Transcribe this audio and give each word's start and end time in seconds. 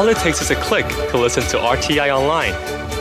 All 0.00 0.08
it 0.08 0.16
takes 0.16 0.40
is 0.40 0.50
a 0.50 0.56
click 0.56 0.88
to 1.10 1.18
listen 1.18 1.42
to 1.42 1.58
RTI 1.58 2.08
online. 2.08 2.52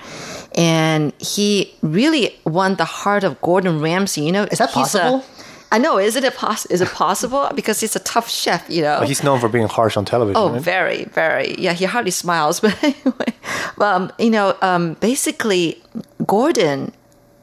And 0.55 1.13
he 1.19 1.75
really 1.83 2.41
won 2.47 2.77
the 2.77 2.87
heart 2.87 3.23
of 3.23 3.39
Gordon 3.43 3.83
Ramsay. 3.83 4.23
You 4.23 4.33
know, 4.33 4.45
is 4.45 4.61
that 4.61 4.71
possible? 4.71 5.27
I 5.73 5.79
know. 5.79 5.99
Is 5.99 6.17
it 6.17 6.35
poss- 6.35 6.67
Is 6.67 6.81
it 6.81 6.89
possible? 6.89 7.49
because 7.55 7.81
he's 7.81 7.95
a 7.97 8.01
tough 8.01 8.29
chef, 8.29 8.69
you 8.69 8.83
know. 8.83 8.99
Well, 9.01 9.09
he's 9.09 9.23
known 9.23 9.39
for 9.41 9.49
being 9.49 9.69
harsh 9.69 9.97
on 9.97 10.05
television. 10.05 10.41
Oh, 10.41 10.51
right? 10.51 10.61
very, 10.63 11.05
very. 11.05 11.55
Yeah, 11.59 11.73
he 11.75 11.85
hardly 11.85 12.11
smiles. 12.11 12.61
But 12.65 12.83
anyway, 12.83 13.33
um, 13.81 14.11
you 14.19 14.31
know, 14.31 14.57
um, 14.63 14.95
basically, 14.95 15.81
Gordon 16.27 16.93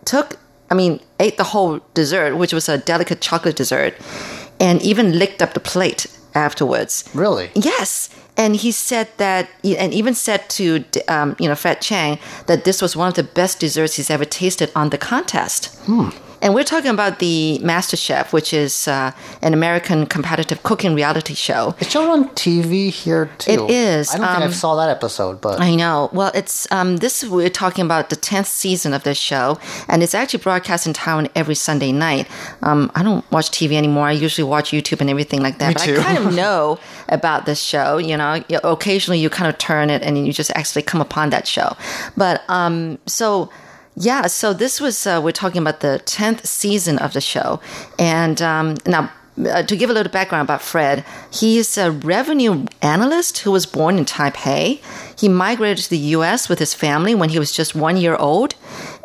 took, 0.06 0.38
I 0.70 0.76
mean, 0.76 1.00
ate 1.20 1.38
the 1.38 1.44
whole 1.46 1.80
dessert, 1.94 2.36
which 2.36 2.54
was 2.54 2.68
a 2.70 2.78
delicate 2.78 3.22
chocolate 3.22 3.56
dessert, 3.56 3.94
and 4.60 4.82
even 4.82 5.18
licked 5.18 5.42
up 5.42 5.54
the 5.54 5.60
plate 5.60 6.08
afterwards. 6.36 7.10
Really? 7.14 7.50
Yes. 7.56 8.10
And 8.36 8.56
he 8.56 8.72
said 8.72 9.08
that, 9.18 9.50
and 9.64 9.94
even 9.94 10.14
said 10.14 10.48
to, 10.52 10.84
um, 11.08 11.36
you 11.40 11.48
know, 11.50 11.56
Fred 11.56 11.82
Chang 11.82 12.20
that 12.46 12.66
this 12.66 12.82
was 12.82 12.96
one 12.96 13.08
of 13.08 13.16
the 13.16 13.24
best 13.24 13.60
desserts 13.60 13.96
he's 13.96 14.12
ever 14.12 14.26
tasted 14.26 14.72
on 14.76 14.90
the 14.90 14.98
contest. 14.98 15.76
Hmm. 15.86 16.10
And 16.42 16.54
we're 16.54 16.64
talking 16.64 16.92
about 16.92 17.20
the 17.20 17.60
Master 17.60 17.98
Chef, 17.98 18.32
which 18.32 18.54
is 18.54 18.88
uh, 18.88 19.12
an 19.42 19.54
American 19.54 20.06
competitive 20.06 20.64
cooking 20.64 20.94
reality 20.94 21.34
show. 21.34 21.76
It's 21.80 21.92
shown 21.92 22.10
on 22.10 22.30
TV 22.30 22.90
here 22.90 23.30
too. 23.38 23.52
It 23.52 23.72
is. 23.72 24.14
I 24.14 24.18
don't 24.18 24.28
think 24.28 24.40
I 24.40 24.46
um, 24.46 24.52
saw 24.52 24.76
that 24.76 24.90
episode, 24.90 25.42
but 25.42 25.60
I 25.60 25.76
know. 25.76 26.10
Well, 26.14 26.32
it's 26.36 26.72
um, 26.72 26.98
this. 26.98 27.24
We're 27.24 27.50
talking 27.50 27.86
about 27.86 28.10
the 28.10 28.16
tenth 28.16 28.48
season 28.48 28.94
of 28.94 29.04
this 29.04 29.18
show, 29.18 29.60
and 29.88 30.04
it's 30.04 30.14
actually 30.14 30.44
broadcast 30.44 30.86
in 30.86 30.94
town 30.94 31.28
every 31.36 31.56
Sunday 31.56 31.92
night. 31.92 32.28
Um, 32.62 32.92
I 32.96 33.04
don't 33.04 33.30
watch 33.32 33.50
TV 33.52 33.74
anymore. 33.74 34.08
I 34.08 34.12
usually 34.12 34.48
watch 34.48 34.72
YouTube 34.72 35.02
and 35.02 35.10
everything 35.10 35.42
like 35.42 35.58
that. 35.60 35.70
Me 35.70 35.74
but 35.74 35.84
too. 35.84 36.00
I 36.00 36.04
kind 36.04 36.18
of 36.20 36.36
know 36.36 36.80
about 37.10 37.46
this 37.46 37.62
show. 37.62 37.98
You 37.98 38.18
know, 38.18 38.44
occasionally 38.64 39.20
you 39.20 39.30
kind 39.30 39.50
of 39.50 39.58
turn 39.58 39.90
it 39.90 40.04
and 40.04 40.26
you 40.26 40.32
just 40.34 40.52
actually 40.52 40.84
come 40.84 41.02
upon 41.02 41.32
that 41.32 41.48
show. 41.48 41.76
But 42.16 42.44
um, 42.48 43.00
so. 43.06 43.50
Yeah, 44.00 44.28
so 44.28 44.54
this 44.54 44.80
was, 44.80 45.08
uh, 45.08 45.20
we're 45.24 45.32
talking 45.32 45.60
about 45.62 45.80
the 45.80 46.00
10th 46.06 46.46
season 46.46 47.00
of 47.00 47.14
the 47.14 47.22
show. 47.22 47.60
And 47.98 48.40
um, 48.44 48.76
now, 48.86 49.12
uh, 49.44 49.62
to 49.64 49.76
give 49.76 49.90
a 49.90 49.94
little 49.94 50.12
background 50.12 50.48
about 50.48 50.62
Fred, 50.64 51.04
he's 51.32 51.78
a 51.78 51.92
revenue 51.92 52.66
analyst 52.82 53.40
who 53.40 53.52
was 53.52 53.66
born 53.68 53.98
in 54.00 54.06
Taipei. 54.06 54.82
He 55.20 55.28
migrated 55.30 55.84
to 55.86 55.90
the 55.92 55.98
US 56.18 56.48
with 56.50 56.58
his 56.60 56.74
family 56.74 57.14
when 57.16 57.30
he 57.30 57.38
was 57.40 57.52
just 57.52 57.76
one 57.76 57.98
year 57.98 58.16
old. 58.16 58.56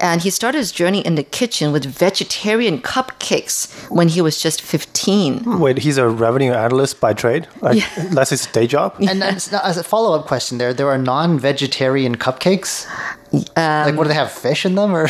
And 0.00 0.20
he 0.22 0.30
started 0.30 0.58
his 0.58 0.72
journey 0.72 1.00
in 1.00 1.14
the 1.16 1.22
kitchen 1.22 1.70
with 1.70 1.84
vegetarian 1.84 2.80
cupcakes 2.80 3.70
when 3.90 4.08
he 4.08 4.20
was 4.22 4.40
just 4.40 4.60
15. 4.62 5.60
Wait, 5.60 5.78
he's 5.78 5.98
a 5.98 6.08
revenue 6.08 6.52
analyst 6.52 6.98
by 7.00 7.12
trade? 7.12 7.46
Like, 7.60 7.82
That's 8.10 8.30
his 8.30 8.46
day 8.46 8.66
job? 8.66 8.94
and 9.00 9.20
then, 9.22 9.34
s- 9.34 9.52
as 9.52 9.76
a 9.76 9.84
follow 9.84 10.18
up 10.18 10.26
question, 10.26 10.58
there 10.58 10.72
there 10.74 10.88
are 10.88 10.98
non 10.98 11.38
vegetarian 11.38 12.16
cupcakes. 12.16 12.86
Like, 13.32 13.96
what 13.96 14.04
do 14.04 14.08
they 14.08 14.14
have? 14.14 14.30
Fish 14.32 14.64
in 14.66 14.74
them, 14.74 14.94
or 14.94 15.08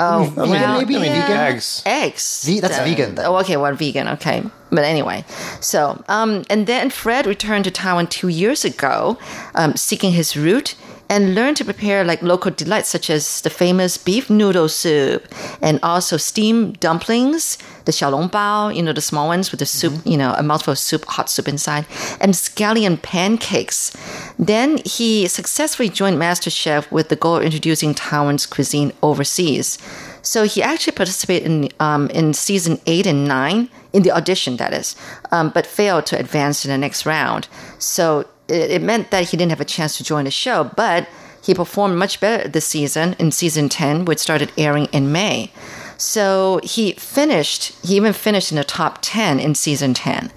Oh, 0.00 0.24
vegan 0.36 0.50
well, 0.50 0.78
maybe? 0.78 0.96
I 0.96 1.00
mean, 1.00 1.12
vegan? 1.12 1.36
eggs. 1.36 1.82
eggs. 1.84 2.44
Ve- 2.44 2.60
that's 2.60 2.78
Uh, 2.78 2.84
vegan 2.84 3.14
then. 3.16 3.26
Oh, 3.26 3.36
okay, 3.38 3.56
well, 3.56 3.74
vegan, 3.74 4.06
okay. 4.08 4.42
But 4.70 4.84
anyway, 4.84 5.24
so, 5.60 6.02
um, 6.08 6.44
and 6.48 6.66
then 6.66 6.90
Fred 6.90 7.26
returned 7.26 7.64
to 7.64 7.70
Taiwan 7.70 8.06
two 8.06 8.28
years 8.28 8.64
ago, 8.64 9.18
um, 9.54 9.74
seeking 9.76 10.12
his 10.12 10.36
root 10.36 10.76
and 11.08 11.34
learn 11.34 11.54
to 11.54 11.64
prepare 11.64 12.04
like 12.04 12.22
local 12.22 12.50
delights 12.50 12.88
such 12.88 13.10
as 13.10 13.40
the 13.40 13.50
famous 13.50 13.96
beef 13.96 14.28
noodle 14.28 14.68
soup 14.68 15.26
and 15.62 15.80
also 15.82 16.16
steamed 16.16 16.78
dumplings, 16.80 17.58
the 17.86 17.92
xiaolongbao, 17.92 18.74
you 18.74 18.82
know, 18.82 18.92
the 18.92 19.00
small 19.00 19.28
ones 19.28 19.50
with 19.50 19.60
the 19.60 19.66
soup, 19.66 19.94
you 20.04 20.16
know, 20.16 20.34
a 20.36 20.42
mouthful 20.42 20.72
of 20.72 20.78
soup, 20.78 21.04
hot 21.06 21.30
soup 21.30 21.48
inside, 21.48 21.86
and 22.20 22.34
scallion 22.34 23.00
pancakes. 23.00 23.96
Then 24.38 24.78
he 24.84 25.26
successfully 25.26 25.88
joined 25.88 26.18
MasterChef 26.18 26.90
with 26.90 27.08
the 27.08 27.16
goal 27.16 27.36
of 27.36 27.42
introducing 27.42 27.94
Taiwan's 27.94 28.46
cuisine 28.46 28.92
overseas. 29.02 29.78
So 30.22 30.44
he 30.44 30.62
actually 30.62 30.92
participated 30.92 31.46
in 31.46 31.68
um, 31.80 32.10
in 32.10 32.34
season 32.34 32.80
eight 32.86 33.06
and 33.06 33.26
nine 33.26 33.70
in 33.92 34.02
the 34.02 34.10
audition, 34.10 34.58
that 34.58 34.74
is, 34.74 34.94
um, 35.30 35.50
but 35.50 35.66
failed 35.66 36.04
to 36.06 36.18
advance 36.18 36.60
to 36.62 36.68
the 36.68 36.76
next 36.76 37.06
round. 37.06 37.48
So 37.78 38.26
it, 38.48 38.82
meant 38.82 39.10
that 39.10 39.30
he 39.30 39.36
didn't 39.36 39.50
have 39.50 39.60
a 39.60 39.64
chance 39.64 39.96
to 39.98 40.04
join 40.04 40.24
the 40.24 40.30
show, 40.30 40.70
but 40.76 41.08
he 41.42 41.54
performed 41.54 41.96
much 41.96 42.20
better 42.20 42.48
this 42.48 42.66
season 42.66 43.14
in 43.18 43.30
season 43.30 43.68
10, 43.68 44.04
which 44.04 44.18
started 44.18 44.52
airing 44.58 44.86
in 44.86 45.12
May. 45.12 45.52
So 45.96 46.60
he 46.62 46.92
finished, 46.92 47.74
he 47.84 47.96
even 47.96 48.12
finished 48.12 48.52
in 48.52 48.56
the 48.56 48.64
top 48.64 48.98
10 49.02 49.40
in 49.40 49.54
season 49.54 49.94
10. 49.94 50.30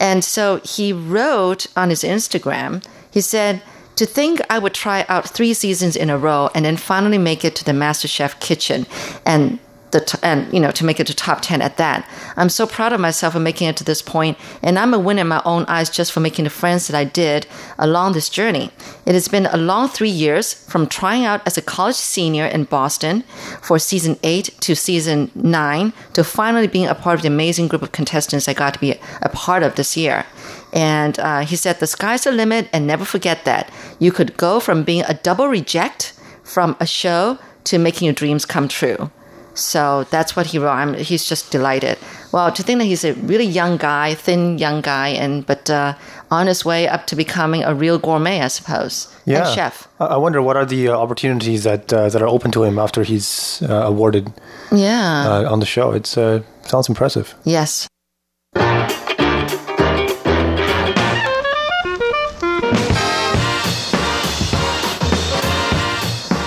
And 0.00 0.24
so 0.24 0.56
he 0.64 0.92
wrote 0.92 1.66
on 1.76 1.90
his 1.90 2.02
Instagram, 2.02 2.84
he 3.10 3.20
said, 3.20 3.62
to 3.96 4.06
think 4.06 4.40
I 4.48 4.58
would 4.58 4.72
try 4.72 5.04
out 5.08 5.28
three 5.28 5.52
seasons 5.52 5.96
in 5.96 6.08
a 6.08 6.16
row 6.16 6.48
and 6.54 6.64
then 6.64 6.78
finally 6.78 7.18
make 7.18 7.44
it 7.44 7.54
to 7.56 7.64
the 7.64 7.72
MasterChef 7.72 8.40
kitchen 8.40 8.86
and 9.26 9.58
the 9.92 10.00
t- 10.00 10.18
and 10.22 10.52
you 10.52 10.60
know 10.60 10.70
to 10.72 10.84
make 10.84 10.98
it 10.98 11.06
to 11.06 11.14
top 11.14 11.40
10 11.40 11.62
at 11.62 11.76
that. 11.76 12.08
I'm 12.36 12.48
so 12.48 12.66
proud 12.66 12.92
of 12.92 13.00
myself 13.00 13.34
for 13.34 13.40
making 13.40 13.68
it 13.68 13.76
to 13.76 13.84
this 13.84 14.02
point 14.02 14.36
and 14.62 14.78
i'm 14.78 14.92
a 14.92 14.98
winner 14.98 15.20
in 15.20 15.28
my 15.28 15.42
own 15.44 15.64
eyes 15.68 15.88
just 15.88 16.12
for 16.12 16.20
making 16.20 16.44
the 16.44 16.50
friends 16.50 16.88
that 16.88 16.96
i 16.96 17.04
did 17.04 17.46
along 17.78 18.12
this 18.12 18.28
journey. 18.28 18.70
It 19.06 19.14
has 19.14 19.28
been 19.28 19.46
a 19.46 19.56
long 19.56 19.88
three 19.88 20.10
years 20.10 20.52
from 20.54 20.86
trying 20.86 21.24
out 21.24 21.46
as 21.46 21.56
a 21.56 21.62
college 21.62 21.96
senior 21.96 22.46
in 22.46 22.64
boston 22.64 23.22
for 23.62 23.78
season 23.78 24.18
8 24.22 24.50
to 24.60 24.74
season 24.74 25.30
9 25.34 25.92
to 26.14 26.24
finally 26.24 26.66
being 26.66 26.86
a 26.86 26.94
part 26.94 27.16
of 27.16 27.22
the 27.22 27.28
amazing 27.28 27.68
group 27.68 27.82
of 27.82 27.92
contestants 27.92 28.48
i 28.48 28.54
got 28.54 28.74
to 28.74 28.80
be 28.80 28.98
a 29.20 29.28
part 29.28 29.62
of 29.62 29.76
this 29.76 29.96
year. 29.96 30.26
And 30.72 31.18
uh, 31.18 31.40
he 31.40 31.56
said 31.56 31.80
the 31.80 31.86
sky's 31.86 32.24
the 32.24 32.32
limit 32.32 32.68
and 32.72 32.86
never 32.86 33.04
forget 33.04 33.44
that. 33.44 33.70
You 33.98 34.10
could 34.10 34.36
go 34.36 34.58
from 34.58 34.84
being 34.84 35.02
a 35.06 35.14
double 35.14 35.48
reject 35.48 36.14
from 36.42 36.76
a 36.80 36.86
show 36.86 37.38
to 37.64 37.78
making 37.78 38.06
your 38.06 38.14
dreams 38.14 38.44
come 38.46 38.68
true 38.68 39.10
so 39.54 40.04
that's 40.10 40.34
what 40.36 40.46
he 40.46 40.58
wrote. 40.58 40.72
I'm, 40.72 40.94
he's 40.94 41.24
just 41.24 41.50
delighted. 41.50 41.98
Well, 42.32 42.50
to 42.52 42.62
think 42.62 42.78
that 42.78 42.86
he's 42.86 43.04
a 43.04 43.12
really 43.14 43.44
young 43.44 43.76
guy, 43.76 44.14
thin 44.14 44.58
young 44.58 44.80
guy, 44.80 45.08
and 45.08 45.44
but 45.46 45.68
uh, 45.70 45.94
on 46.30 46.46
his 46.46 46.64
way 46.64 46.88
up 46.88 47.06
to 47.08 47.16
becoming 47.16 47.62
a 47.62 47.74
real 47.74 47.98
gourmet, 47.98 48.40
I 48.40 48.48
suppose, 48.48 49.08
Yeah. 49.26 49.44
and 49.46 49.54
chef. 49.54 49.88
I 50.00 50.16
wonder 50.16 50.40
what 50.40 50.56
are 50.56 50.64
the 50.66 50.88
uh, 50.88 50.96
opportunities 50.96 51.64
that 51.64 51.92
uh, 51.92 52.08
that 52.08 52.22
are 52.22 52.28
open 52.28 52.50
to 52.52 52.64
him 52.64 52.78
after 52.78 53.02
he's 53.02 53.62
uh, 53.68 53.74
awarded 53.86 54.32
Yeah. 54.70 55.26
uh, 55.46 55.52
on 55.52 55.60
the 55.60 55.66
show. 55.66 55.92
it 55.92 56.16
uh, 56.16 56.40
sounds 56.62 56.88
impressive. 56.88 57.34
yes. 57.44 57.88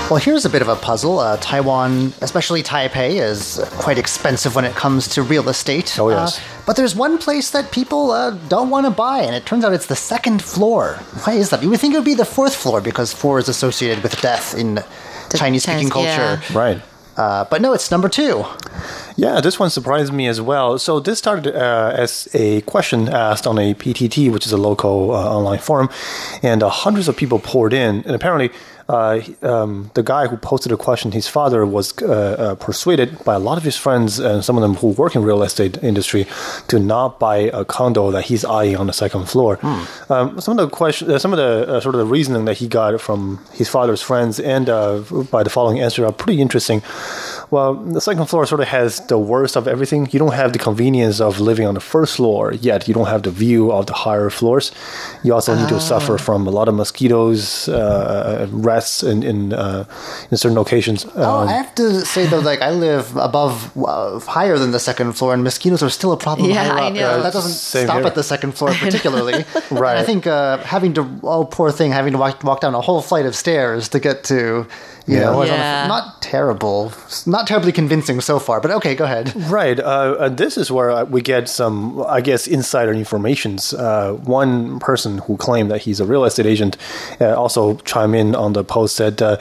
Well, 0.10 0.18
here's 0.18 0.46
a 0.46 0.52
bit 0.52 0.62
of 0.62 0.68
a 0.68 0.76
puzzle. 0.76 1.18
Uh, 1.18 1.36
Taiwan, 1.38 2.14
especially 2.22 2.62
Taipei, 2.62 3.14
is 3.20 3.60
quite 3.80 3.98
expensive 3.98 4.56
when 4.56 4.64
it 4.64 4.76
comes 4.76 5.08
to 5.16 5.24
real 5.24 5.50
estate. 5.50 5.98
Oh, 6.00 6.10
yes. 6.10 6.38
Uh, 6.38 6.42
but 6.68 6.76
there's 6.76 6.96
one 6.96 7.18
place 7.18 7.50
that 7.50 7.72
people 7.72 8.12
uh, 8.12 8.30
don't 8.48 8.70
want 8.70 8.86
to 8.86 8.92
buy, 8.92 9.22
and 9.24 9.34
it 9.36 9.48
turns 9.48 9.66
out 9.66 9.74
it's 9.74 9.88
the 9.88 9.96
second 9.96 10.44
floor. 10.44 10.94
Why 11.24 11.34
is 11.34 11.50
that? 11.50 11.64
You 11.64 11.72
would 11.72 11.80
think 11.80 11.96
it 11.96 11.98
would 11.98 12.06
be 12.06 12.14
the 12.14 12.24
fourth 12.24 12.56
floor 12.56 12.82
because 12.82 13.14
four 13.14 13.40
is 13.40 13.50
associated 13.50 14.04
with 14.04 14.22
death 14.22 14.54
in 14.56 14.84
Chinese 15.36 15.64
speaking 15.64 15.90
Chinese- 15.90 15.92
culture. 15.92 16.42
yeah. 16.54 16.58
Right. 16.58 16.82
Uh, 17.18 17.46
but 17.46 17.62
no, 17.62 17.72
it's 17.74 17.90
number 17.92 18.10
two. 18.10 18.44
Yeah, 19.16 19.40
this 19.40 19.58
one 19.58 19.70
surprised 19.70 20.12
me 20.14 20.28
as 20.28 20.42
well. 20.42 20.78
So 20.78 21.00
this 21.00 21.18
started 21.18 21.56
uh, 21.56 21.94
as 21.96 22.28
a 22.34 22.60
question 22.62 23.08
asked 23.08 23.48
on 23.48 23.58
a 23.58 23.74
PTT, 23.74 24.30
which 24.32 24.46
is 24.46 24.52
a 24.52 24.58
local 24.58 25.12
uh, 25.16 25.36
online 25.36 25.60
forum, 25.60 25.90
and 26.44 26.62
uh, 26.62 26.70
hundreds 26.70 27.08
of 27.08 27.16
people 27.16 27.40
poured 27.40 27.72
in. 27.74 28.04
And 28.06 28.14
apparently, 28.14 28.52
uh, 28.88 29.20
um, 29.42 29.90
the 29.96 30.04
guy 30.04 30.28
who 30.28 30.38
posted 30.38 30.72
the 30.72 30.78
question, 30.78 31.12
his 31.12 31.28
father 31.28 31.66
was 31.66 31.94
uh, 32.02 32.06
uh, 32.06 32.56
persuaded 32.56 33.24
by 33.24 33.34
a 33.34 33.40
lot 33.40 33.58
of 33.58 33.64
his 33.64 33.76
friends 33.76 34.20
and 34.20 34.44
some 34.46 34.58
of 34.58 34.62
them 34.62 34.76
who 34.76 34.90
work 34.90 35.16
in 35.16 35.24
real 35.24 35.42
estate 35.42 35.82
industry 35.84 36.28
to 36.68 36.78
not 36.78 37.20
buy 37.20 37.38
a 37.38 37.66
condo 37.66 38.12
that 38.12 38.26
he's 38.26 38.46
eyeing 38.46 38.78
on 38.78 38.88
the 38.88 38.94
second 38.94 39.28
floor. 39.28 39.58
Um, 40.10 40.40
some 40.40 40.60
of 40.60 40.70
the 40.70 40.76
question, 40.76 41.10
uh, 41.10 41.18
some 41.18 41.34
of 41.34 41.38
the 41.38 41.66
uh, 41.68 41.80
sort 41.80 41.96
of 41.96 42.00
the 42.00 42.06
reasoning 42.06 42.46
that 42.46 42.58
he 42.58 42.68
got 42.68 43.02
from 43.02 43.40
his 43.54 43.70
father's 43.70 44.02
friends 44.02 44.40
and 44.40 44.70
uh, 44.70 45.00
by 45.32 45.42
the 45.42 45.50
following 45.50 45.80
answer 45.80 46.06
are 46.06 46.12
pretty 46.12 46.40
interesting. 46.40 46.84
Well, 47.50 47.76
the 47.76 48.02
second 48.02 48.26
floor 48.26 48.46
sort 48.46 48.62
of 48.62 48.68
has 48.68 49.06
the 49.08 49.18
worst 49.18 49.56
of 49.56 49.68
everything. 49.68 50.08
You 50.12 50.20
don't 50.20 50.34
have 50.34 50.54
the 50.54 50.60
convenience 50.60 51.20
of 51.22 51.40
living 51.40 51.66
on 51.68 51.74
the 51.74 51.80
first 51.80 52.18
floor, 52.18 52.54
yet 52.54 52.88
you 52.88 52.94
don't 52.94 53.08
have 53.08 53.24
the 53.24 53.32
view 53.32 53.72
of 53.72 53.86
the 53.86 53.94
higher 53.94 54.30
floors. 54.30 54.72
You 55.24 55.34
also 55.34 55.56
need 55.56 55.70
to 55.70 55.80
suffer 55.80 56.18
from 56.18 56.48
a 56.48 56.52
lot 56.52 56.68
of 56.68 56.76
mosquitoes, 56.76 57.68
uh, 57.70 58.48
rats 58.52 58.75
in 59.04 59.24
in, 59.24 59.54
uh, 59.54 59.86
in 60.32 60.38
certain 60.38 60.56
locations. 60.58 61.06
Oh, 61.16 61.42
Um, 61.42 61.50
I 61.50 61.54
have 61.54 61.74
to 61.76 62.06
say 62.06 62.26
though, 62.26 62.40
like 62.40 62.62
I 62.62 62.72
live 62.72 63.16
above, 63.18 63.72
uh, 63.78 64.20
higher 64.20 64.58
than 64.58 64.72
the 64.72 64.80
second 64.80 65.14
floor, 65.14 65.34
and 65.34 65.44
mosquitoes 65.44 65.82
are 65.84 65.90
still 65.90 66.12
a 66.12 66.18
problem 66.18 66.50
Yeah, 66.50 66.64
higher 66.64 66.84
I 66.84 66.88
up. 66.88 66.94
know. 66.94 67.10
Uh, 67.10 67.22
that 67.24 67.34
doesn't 67.34 67.52
Same 67.54 67.86
stop 67.88 67.98
here. 67.98 68.08
at 68.08 68.16
the 68.16 68.24
second 68.24 68.52
floor 68.58 68.72
particularly. 68.86 69.46
Right. 69.72 69.92
And 69.98 70.00
I 70.00 70.04
think 70.04 70.28
uh, 70.28 70.58
having 70.60 70.94
to, 70.96 71.02
oh 71.24 71.46
poor 71.46 71.72
thing, 71.72 71.92
having 71.92 72.14
to 72.14 72.20
walk, 72.20 72.44
walk 72.44 72.60
down 72.62 72.76
a 72.76 72.82
whole 72.82 73.02
flight 73.02 73.26
of 73.26 73.36
stairs 73.36 73.90
to 73.90 74.00
get 74.00 74.24
to, 74.26 74.66
you 75.08 75.18
Yeah. 75.18 75.26
know, 75.26 75.38
what's 75.38 75.52
on 75.52 75.58
Yeah. 75.58 75.88
not 75.88 76.22
terrible, 76.22 76.92
not 77.26 77.46
terribly 77.48 77.72
convincing 77.72 78.22
so 78.22 78.40
far. 78.40 78.60
But 78.60 78.72
okay, 78.72 78.96
go 78.96 79.06
ahead. 79.06 79.34
Right. 79.50 79.80
Uh, 79.80 80.16
and 80.20 80.38
this 80.38 80.58
is 80.58 80.72
where 80.72 80.90
uh, 80.90 81.04
we 81.06 81.22
get 81.22 81.48
some, 81.48 82.04
I 82.08 82.22
guess, 82.22 82.48
insider 82.48 82.92
informations. 82.94 83.74
Uh, 83.74 84.14
one 84.26 84.80
person 84.80 85.20
who 85.20 85.38
claimed 85.38 85.70
that 85.72 85.82
he's 85.82 86.00
a 86.00 86.06
real 86.06 86.26
estate 86.26 86.46
agent 86.48 86.78
uh, 87.22 87.34
also 87.36 87.76
chimed 87.86 88.16
in 88.16 88.36
on 88.36 88.54
the 88.54 88.64
post 88.64 88.96
said, 88.96 89.22
uh, 89.22 89.38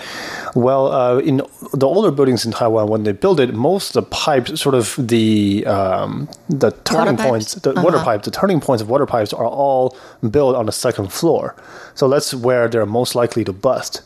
well, 0.55 0.93
uh, 0.93 1.19
in 1.19 1.41
the 1.73 1.87
older 1.87 2.11
buildings 2.11 2.45
in 2.45 2.53
Taiwan, 2.53 2.89
when 2.89 3.05
they 3.05 3.13
build 3.13 3.41
it, 3.41 3.55
most 3.55 3.97
of 3.97 4.05
the 4.05 4.11
pipes, 4.11 4.61
sort 4.61 4.75
of 4.75 4.95
the 4.99 5.65
um, 5.67 6.29
the 6.49 6.71
turning 6.85 7.17
pipes? 7.17 7.29
points, 7.29 7.55
the 7.55 7.73
water 7.83 7.99
pipes, 7.99 8.25
the 8.27 8.31
turning 8.31 8.61
points 8.61 8.83
of 8.83 8.89
water 8.91 9.07
pipes 9.07 9.33
are 9.33 9.47
all 9.47 9.97
built 10.31 10.55
on 10.57 10.67
the 10.67 10.73
second 10.73 11.13
floor. 11.13 11.55
So 11.95 12.09
that's 12.09 12.35
where 12.35 12.69
they're 12.69 12.87
most 12.87 13.15
likely 13.15 13.45
to 13.45 13.53
bust. 13.53 14.03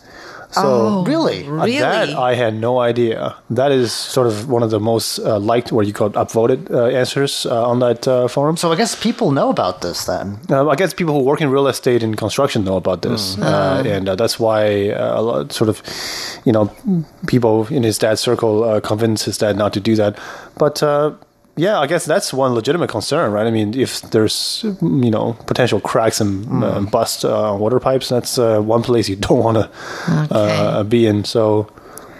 So 0.50 1.04
Really? 1.06 1.44
uh, 1.46 1.50
Really? 1.66 1.78
That 1.78 2.08
I 2.16 2.34
had 2.34 2.54
no 2.54 2.80
idea. 2.80 3.34
That 3.50 3.70
is 3.72 3.92
sort 3.92 4.26
of 4.26 4.48
one 4.48 4.62
of 4.62 4.70
the 4.70 4.80
most 4.80 5.18
uh, 5.18 5.38
liked, 5.38 5.72
what 5.72 5.86
you 5.86 5.92
call 5.92 6.10
upvoted 6.10 6.70
uh, 6.70 6.86
answers 6.86 7.44
uh, 7.46 7.68
on 7.70 7.80
that 7.80 8.08
uh, 8.08 8.28
forum. 8.28 8.56
So 8.56 8.72
I 8.72 8.76
guess 8.76 8.94
people 8.94 9.30
know 9.32 9.50
about 9.50 9.80
this 9.82 10.04
then. 10.06 10.38
Uh, 10.50 10.68
I 10.68 10.74
guess 10.76 10.94
people 10.94 11.14
who 11.14 11.22
work 11.22 11.40
in 11.40 11.50
real 11.50 11.66
estate 11.68 12.02
and 12.02 12.16
construction 12.16 12.64
know 12.64 12.76
about 12.76 13.02
this, 13.02 13.36
uh, 13.38 13.82
and 13.86 14.08
uh, 14.08 14.14
that's 14.16 14.38
why 14.40 14.90
uh, 14.90 15.20
a 15.20 15.22
lot, 15.22 15.52
sort 15.52 15.68
of, 15.68 15.82
you 16.44 16.52
know, 16.52 16.70
people 17.26 17.66
in 17.70 17.82
his 17.82 17.98
dad's 17.98 18.20
circle 18.20 18.64
uh, 18.64 18.80
convince 18.80 19.24
his 19.24 19.38
dad 19.38 19.56
not 19.56 19.72
to 19.74 19.80
do 19.80 19.96
that. 19.96 20.16
But 20.56 20.82
uh, 20.82 21.12
yeah, 21.58 21.80
I 21.80 21.86
guess 21.86 22.04
that's 22.04 22.32
one 22.32 22.54
legitimate 22.54 22.88
concern, 22.88 23.32
right? 23.32 23.46
I 23.46 23.50
mean, 23.50 23.74
if 23.74 24.00
there's 24.10 24.64
you 24.80 25.10
know 25.10 25.34
potential 25.46 25.80
cracks 25.80 26.20
and 26.20 26.64
uh, 26.64 26.80
bust 26.80 27.24
uh, 27.24 27.56
water 27.58 27.80
pipes, 27.80 28.08
that's 28.08 28.38
uh, 28.38 28.60
one 28.60 28.82
place 28.82 29.08
you 29.08 29.16
don't 29.28 29.42
want 29.42 29.56
to 29.58 29.70
uh, 30.34 30.84
be 30.84 31.06
in. 31.06 31.24
So, 31.24 31.70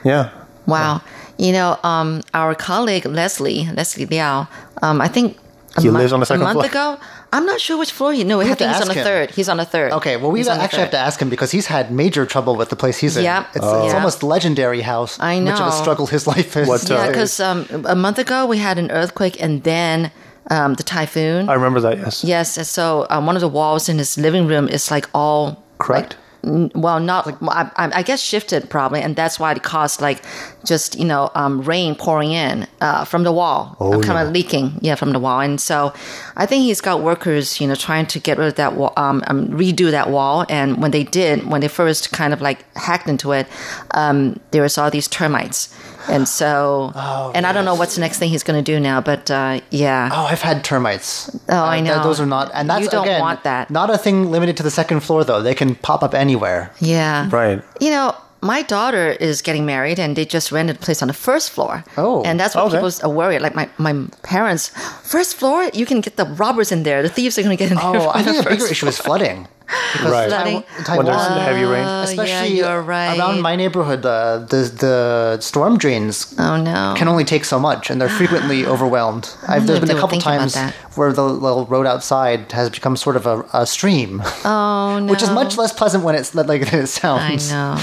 yeah. 0.05 0.31
Wow. 0.67 1.01
You 1.39 1.53
know, 1.53 1.79
um, 1.85 2.23
our 2.35 2.55
colleague 2.55 3.07
Leslie, 3.07 3.69
Leslie 3.73 4.07
Liao, 4.07 4.49
um, 4.83 5.01
I 5.01 5.07
think 5.07 5.39
He 5.83 5.91
mon- 5.91 6.01
lives 6.01 6.13
on 6.13 6.21
the 6.21 6.27
second 6.27 6.43
a 6.43 6.45
month 6.45 6.71
floor? 6.71 6.95
ago. 6.95 7.01
I'm 7.33 7.45
not 7.47 7.61
sure 7.61 7.77
which 7.79 7.93
floor 7.93 8.13
he. 8.13 8.25
No, 8.25 8.41
I 8.41 8.45
think 8.45 8.59
he's 8.59 8.67
on 8.69 8.75
ask 8.75 8.87
the 8.89 8.95
him. 8.95 9.05
third. 9.05 9.31
He's 9.33 9.49
on 9.49 9.57
the 9.59 9.65
third. 9.65 9.93
Okay, 9.93 10.17
well, 10.17 10.31
we 10.31 10.41
He's 10.41 10.49
on 10.49 10.59
the 10.59 10.65
actually 10.65 10.81
have 10.83 10.91
to 10.93 10.99
ask 10.99 11.21
him 11.21 11.29
because 11.29 11.51
he's 11.51 11.67
had 11.67 11.91
major 11.91 12.25
trouble 12.27 12.57
with 12.57 12.69
the 12.71 12.77
place 12.77 12.97
he's 12.99 13.17
in. 13.17 13.25
Yep. 13.25 13.47
It's, 13.57 13.65
Oh. 13.65 13.85
it's 13.85 13.93
Yeah. 13.93 13.99
almost 13.99 14.23
legendary 14.23 14.81
house. 14.83 15.19
I 15.21 15.39
know. 15.39 15.51
Much 15.53 15.61
of 15.61 15.69
a 15.69 15.73
struggle 15.73 16.07
his 16.07 16.27
life 16.35 16.57
is. 16.57 16.67
What, 16.69 16.91
uh, 16.91 16.95
Yeah, 16.95 17.07
because 17.09 17.39
um, 17.41 17.67
a 17.87 17.95
month 17.97 18.19
ago 18.19 18.47
we 18.47 18.59
had 18.59 18.79
an 18.79 18.91
earthquake 18.91 19.41
and 19.43 19.63
then 19.65 20.11
um, 20.51 20.75
the 20.75 20.83
typhoon. 20.83 21.49
I 21.49 21.55
remember 21.55 21.81
that. 21.81 21.99
Yes. 21.99 22.25
yes, 22.25 22.57
and 22.57 22.67
so 22.67 23.07
um, 23.11 23.27
one 23.27 23.37
of 23.37 23.43
the 23.43 23.49
walls 23.49 23.89
in 23.89 23.99
his 23.99 24.17
living 24.17 24.47
room 24.47 24.69
is 24.69 24.91
like 24.91 25.07
all 25.13 25.63
Correct. 25.79 26.15
N- 26.15 26.21
well, 26.43 27.01
not 27.01 27.27
I, 27.43 27.71
I 27.77 27.91
I 27.99 28.03
guess 28.03 28.21
shifted 28.23 28.71
probably, 28.71 29.01
and 29.03 29.17
that's 29.17 29.39
why 29.41 29.53
it 29.53 29.63
caused 29.63 30.01
like 30.01 30.23
just 30.65 30.99
you 30.99 31.05
know 31.05 31.31
um, 31.35 31.63
rain 31.63 31.95
pouring 31.95 32.33
in 32.33 32.67
uh, 32.81 33.05
from 33.05 33.25
the 33.25 33.33
wall, 33.33 33.77
Oh, 33.81 33.93
kind 34.01 34.15
yeah. 34.15 34.23
of 34.23 34.33
leaking, 34.33 34.79
yeah, 34.81 34.95
from 34.95 35.13
the 35.13 35.19
wall. 35.19 35.41
And 35.41 35.61
so, 35.61 35.93
I 36.37 36.47
think 36.47 36.63
he's 36.63 36.81
got 36.81 37.03
workers, 37.03 37.61
you 37.61 37.67
know, 37.67 37.75
trying 37.75 38.07
to 38.07 38.21
get 38.21 38.39
rid 38.39 38.49
of 38.49 38.55
that 38.55 38.75
wall, 38.75 38.93
um, 38.97 39.23
um, 39.27 39.49
redo 39.49 39.91
that 39.91 40.11
wall. 40.11 40.45
And 40.49 40.81
when 40.81 40.91
they 40.93 41.05
did, 41.05 41.47
when 41.51 41.61
they 41.61 41.69
first 41.69 42.13
kind 42.13 42.33
of 42.33 42.41
like 42.41 42.65
hacked 42.77 43.09
into 43.09 43.33
it, 43.33 43.47
um, 43.93 44.39
there 44.53 44.63
was 44.63 44.79
all 44.79 44.91
these 44.91 45.09
termites. 45.09 45.75
And 46.09 46.27
so, 46.29 46.93
Oh, 46.95 47.33
and 47.35 47.47
I 47.47 47.53
don't 47.53 47.65
know 47.65 47.75
what's 47.75 47.95
the 47.95 48.01
next 48.01 48.19
thing 48.19 48.31
he's 48.31 48.43
going 48.43 48.63
to 48.63 48.73
do 48.73 48.81
now, 48.81 49.01
but 49.01 49.31
uh, 49.31 49.61
yeah. 49.71 50.09
Oh, 50.13 50.25
I've 50.27 50.41
had 50.43 50.65
termites. 50.65 51.31
Oh, 51.49 51.55
I 51.57 51.79
Uh, 51.79 51.83
th- 51.83 51.85
know. 51.97 52.03
those 52.03 52.21
are 52.21 52.27
not, 52.27 52.51
and 52.55 52.69
that's 52.69 52.83
You 52.85 52.91
don't 52.91 53.05
again, 53.05 53.21
want 53.21 53.43
that. 53.45 53.71
Not 53.71 53.91
a 53.91 53.99
thing 53.99 54.31
limited 54.31 54.57
to 54.59 54.63
the 54.63 54.71
second 54.71 55.01
floor, 55.01 55.25
though. 55.25 55.43
They 55.43 55.55
can 55.55 55.75
pop 55.75 56.03
up 56.03 56.15
anywhere. 56.15 56.71
Yeah. 56.81 57.29
Right. 57.31 57.63
You 57.81 57.91
know, 57.91 58.15
my 58.41 58.63
daughter 58.63 59.09
is 59.11 59.43
getting 59.43 59.67
married 59.67 59.99
and 59.99 60.15
they 60.17 60.25
just 60.25 60.53
rented 60.53 60.77
a 60.77 60.79
place 60.79 61.03
on 61.03 61.09
the 61.09 61.15
first 61.15 61.51
floor. 61.51 61.85
Oh. 61.97 62.23
And 62.25 62.39
that's 62.39 62.55
what 62.55 62.67
Okay. 62.67 62.77
people 62.81 62.93
are 63.11 63.15
worried. 63.15 63.41
Like 63.43 63.55
my, 63.55 63.69
my 63.79 64.07
parents, 64.23 64.69
first 65.03 65.37
floor, 65.37 65.71
you 65.75 65.87
can 65.87 66.01
get 66.01 66.17
the 66.17 66.25
robbers 66.25 66.71
in 66.73 66.83
there. 66.85 67.03
The 67.03 67.09
thieves 67.09 67.39
are 67.39 67.43
going 67.43 67.57
to 67.57 67.63
get 67.65 67.71
in 67.73 67.77
there. 67.79 67.87
Oh, 68.03 68.11
I 68.15 68.23
think 68.23 68.37
the 68.37 68.43
a 68.43 68.51
bigger 68.51 68.61
first 68.61 68.73
issue 68.73 68.87
is 68.87 68.99
flooding. 68.99 69.49
Because 69.93 70.11
Right. 70.13 70.29
Flooding. 70.31 70.63
Taiwan- 70.85 70.97
When 70.97 71.07
there's 71.07 71.27
Taiwan- 71.29 71.41
heavy 71.45 71.65
rain. 71.65 71.85
Oh, 71.85 72.01
especially 72.03 72.57
yeah, 72.57 72.71
you're 72.73 72.81
right. 72.81 73.19
around 73.19 73.43
my 73.43 73.55
neighborhood, 73.55 74.07
uh, 74.07 74.39
the 74.49 74.63
the 74.85 75.39
storm 75.43 75.77
drains 75.77 76.35
Oh, 76.39 76.57
no. 76.57 76.95
can 76.97 77.07
only 77.07 77.25
take 77.25 77.45
so 77.45 77.59
much, 77.61 77.91
and 77.91 78.01
they're 78.01 78.09
frequently 78.09 78.65
overwhelmed. 78.75 79.29
I've, 79.47 79.67
there's 79.67 79.81
never 79.81 79.87
been 79.89 79.97
a 79.99 80.01
couple 80.01 80.19
times 80.21 80.57
where 80.95 81.13
the 81.13 81.23
little 81.23 81.67
road 81.67 81.87
outside 81.87 82.51
has 82.53 82.71
become 82.71 82.97
sort 82.97 83.17
of 83.17 83.27
a, 83.27 83.45
a 83.53 83.67
stream, 83.67 84.23
oh, 84.47 85.01
no. 85.01 85.07
which 85.13 85.23
is 85.23 85.29
much 85.31 85.59
less 85.59 85.73
pleasant 85.73 86.03
when 86.03 86.15
it's 86.15 86.35
like 86.35 86.63
it 86.73 86.87
sounds. 86.87 87.53
I 87.53 87.55
know. 87.55 87.79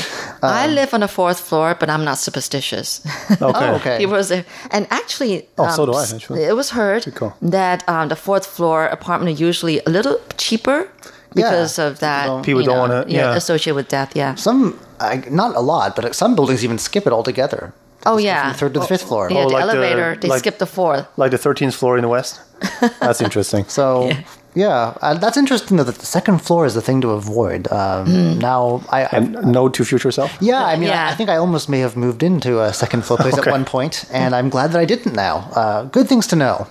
Um, 0.45 0.53
I 0.63 0.67
live 0.67 0.93
on 0.93 0.99
the 1.01 1.07
fourth 1.07 1.39
floor, 1.39 1.75
but 1.79 1.89
I'm 1.89 2.03
not 2.03 2.17
superstitious. 2.17 3.01
Okay. 3.41 3.67
Oh, 3.69 3.75
okay. 3.75 3.97
It 4.03 4.09
was, 4.09 4.31
a- 4.31 4.45
and 4.71 4.87
actually, 4.91 5.47
Oh, 5.57 5.69
so 5.75 5.83
um, 5.83 5.91
do 5.91 5.97
I, 5.97 6.03
actually. 6.15 6.43
It 6.43 6.55
was 6.55 6.69
heard 6.71 7.03
call. 7.15 7.33
that 7.41 7.83
um, 7.89 8.09
the 8.09 8.15
fourth 8.15 8.45
floor 8.45 8.85
apartment 8.85 9.29
are 9.39 9.43
usually 9.47 9.79
a 9.85 9.89
little 9.89 10.17
cheaper 10.37 10.79
Yeah. 10.81 10.87
because 11.35 11.79
of 11.79 11.99
that. 11.99 12.25
don't- 12.27 12.43
People 12.45 12.63
don't 12.63 12.89
know, 12.89 12.99
wanna- 13.01 13.05
yeah. 13.07 13.35
associated 13.35 13.75
with 13.75 13.87
death. 13.89 14.11
Yeah. 14.15 14.35
Some, 14.35 14.79
I, 14.99 15.23
not 15.29 15.55
a 15.55 15.61
lot, 15.61 15.95
but 15.95 16.15
some 16.15 16.35
buildings 16.35 16.63
even 16.63 16.77
skip 16.77 17.05
it 17.07 17.13
altogether. 17.13 17.73
Oh 18.07 18.17
Just 18.17 18.25
yeah. 18.25 18.41
from 18.43 18.51
the 18.51 18.57
third 18.59 18.73
to 18.75 18.79
the 18.81 18.85
fifth 18.85 19.07
floor. 19.09 19.27
Yeah, 19.31 19.37
Oh, 19.39 19.49
the 19.49 19.53
like 19.55 19.65
the- 19.65 19.71
elevator. 19.71 20.15
they 20.21 20.27
like- 20.29 20.39
skipped 20.39 20.59
the 20.59 20.67
fourth. 20.77 21.05
Like 21.17 21.31
the 21.31 21.39
13th 21.39 21.73
floor 21.73 21.97
in 21.97 22.03
the 22.03 22.09
west. 22.17 22.39
That's 22.99 23.19
interesting. 23.21 23.65
So 23.67 24.07
yeah, 24.09 24.23
uh, 24.57 25.13
that's 25.15 25.37
interesting 25.37 25.77
though. 25.77 25.83
That 25.83 25.95
the 25.95 26.05
second 26.05 26.39
floor 26.39 26.65
is 26.65 26.73
the 26.73 26.81
thing 26.81 27.01
to 27.01 27.09
avoid. 27.11 27.71
Um, 27.71 28.05
Hmm. 28.05 28.39
Now, 28.39 28.81
I, 28.89 29.03
I 29.03 29.09
And 29.17 29.33
no 29.51 29.69
to 29.69 29.83
future 29.85 30.11
self. 30.11 30.31
yeah, 30.41 30.63
I 30.63 30.75
mean, 30.75 30.89
Yeah. 30.89 31.07
I, 31.07 31.11
I 31.11 31.15
think 31.15 31.29
I 31.29 31.37
almost 31.37 31.69
may 31.69 31.79
have 31.79 31.95
moved 31.97 32.23
into 32.23 32.61
a 32.61 32.71
second 32.73 33.03
floor 33.05 33.17
place 33.17 33.33
Okay. 33.39 33.49
at 33.49 33.53
one 33.53 33.65
point, 33.65 34.05
and 34.11 34.33
I'm 34.35 34.49
glad 34.49 34.71
that 34.71 34.79
I 34.79 34.85
didn't. 34.85 35.13
Now, 35.15 35.49
uh, 35.55 35.83
good 35.85 36.07
things 36.07 36.27
to 36.27 36.35
know. 36.35 36.67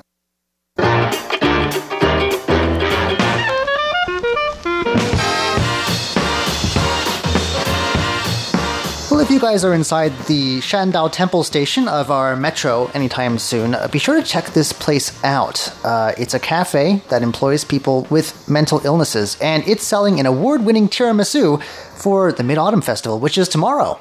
If 9.24 9.30
you 9.30 9.40
guys 9.40 9.64
are 9.64 9.72
inside 9.72 10.12
the 10.26 10.58
Shandao 10.58 11.10
Temple 11.10 11.44
station 11.44 11.88
of 11.88 12.10
our 12.10 12.36
metro 12.36 12.90
anytime 12.92 13.38
soon, 13.38 13.74
uh, 13.74 13.88
be 13.88 13.98
sure 13.98 14.20
to 14.20 14.22
check 14.22 14.44
this 14.48 14.70
place 14.70 15.24
out. 15.24 15.74
Uh, 15.82 16.12
it's 16.18 16.34
a 16.34 16.38
cafe 16.38 17.00
that 17.08 17.22
employs 17.22 17.64
people 17.64 18.06
with 18.10 18.46
mental 18.50 18.82
illnesses, 18.84 19.38
and 19.40 19.66
it's 19.66 19.82
selling 19.82 20.20
an 20.20 20.26
award 20.26 20.66
winning 20.66 20.90
tiramisu 20.90 21.62
for 21.62 22.32
the 22.32 22.42
Mid 22.42 22.58
Autumn 22.58 22.82
Festival, 22.82 23.18
which 23.18 23.38
is 23.38 23.48
tomorrow. 23.48 23.98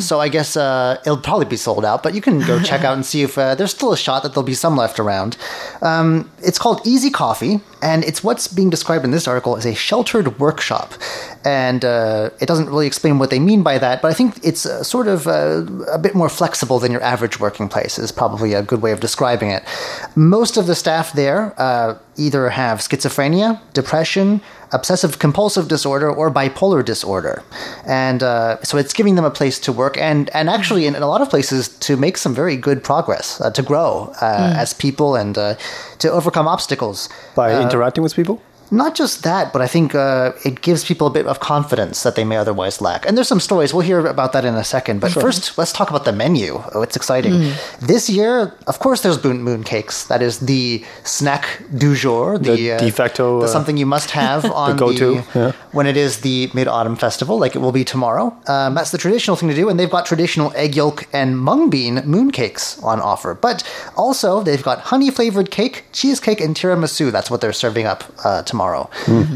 So 0.00 0.20
I 0.20 0.28
guess 0.28 0.56
uh, 0.56 0.98
it'll 1.04 1.18
probably 1.18 1.46
be 1.46 1.56
sold 1.56 1.84
out, 1.84 2.02
but 2.02 2.14
you 2.14 2.20
can 2.20 2.40
go 2.40 2.60
check 2.62 2.84
out 2.84 2.94
and 2.94 3.04
see 3.04 3.22
if 3.22 3.36
uh, 3.38 3.54
there's 3.54 3.70
still 3.72 3.92
a 3.92 3.96
shot 3.96 4.22
that 4.22 4.34
there'll 4.34 4.42
be 4.46 4.54
some 4.54 4.76
left 4.76 4.98
around. 5.00 5.36
Um, 5.82 6.30
it's 6.42 6.58
called 6.58 6.86
Easy 6.86 7.10
Coffee, 7.10 7.60
and 7.82 8.04
it's 8.04 8.22
what's 8.22 8.48
being 8.48 8.70
described 8.70 9.04
in 9.04 9.10
this 9.10 9.26
article 9.26 9.56
as 9.56 9.66
a 9.66 9.74
sheltered 9.74 10.38
workshop. 10.38 10.94
And 11.44 11.84
uh, 11.84 12.30
it 12.40 12.46
doesn't 12.46 12.66
really 12.66 12.86
explain 12.86 13.18
what 13.18 13.30
they 13.30 13.38
mean 13.38 13.62
by 13.62 13.78
that, 13.78 14.00
but 14.00 14.10
I 14.10 14.14
think 14.14 14.38
it's 14.42 14.64
uh, 14.64 14.82
sort 14.82 15.08
of 15.08 15.26
uh, 15.26 15.66
a 15.92 15.98
bit 15.98 16.14
more 16.14 16.28
flexible 16.28 16.78
than 16.78 16.92
your 16.92 17.02
average 17.02 17.40
working 17.40 17.68
place, 17.68 17.98
is 17.98 18.12
probably 18.12 18.54
a 18.54 18.62
good 18.62 18.80
way 18.80 18.92
of 18.92 19.00
describing 19.00 19.50
it. 19.50 19.62
Most 20.14 20.56
of 20.56 20.66
the 20.66 20.74
staff 20.74 21.12
there 21.12 21.54
uh, 21.58 21.98
either 22.16 22.48
have 22.48 22.78
schizophrenia, 22.78 23.60
depression, 23.72 24.40
obsessive 24.74 25.18
compulsive 25.18 25.68
disorder 25.68 26.10
or 26.10 26.30
bipolar 26.30 26.84
disorder. 26.84 27.42
And 27.86 28.22
uh, 28.22 28.62
so 28.62 28.78
it's 28.78 28.92
giving 28.92 29.14
them 29.14 29.24
a 29.24 29.30
place 29.30 29.58
to 29.60 29.72
work 29.72 29.96
and, 29.96 30.30
and 30.34 30.50
actually, 30.50 30.86
in, 30.86 30.94
in 30.94 31.02
a 31.02 31.06
lot 31.06 31.20
of 31.20 31.30
places, 31.30 31.68
to 31.68 31.96
make 31.96 32.16
some 32.16 32.34
very 32.34 32.56
good 32.56 32.82
progress, 32.82 33.40
uh, 33.40 33.50
to 33.50 33.62
grow 33.62 34.12
uh, 34.20 34.54
as 34.56 34.74
people 34.74 35.16
and 35.16 35.38
uh, 35.38 35.54
to 35.98 36.10
overcome 36.10 36.48
obstacles. 36.48 37.08
By 37.34 37.62
interacting 37.62 38.02
with 38.02 38.14
people? 38.14 38.40
Not 38.70 38.94
just 38.94 39.22
that, 39.24 39.52
but 39.52 39.62
I 39.62 39.66
think 39.66 39.94
uh, 39.94 40.32
it 40.44 40.60
gives 40.62 40.84
people 40.84 41.06
a 41.06 41.10
bit 41.10 41.26
of 41.26 41.40
confidence 41.40 42.02
that 42.02 42.14
they 42.16 42.24
may 42.24 42.36
otherwise 42.36 42.80
lack. 42.80 43.06
And 43.06 43.16
there's 43.16 43.28
some 43.28 43.40
stories. 43.40 43.72
We'll 43.72 43.86
hear 43.86 44.04
about 44.06 44.32
that 44.32 44.44
in 44.44 44.54
a 44.54 44.64
second. 44.64 45.00
But 45.00 45.12
first, 45.12 45.56
let's 45.58 45.72
talk 45.72 45.90
about 45.90 46.04
the 46.04 46.12
menu. 46.12 46.62
Oh, 46.74 46.82
it's 46.82 46.96
exciting. 46.96 47.52
This 47.80 48.08
year, 48.10 48.52
of 48.66 48.78
course, 48.80 49.02
there's 49.02 49.18
Boon 49.18 49.42
Moon 49.42 49.62
Cakes. 49.64 50.04
That 50.06 50.22
is 50.22 50.40
the 50.40 50.84
snack 51.04 51.46
du 51.76 51.94
jour. 51.94 52.38
The 52.38 52.56
de 52.78 52.90
facto, 52.90 53.40
the 53.40 53.44
uh, 53.46 53.48
something 53.48 53.76
you 53.76 53.86
must 53.86 54.10
have 54.12 54.44
on 54.62 54.70
the 54.76 54.76
go-to, 54.76 55.14
the- 55.14 55.38
yeah. 55.38 55.52
when 55.72 55.86
it 55.86 55.96
is 55.96 56.20
the 56.22 56.50
Mid 56.54 56.66
Autumn 56.66 56.96
Festival, 56.96 57.38
like 57.38 57.54
it 57.54 57.60
will 57.60 57.72
be 57.72 57.84
tomorrow. 57.84 58.34
Um, 58.48 58.74
that's 58.74 58.90
the 58.90 58.98
traditional 58.98 59.36
thing 59.36 59.48
to 59.50 59.54
do, 59.54 59.68
and 59.68 59.78
they've 59.78 59.90
got 59.90 60.06
traditional 60.06 60.52
egg 60.56 60.74
yolk 60.74 61.06
and 61.12 61.38
mung 61.38 61.70
bean 61.70 61.96
moon 62.06 62.30
cakes 62.32 62.82
on 62.82 63.00
offer. 63.00 63.34
But 63.34 63.62
also, 63.96 64.42
they've 64.42 64.62
got 64.62 64.80
honey 64.90 65.10
flavored 65.10 65.50
cake, 65.50 65.84
cheesecake, 65.92 66.40
and 66.40 66.56
tiramisu. 66.56 67.12
That's 67.12 67.30
what 67.30 67.40
they're 67.40 67.52
serving 67.52 67.86
up 67.86 68.02
uh, 68.24 68.42
tomorrow. 68.42 68.63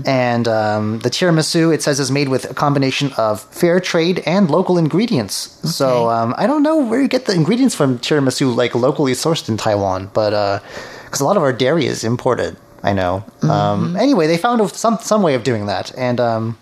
And 0.07 0.49
um, 0.49 0.99
the 1.01 1.11
tiramisu, 1.11 1.75
it 1.75 1.83
says, 1.83 2.01
is 2.01 2.11
made 2.11 2.29
with 2.29 2.51
a 2.51 2.55
combination 2.55 3.13
of 3.17 3.43
fair 3.43 3.81
trade 3.81 4.23
and 4.27 4.51
local 4.51 4.79
ingredients. 4.79 5.35
So 5.75 6.09
um, 6.11 6.35
I 6.39 6.47
don't 6.47 6.63
know 6.63 6.79
where 6.85 7.01
you 7.01 7.09
get 7.09 7.27
the 7.27 7.35
ingredients 7.35 7.75
from 7.75 7.99
tiramisu, 7.99 8.55
like 8.55 8.75
locally 8.75 9.13
sourced 9.13 9.49
in 9.49 9.57
Taiwan, 9.57 10.11
but 10.15 10.63
because 11.05 11.21
a 11.21 11.25
lot 11.25 11.37
of 11.37 11.43
our 11.43 11.53
dairy 11.53 11.87
is 11.87 12.05
imported. 12.05 12.57
I 12.83 12.93
know. 12.93 13.25
Um, 13.43 13.97
anyway, 13.97 14.27
they 14.27 14.39
found 14.39 14.71
some 14.71 14.99
some 14.99 15.23
way 15.23 15.35
of 15.35 15.43
doing 15.43 15.67
that, 15.67 15.93
and 15.99 16.21
um, 16.21 16.59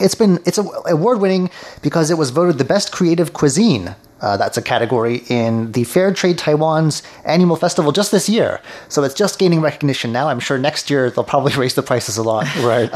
it's 0.00 0.14
been 0.14 0.38
it's 0.46 0.58
award 0.58 1.20
winning 1.20 1.50
because 1.82 2.10
it 2.10 2.16
was 2.16 2.30
voted 2.30 2.58
the 2.58 2.64
best 2.64 2.92
creative 2.92 3.32
cuisine. 3.32 3.94
Uh, 4.20 4.36
that's 4.36 4.56
a 4.58 4.62
category 4.62 5.22
in 5.28 5.72
the 5.72 5.84
Fair 5.84 6.12
Trade 6.12 6.38
Taiwan's 6.38 7.02
annual 7.24 7.56
festival 7.56 7.92
just 7.92 8.10
this 8.10 8.28
year. 8.28 8.60
So 8.88 9.02
it's 9.04 9.14
just 9.14 9.38
gaining 9.38 9.60
recognition 9.60 10.12
now. 10.12 10.28
I'm 10.28 10.40
sure 10.40 10.58
next 10.58 10.90
year 10.90 11.10
they'll 11.10 11.24
probably 11.24 11.52
raise 11.56 11.74
the 11.74 11.82
prices 11.82 12.16
a 12.16 12.22
lot. 12.22 12.44
Right. 12.56 12.90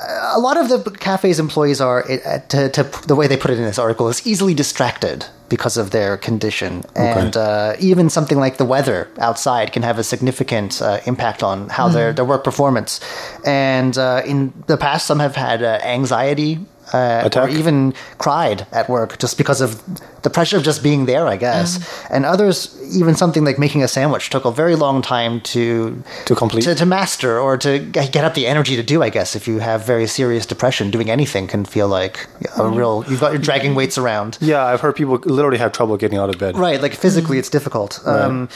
a 0.00 0.38
lot 0.38 0.56
of 0.56 0.68
the 0.68 0.90
cafe's 0.98 1.38
employees 1.38 1.80
are, 1.80 2.04
uh, 2.10 2.38
to, 2.48 2.68
to 2.70 2.82
the 3.06 3.14
way 3.14 3.26
they 3.26 3.36
put 3.36 3.50
it 3.50 3.58
in 3.58 3.64
this 3.64 3.78
article, 3.78 4.08
is 4.08 4.26
easily 4.26 4.54
distracted 4.54 5.26
because 5.48 5.76
of 5.76 5.90
their 5.90 6.16
condition, 6.16 6.84
and 6.94 7.36
uh, 7.36 7.74
even 7.80 8.08
something 8.08 8.38
like 8.38 8.56
the 8.56 8.64
weather 8.64 9.08
outside 9.18 9.72
can 9.72 9.82
have 9.82 9.98
a 9.98 10.04
significant 10.04 10.80
uh, 10.80 11.00
impact 11.06 11.42
on 11.42 11.68
how 11.68 11.88
their 11.88 12.12
their 12.12 12.24
work 12.24 12.44
performance. 12.44 13.00
And 13.44 13.98
uh, 13.98 14.22
in 14.24 14.54
the 14.68 14.76
past, 14.76 15.06
some 15.06 15.18
have 15.18 15.34
had 15.34 15.62
uh, 15.62 15.80
anxiety. 15.82 16.60
Uh, 16.92 17.28
or 17.36 17.48
even 17.48 17.94
cried 18.18 18.66
at 18.72 18.88
work 18.88 19.18
just 19.18 19.38
because 19.38 19.60
of 19.60 19.80
the 20.22 20.30
pressure 20.30 20.56
of 20.56 20.62
just 20.64 20.82
being 20.82 21.06
there, 21.06 21.26
I 21.26 21.36
guess. 21.36 21.78
And 22.10 22.24
others, 22.26 22.76
even 22.96 23.14
something 23.14 23.44
like 23.44 23.58
making 23.58 23.82
a 23.82 23.88
sandwich, 23.88 24.28
took 24.30 24.44
a 24.44 24.50
very 24.50 24.74
long 24.74 25.00
time 25.02 25.40
to 25.52 26.02
To 26.26 26.34
complete. 26.34 26.64
to, 26.64 26.74
to 26.74 26.84
master 26.86 27.38
or 27.38 27.56
to 27.58 27.78
get 27.78 28.16
up 28.24 28.34
the 28.34 28.46
energy 28.46 28.76
to 28.76 28.82
do, 28.82 29.02
I 29.02 29.10
guess. 29.10 29.36
If 29.36 29.46
you 29.48 29.60
have 29.60 29.86
very 29.86 30.06
serious 30.06 30.46
depression, 30.46 30.90
doing 30.90 31.10
anything 31.10 31.46
can 31.46 31.64
feel 31.64 31.88
like 31.88 32.26
a 32.58 32.68
real. 32.68 33.04
You've 33.08 33.20
got 33.20 33.32
you're 33.32 33.40
dragging 33.40 33.74
weights 33.74 33.96
around. 33.96 34.36
yeah, 34.40 34.64
I've 34.64 34.80
heard 34.80 34.94
people 34.96 35.16
literally 35.24 35.58
have 35.58 35.72
trouble 35.72 35.96
getting 35.96 36.18
out 36.18 36.28
of 36.28 36.38
bed. 36.38 36.56
Right, 36.58 36.80
like 36.82 36.94
physically, 36.94 37.38
it's 37.38 37.50
difficult. 37.50 38.00
Um, 38.04 38.48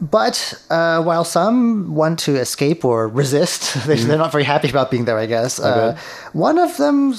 but 0.00 0.54
uh, 0.70 1.00
while 1.02 1.24
some 1.24 1.94
want 1.94 2.18
to 2.20 2.34
escape 2.36 2.84
or 2.84 3.06
resist, 3.06 3.86
they, 3.86 3.96
they're 4.06 4.18
not 4.18 4.32
very 4.32 4.44
happy 4.44 4.68
about 4.70 4.90
being 4.90 5.04
there. 5.04 5.18
I 5.18 5.26
guess 5.26 5.60
uh, 5.60 5.96
one 6.32 6.58
of 6.58 6.76
them. 6.76 7.14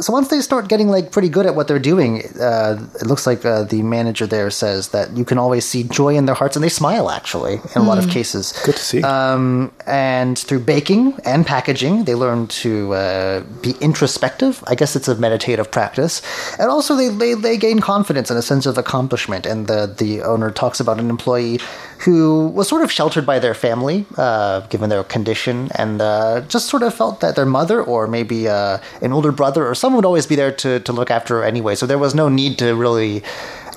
So 0.00 0.12
once 0.12 0.28
they 0.28 0.40
start 0.40 0.68
getting 0.68 0.88
like 0.88 1.12
pretty 1.12 1.28
good 1.28 1.46
at 1.46 1.54
what 1.54 1.68
they're 1.68 1.78
doing, 1.78 2.22
uh, 2.40 2.78
it 3.00 3.06
looks 3.06 3.26
like 3.26 3.44
uh, 3.44 3.64
the 3.64 3.82
manager 3.82 4.26
there 4.26 4.50
says 4.50 4.88
that 4.88 5.16
you 5.16 5.24
can 5.24 5.38
always 5.38 5.64
see 5.64 5.84
joy 5.84 6.16
in 6.16 6.26
their 6.26 6.34
hearts, 6.34 6.56
and 6.56 6.62
they 6.62 6.68
smile 6.68 7.10
actually 7.10 7.54
in 7.74 7.82
a 7.82 7.84
lot 7.84 7.98
of 7.98 8.08
cases. 8.08 8.52
Good 8.64 8.76
to 8.76 8.82
see. 8.82 9.02
Um, 9.02 9.72
and 9.86 10.38
through 10.38 10.60
baking 10.60 11.18
and 11.24 11.46
packaging, 11.46 12.04
they 12.04 12.14
learn 12.14 12.46
to 12.48 12.94
uh, 12.94 13.40
be 13.62 13.74
introspective. 13.80 14.62
I 14.66 14.74
guess 14.74 14.96
it's 14.96 15.08
a 15.08 15.14
meditative 15.14 15.70
practice. 15.70 16.22
And 16.58 16.68
also, 16.70 16.94
they, 16.94 17.08
they, 17.08 17.34
they 17.34 17.56
gain 17.56 17.80
confidence 17.80 18.30
and 18.30 18.38
a 18.38 18.42
sense 18.42 18.66
of 18.66 18.78
accomplishment. 18.78 19.46
And 19.46 19.66
the, 19.66 19.86
the 19.86 20.22
owner 20.22 20.50
talks 20.50 20.80
about 20.80 20.98
an 20.98 21.10
employee 21.10 21.60
who 22.00 22.48
was 22.48 22.68
sort 22.68 22.82
of 22.82 22.92
sheltered 22.92 23.24
by 23.24 23.38
their 23.38 23.54
family, 23.54 24.04
uh, 24.16 24.60
given 24.68 24.90
their 24.90 25.02
condition, 25.04 25.70
and 25.74 26.00
uh, 26.02 26.42
just 26.42 26.68
sort 26.68 26.82
of 26.82 26.92
felt 26.94 27.20
that 27.20 27.36
their 27.36 27.46
mother 27.46 27.82
or 27.82 28.06
maybe 28.06 28.48
uh, 28.48 28.78
an 29.00 29.12
older 29.12 29.32
brother 29.32 29.66
or 29.66 29.74
someone 29.86 29.98
would 30.02 30.04
always 30.12 30.26
be 30.26 30.34
there 30.34 30.50
to, 30.50 30.80
to 30.80 30.92
look 30.92 31.10
after 31.12 31.38
her 31.38 31.44
anyway. 31.44 31.76
So 31.76 31.86
there 31.86 31.98
was 32.06 32.12
no 32.12 32.28
need 32.28 32.58
to 32.58 32.74
really 32.74 33.22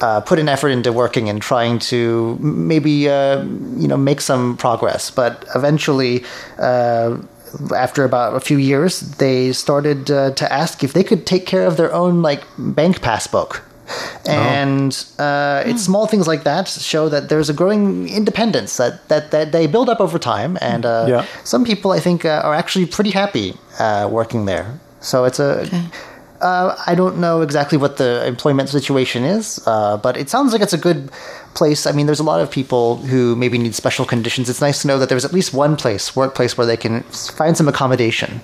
uh, 0.01 0.21
put 0.21 0.39
an 0.39 0.49
effort 0.49 0.69
into 0.69 0.91
working 0.91 1.29
and 1.29 1.39
trying 1.39 1.77
to 1.93 2.35
maybe 2.41 3.07
uh, 3.07 3.43
you 3.77 3.87
know 3.87 3.97
make 3.97 4.21
some 4.21 4.57
progress. 4.57 5.11
But 5.11 5.45
eventually, 5.53 6.23
uh, 6.57 7.17
after 7.75 8.03
about 8.05 8.35
a 8.35 8.39
few 8.39 8.57
years, 8.57 9.01
they 9.17 9.51
started 9.53 10.09
uh, 10.09 10.31
to 10.41 10.45
ask 10.51 10.83
if 10.83 10.93
they 10.93 11.03
could 11.03 11.25
take 11.25 11.45
care 11.45 11.65
of 11.67 11.77
their 11.77 11.93
own 11.93 12.23
like 12.23 12.41
bank 12.57 13.01
passbook. 13.01 13.61
And 14.25 14.93
uh, 15.17 15.63
it's 15.65 15.83
small 15.83 16.05
things 16.07 16.27
like 16.27 16.43
that 16.43 16.67
show 16.67 17.09
that 17.09 17.29
there's 17.29 17.49
a 17.49 17.53
growing 17.53 18.07
independence 18.07 18.77
that, 18.77 19.07
that, 19.09 19.31
that 19.31 19.51
they 19.51 19.65
build 19.67 19.89
up 19.89 19.99
over 19.99 20.19
time. 20.19 20.57
And 20.61 20.85
uh, 20.85 21.05
Yeah. 21.09 21.25
some 21.43 21.65
people, 21.65 21.89
I 21.97 21.99
think, 21.99 22.23
uh, 22.23 22.41
are 22.47 22.53
actually 22.53 22.85
pretty 22.85 23.09
happy 23.11 23.55
uh, 23.79 24.07
working 24.11 24.45
there. 24.45 24.65
So 24.99 25.25
it's 25.25 25.39
a. 25.39 25.67
Uh, 26.41 26.73
I 26.87 26.95
don't 26.95 27.17
know 27.17 27.41
exactly 27.41 27.77
what 27.77 27.97
the 27.97 28.25
employment 28.25 28.69
situation 28.69 29.25
is, 29.25 29.61
uh, 29.67 29.97
but 29.97 30.15
it 30.15 30.29
sounds 30.29 30.53
like 30.53 30.61
it's 30.61 30.71
a 30.71 30.77
good 30.77 31.11
place. 31.53 31.85
I 31.85 31.91
mean, 31.91 32.05
there's 32.05 32.19
a 32.19 32.23
lot 32.23 32.41
of 32.41 32.49
people 32.51 32.97
who 32.97 33.35
maybe 33.35 33.57
need 33.57 33.75
special 33.75 34.05
conditions. 34.05 34.49
It's 34.49 34.61
nice 34.61 34.81
to 34.81 34.87
know 34.87 34.97
that 34.99 35.09
there's 35.09 35.25
at 35.25 35.33
least 35.33 35.53
one 35.53 35.75
place, 35.75 36.15
workplace, 36.15 36.57
where 36.57 36.67
they 36.67 36.77
can 36.77 37.01
find 37.03 37.55
some 37.57 37.67
accommodation. 37.67 38.41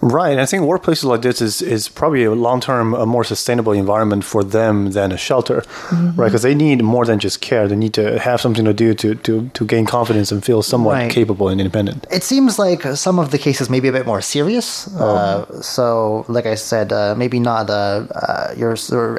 Right. 0.00 0.38
I 0.38 0.46
think 0.46 0.64
workplaces 0.64 1.04
like 1.04 1.22
this 1.22 1.40
is, 1.40 1.62
is 1.62 1.88
probably 1.88 2.24
a 2.24 2.32
long 2.32 2.60
term, 2.60 2.92
a 2.94 3.06
more 3.06 3.22
sustainable 3.24 3.72
environment 3.72 4.24
for 4.24 4.42
them 4.44 4.90
than 4.92 5.12
a 5.12 5.16
shelter, 5.16 5.62
Mm-hmm. 5.62 6.20
right? 6.20 6.26
Because 6.28 6.42
they 6.42 6.54
need 6.54 6.82
more 6.82 7.04
than 7.04 7.18
just 7.18 7.40
care. 7.40 7.68
They 7.68 7.76
need 7.76 7.94
to 7.94 8.18
have 8.18 8.40
something 8.40 8.64
to 8.64 8.72
do 8.74 8.94
to, 8.94 9.14
to, 9.14 9.48
to 9.48 9.64
gain 9.64 9.86
confidence 9.86 10.32
and 10.32 10.44
feel 10.44 10.62
somewhat 10.62 10.94
Right. 10.94 11.10
capable 11.10 11.48
and 11.48 11.60
independent. 11.60 12.06
It 12.10 12.24
seems 12.24 12.58
like 12.58 12.82
some 12.96 13.18
of 13.18 13.30
the 13.30 13.38
cases 13.38 13.68
may 13.70 13.80
be 13.80 13.88
a 13.88 13.92
bit 13.92 14.06
more 14.06 14.20
serious. 14.20 14.88
Uh, 14.96 15.62
so, 15.62 16.24
like 16.28 16.46
I 16.46 16.56
said, 16.56 16.92
uh, 16.92 17.14
maybe 17.16 17.38
not 17.38 17.70
uh, 17.70 18.06
uh, 18.14 18.54
your 18.56 18.76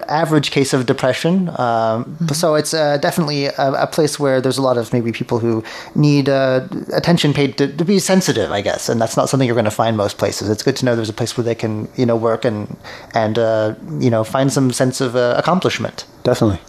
average 0.10 0.52
case 0.52 0.74
of 0.74 0.86
depression. 0.86 1.50
Um, 1.58 2.18
So 2.34 2.56
it's 2.56 2.74
uh, 2.74 2.98
definitely 3.24 3.46
a, 3.46 3.84
a 3.84 3.88
place 3.88 4.20
where 4.20 4.42
there's 4.42 4.58
a 4.58 4.62
lot 4.62 4.77
of 4.77 4.92
maybe 4.92 5.12
people 5.12 5.39
who 5.39 5.63
need 5.96 6.27
uh, 6.30 6.68
attention 6.94 7.34
paid 7.34 7.58
to, 7.58 7.68
to 7.68 7.86
be 7.86 8.00
sensitive, 8.00 8.51
I 8.51 8.62
guess, 8.62 8.89
and 8.89 9.00
that's 9.00 9.15
not 9.15 9.30
something 9.30 9.48
you're 9.48 9.56
going 9.56 9.65
to 9.65 9.72
find 9.72 9.96
most 9.96 10.18
places. 10.18 10.50
It's 10.50 10.63
good 10.63 10.75
to 10.77 10.86
know 10.86 10.96
there's 10.96 11.10
a 11.10 11.13
place 11.13 11.38
where 11.38 11.44
they 11.44 11.56
can, 11.56 11.88
you 11.96 12.06
know, 12.06 12.15
work 12.15 12.46
and 12.46 12.75
and 13.13 13.39
uh, 13.39 13.75
you 14.00 14.10
know 14.10 14.24
find 14.24 14.51
some 14.51 14.72
sense 14.72 15.00
of 15.01 15.15
uh, 15.15 15.36
accomplishment. 15.38 16.06
Definitely. 16.24 16.60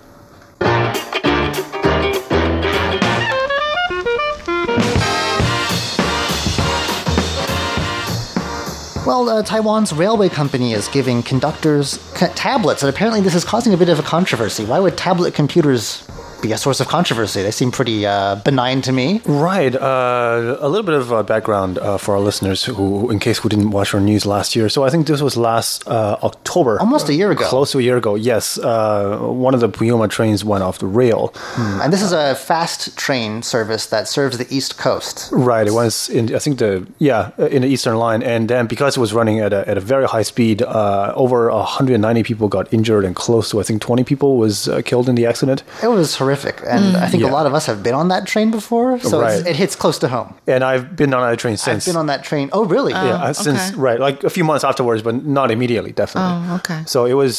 Well, 9.06 9.28
uh, 9.28 9.42
Taiwan's 9.42 9.92
railway 9.92 10.30
company 10.30 10.73
is 10.73 10.88
giving 10.88 11.23
conductors 11.23 11.99
ca- 12.14 12.32
tablets, 12.34 12.82
and 12.82 12.88
apparently 12.88 13.20
this 13.20 13.34
is 13.34 13.44
causing 13.44 13.75
a 13.75 13.76
bit 13.76 13.90
of 13.90 13.99
a 13.99 14.02
controversy. 14.02 14.64
Why 14.64 14.80
would 14.80 14.96
tablet 14.96 15.34
computers 15.34 16.06
be 16.44 16.52
a 16.52 16.58
source 16.58 16.80
of 16.80 16.88
controversy. 16.88 17.42
They 17.42 17.50
seem 17.50 17.70
pretty 17.70 18.06
uh, 18.06 18.36
benign 18.36 18.82
to 18.82 18.92
me. 18.92 19.20
Right. 19.24 19.74
Uh, 19.74 20.58
a 20.60 20.68
little 20.68 20.84
bit 20.84 20.94
of 20.94 21.12
uh, 21.12 21.22
background 21.22 21.78
uh, 21.78 21.96
for 21.96 22.14
our 22.14 22.20
listeners 22.20 22.64
who, 22.64 23.10
in 23.10 23.18
case 23.18 23.38
who 23.38 23.48
didn't 23.48 23.70
watch 23.70 23.94
our 23.94 24.00
news 24.00 24.26
last 24.26 24.54
year. 24.54 24.68
So 24.68 24.84
I 24.84 24.90
think 24.90 25.06
this 25.06 25.22
was 25.22 25.36
last 25.36 25.86
uh, 25.88 26.18
October. 26.22 26.78
Almost 26.80 27.08
a 27.08 27.14
year 27.14 27.30
ago. 27.30 27.44
Close 27.46 27.72
to 27.72 27.78
a 27.78 27.82
year 27.82 27.96
ago, 27.96 28.14
yes. 28.14 28.58
Uh, 28.58 29.18
one 29.20 29.54
of 29.54 29.60
the 29.60 29.68
Puyuma 29.68 30.10
trains 30.10 30.44
went 30.44 30.62
off 30.62 30.78
the 30.78 30.86
rail. 30.86 31.32
And 31.56 31.92
this 31.92 32.02
is 32.02 32.12
a 32.12 32.34
fast 32.34 32.96
train 32.96 33.42
service 33.42 33.86
that 33.86 34.06
serves 34.06 34.36
the 34.38 34.46
East 34.54 34.76
Coast. 34.76 35.30
Right. 35.32 35.66
It 35.66 35.72
was 35.72 36.08
in, 36.10 36.34
I 36.34 36.38
think, 36.38 36.58
the, 36.58 36.86
yeah, 36.98 37.30
in 37.38 37.62
the 37.62 37.68
Eastern 37.68 37.96
line. 37.96 38.22
And 38.22 38.48
then 38.48 38.66
because 38.66 38.96
it 38.96 39.00
was 39.00 39.12
running 39.12 39.40
at 39.40 39.52
a, 39.52 39.66
at 39.68 39.76
a 39.78 39.80
very 39.80 40.06
high 40.06 40.22
speed, 40.22 40.62
uh, 40.62 41.12
over 41.16 41.50
190 41.50 42.22
people 42.22 42.48
got 42.48 42.72
injured 42.72 43.04
and 43.04 43.16
close 43.16 43.50
to, 43.50 43.60
I 43.60 43.62
think, 43.62 43.80
20 43.80 44.04
people 44.04 44.36
was 44.36 44.68
uh, 44.68 44.82
killed 44.82 45.08
in 45.08 45.14
the 45.14 45.24
accident. 45.26 45.62
It 45.82 45.88
was 45.88 46.16
horrific. 46.16 46.33
And 46.66 46.96
I 46.96 47.06
think 47.08 47.22
Yeah. 47.22 47.30
a 47.30 47.32
lot 47.38 47.46
of 47.46 47.54
us 47.54 47.66
have 47.66 47.82
been 47.82 47.94
on 47.94 48.08
that 48.08 48.26
train 48.26 48.50
before, 48.50 48.98
so 49.00 49.20
it's, 49.22 49.36
Right. 49.42 49.46
it 49.50 49.56
hits 49.56 49.76
close 49.76 49.98
to 50.00 50.08
home. 50.08 50.34
And 50.46 50.62
I've 50.64 50.96
been 50.96 51.12
on 51.14 51.28
that 51.30 51.38
train 51.38 51.56
since. 51.56 51.86
I've 51.86 51.92
been 51.92 51.98
on 51.98 52.06
that 52.06 52.24
train. 52.24 52.48
Oh, 52.52 52.64
really? 52.64 52.92
yeah, 52.92 53.24
uh, 53.28 53.32
since 53.32 53.72
right, 53.74 53.98
like 54.00 54.24
a 54.24 54.30
few 54.30 54.44
months 54.44 54.64
afterwards, 54.64 55.02
but 55.02 55.14
not 55.24 55.50
immediately, 55.50 55.92
definitely. 55.92 56.32
Oh, 56.50 56.56
okay. 56.56 56.80
So 56.86 57.04
it 57.06 57.14
was 57.14 57.36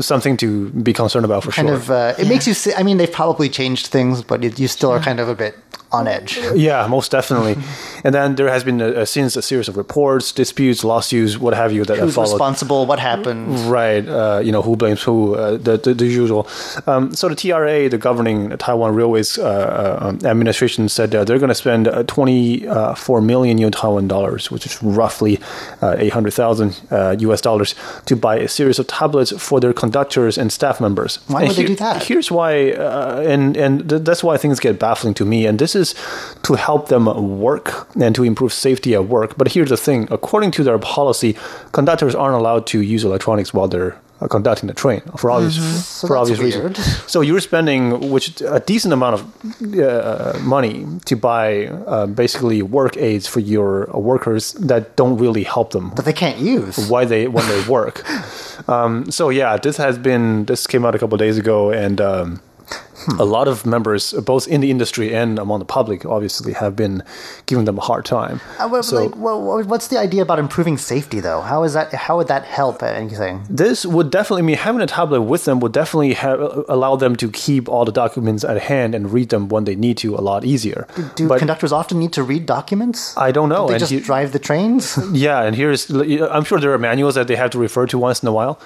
something 0.00 0.36
to 0.38 0.70
be 0.70 0.92
concerned 0.92 1.24
about 1.24 1.42
for 1.44 1.50
Kind 1.52 1.68
sure. 1.68 1.78
Kind 1.78 1.90
of, 1.90 2.18
uh, 2.18 2.22
it 2.22 2.28
makes 2.28 2.46
you. 2.46 2.54
See, 2.54 2.72
I 2.74 2.82
mean, 2.82 2.96
they've 2.98 3.12
probably 3.22 3.48
changed 3.48 3.86
things, 3.88 4.22
but 4.22 4.44
it, 4.44 4.58
you 4.58 4.68
still 4.68 4.90
are 4.90 5.00
kind 5.00 5.20
of 5.20 5.28
a 5.28 5.34
bit 5.34 5.54
on 5.90 6.06
edge. 6.06 6.38
Yeah, 6.54 6.86
most 6.88 7.10
definitely. 7.10 7.56
and 8.04 8.14
then 8.14 8.34
there 8.36 8.48
has 8.48 8.62
been 8.64 8.80
a, 8.80 8.88
a, 9.02 9.06
since 9.06 9.36
a 9.36 9.42
series 9.42 9.68
of 9.68 9.76
reports, 9.76 10.32
disputes, 10.32 10.82
lawsuits, 10.84 11.38
what 11.38 11.54
have 11.54 11.72
you 11.72 11.84
that 11.84 11.98
Who's 11.98 12.14
followed. 12.14 12.32
responsible? 12.32 12.84
What 12.86 12.98
happened? 12.98 13.58
Right, 13.70 14.06
uh, 14.06 14.40
you 14.44 14.52
know 14.52 14.62
who 14.62 14.76
blames 14.76 15.02
who, 15.02 15.34
uh, 15.34 15.52
the, 15.56 15.76
the 15.78 15.94
the 15.94 16.06
usual. 16.06 16.46
Um, 16.86 17.14
so 17.14 17.28
the 17.28 17.34
TRA, 17.36 17.88
the 17.88 17.98
governing 17.98 18.50
Taiwan 18.58 18.94
Railways 18.94 19.38
uh, 19.38 19.44
uh, 20.22 20.26
administration, 20.26 20.88
said 20.88 21.10
they're 21.12 21.38
going 21.44 21.48
to 21.48 21.54
spend 21.54 21.88
uh, 21.88 22.02
twenty 22.04 22.66
uh, 22.68 22.94
four 22.94 23.20
million 23.22 23.56
new 23.56 23.70
Taiwan 23.70 24.08
dollars, 24.08 24.50
which 24.50 24.66
is 24.66 24.82
roughly 24.82 25.38
uh, 25.80 25.96
eight 25.98 26.12
hundred 26.12 26.32
thousand 26.34 26.80
uh, 26.90 27.16
U.S. 27.20 27.40
dollars, 27.40 27.74
to 28.06 28.14
buy 28.16 28.36
a 28.36 28.48
series 28.48 28.78
of 28.78 28.86
tablets 28.88 29.30
for 29.40 29.60
their 29.60 29.72
conductors 29.72 30.36
and 30.38 30.52
staff 30.52 30.80
members. 30.80 31.18
Why 31.28 31.40
And 31.40 31.48
would 31.48 31.56
they 31.56 31.66
do 31.66 31.76
that? 31.76 32.02
Here's 32.04 32.30
why, 32.30 32.72
uh, 32.72 33.22
and 33.26 33.56
and 33.56 33.88
th- 33.88 34.02
that's 34.02 34.22
why 34.24 34.36
things 34.36 34.58
get 34.60 34.78
baffling 34.78 35.14
to 35.14 35.24
me. 35.24 35.46
And 35.46 35.58
this 35.58 35.74
is 35.74 35.77
to 36.46 36.54
help 36.54 36.88
them 36.88 37.04
work 37.40 37.66
and 38.04 38.14
to 38.14 38.22
improve 38.24 38.52
safety 38.52 38.94
at 38.94 39.04
work. 39.08 39.30
But 39.38 39.46
here's 39.54 39.70
the 39.70 39.76
thing: 39.76 40.08
according 40.10 40.50
to 40.56 40.62
their 40.64 40.78
policy, 40.78 41.30
conductors 41.72 42.14
aren't 42.14 42.36
allowed 42.40 42.64
to 42.72 42.78
use 42.94 43.04
electronics 43.04 43.52
while 43.54 43.68
they're 43.68 43.94
uh, 44.20 44.26
conducting 44.28 44.66
the 44.66 44.74
train 44.74 45.00
for 45.16 45.30
obvious 45.30 45.56
So 45.86 46.06
for 46.08 46.16
obvious 46.16 46.38
weird. 46.40 46.54
reasons. 46.78 47.02
So 47.12 47.20
you're 47.22 47.40
spending 47.40 48.10
which 48.14 48.40
a 48.42 48.60
decent 48.72 48.92
amount 48.92 49.14
of 49.16 49.22
uh, 49.78 50.38
money 50.42 50.86
to 51.04 51.14
buy 51.16 51.66
uh, 51.86 52.06
basically 52.06 52.60
work 52.62 52.96
aids 52.96 53.26
for 53.28 53.40
your 53.40 53.86
workers 53.94 54.52
that 54.68 54.82
don't 54.96 55.16
really 55.24 55.44
help 55.44 55.70
them 55.70 55.92
That 55.96 56.04
they 56.04 56.12
can't 56.24 56.38
use. 56.38 56.76
why 56.90 57.04
they 57.06 57.28
when 57.28 57.46
they 57.48 57.60
work. 57.68 57.96
Um, 58.66 59.10
so 59.10 59.30
yeah, 59.30 59.56
this 59.56 59.76
has 59.78 59.96
been 59.98 60.44
this 60.46 60.66
came 60.66 60.84
out 60.84 60.94
a 60.94 60.98
couple 60.98 61.14
of 61.14 61.20
days 61.20 61.38
ago, 61.38 61.70
and 61.70 62.00
um, 62.00 62.40
a 63.18 63.24
lot 63.24 63.48
of 63.48 63.64
members, 63.66 64.12
both 64.12 64.46
in 64.48 64.60
the 64.60 64.70
industry 64.70 65.14
and 65.14 65.38
among 65.38 65.58
the 65.58 65.64
public, 65.64 66.04
obviously 66.04 66.52
have 66.52 66.74
been 66.76 67.02
giving 67.46 67.64
them 67.64 67.78
a 67.78 67.80
hard 67.80 68.04
time. 68.04 68.40
Uh, 68.58 68.68
well, 68.70 68.82
so 68.82 69.04
like, 69.04 69.16
well, 69.16 69.40
well, 69.42 69.62
what's 69.64 69.88
the 69.88 69.98
idea 69.98 70.22
about 70.22 70.38
improving 70.38 70.76
safety, 70.78 71.20
though? 71.20 71.40
How 71.40 71.62
is 71.64 71.72
that? 71.74 71.92
How 71.94 72.16
would 72.16 72.28
that 72.28 72.44
help 72.44 72.82
anything? 72.82 73.44
this 73.48 73.84
would 73.86 74.10
definitely 74.10 74.42
I 74.42 74.46
mean 74.46 74.56
having 74.56 74.80
a 74.80 74.86
tablet 74.86 75.22
with 75.22 75.44
them 75.44 75.60
would 75.60 75.72
definitely 75.72 76.14
have, 76.14 76.40
allow 76.68 76.96
them 76.96 77.16
to 77.16 77.30
keep 77.30 77.68
all 77.68 77.84
the 77.84 77.92
documents 77.92 78.44
at 78.44 78.58
hand 78.62 78.94
and 78.94 79.12
read 79.12 79.28
them 79.30 79.48
when 79.48 79.64
they 79.64 79.74
need 79.76 79.96
to 79.98 80.14
a 80.14 80.20
lot 80.22 80.44
easier. 80.44 80.86
Do 81.16 81.28
But 81.28 81.38
conductors 81.38 81.72
often 81.72 81.98
need 81.98 82.12
to 82.14 82.22
read 82.22 82.46
documents? 82.46 83.16
I 83.16 83.30
don't 83.32 83.48
know. 83.48 83.56
Don't 83.56 83.66
they 83.68 83.74
and 83.74 83.80
just 83.80 83.92
he- 83.92 84.00
drive 84.00 84.32
the 84.32 84.38
trains? 84.38 84.98
yeah, 85.12 85.42
and 85.42 85.54
here's 85.56 85.90
I'm 85.90 86.44
sure 86.44 86.60
there 86.60 86.72
are 86.72 86.78
manuals 86.78 87.14
that 87.16 87.26
they 87.28 87.36
have 87.36 87.50
to 87.50 87.58
refer 87.58 87.86
to 87.86 87.98
once 87.98 88.22
in 88.22 88.28
a 88.28 88.32
while, 88.32 88.58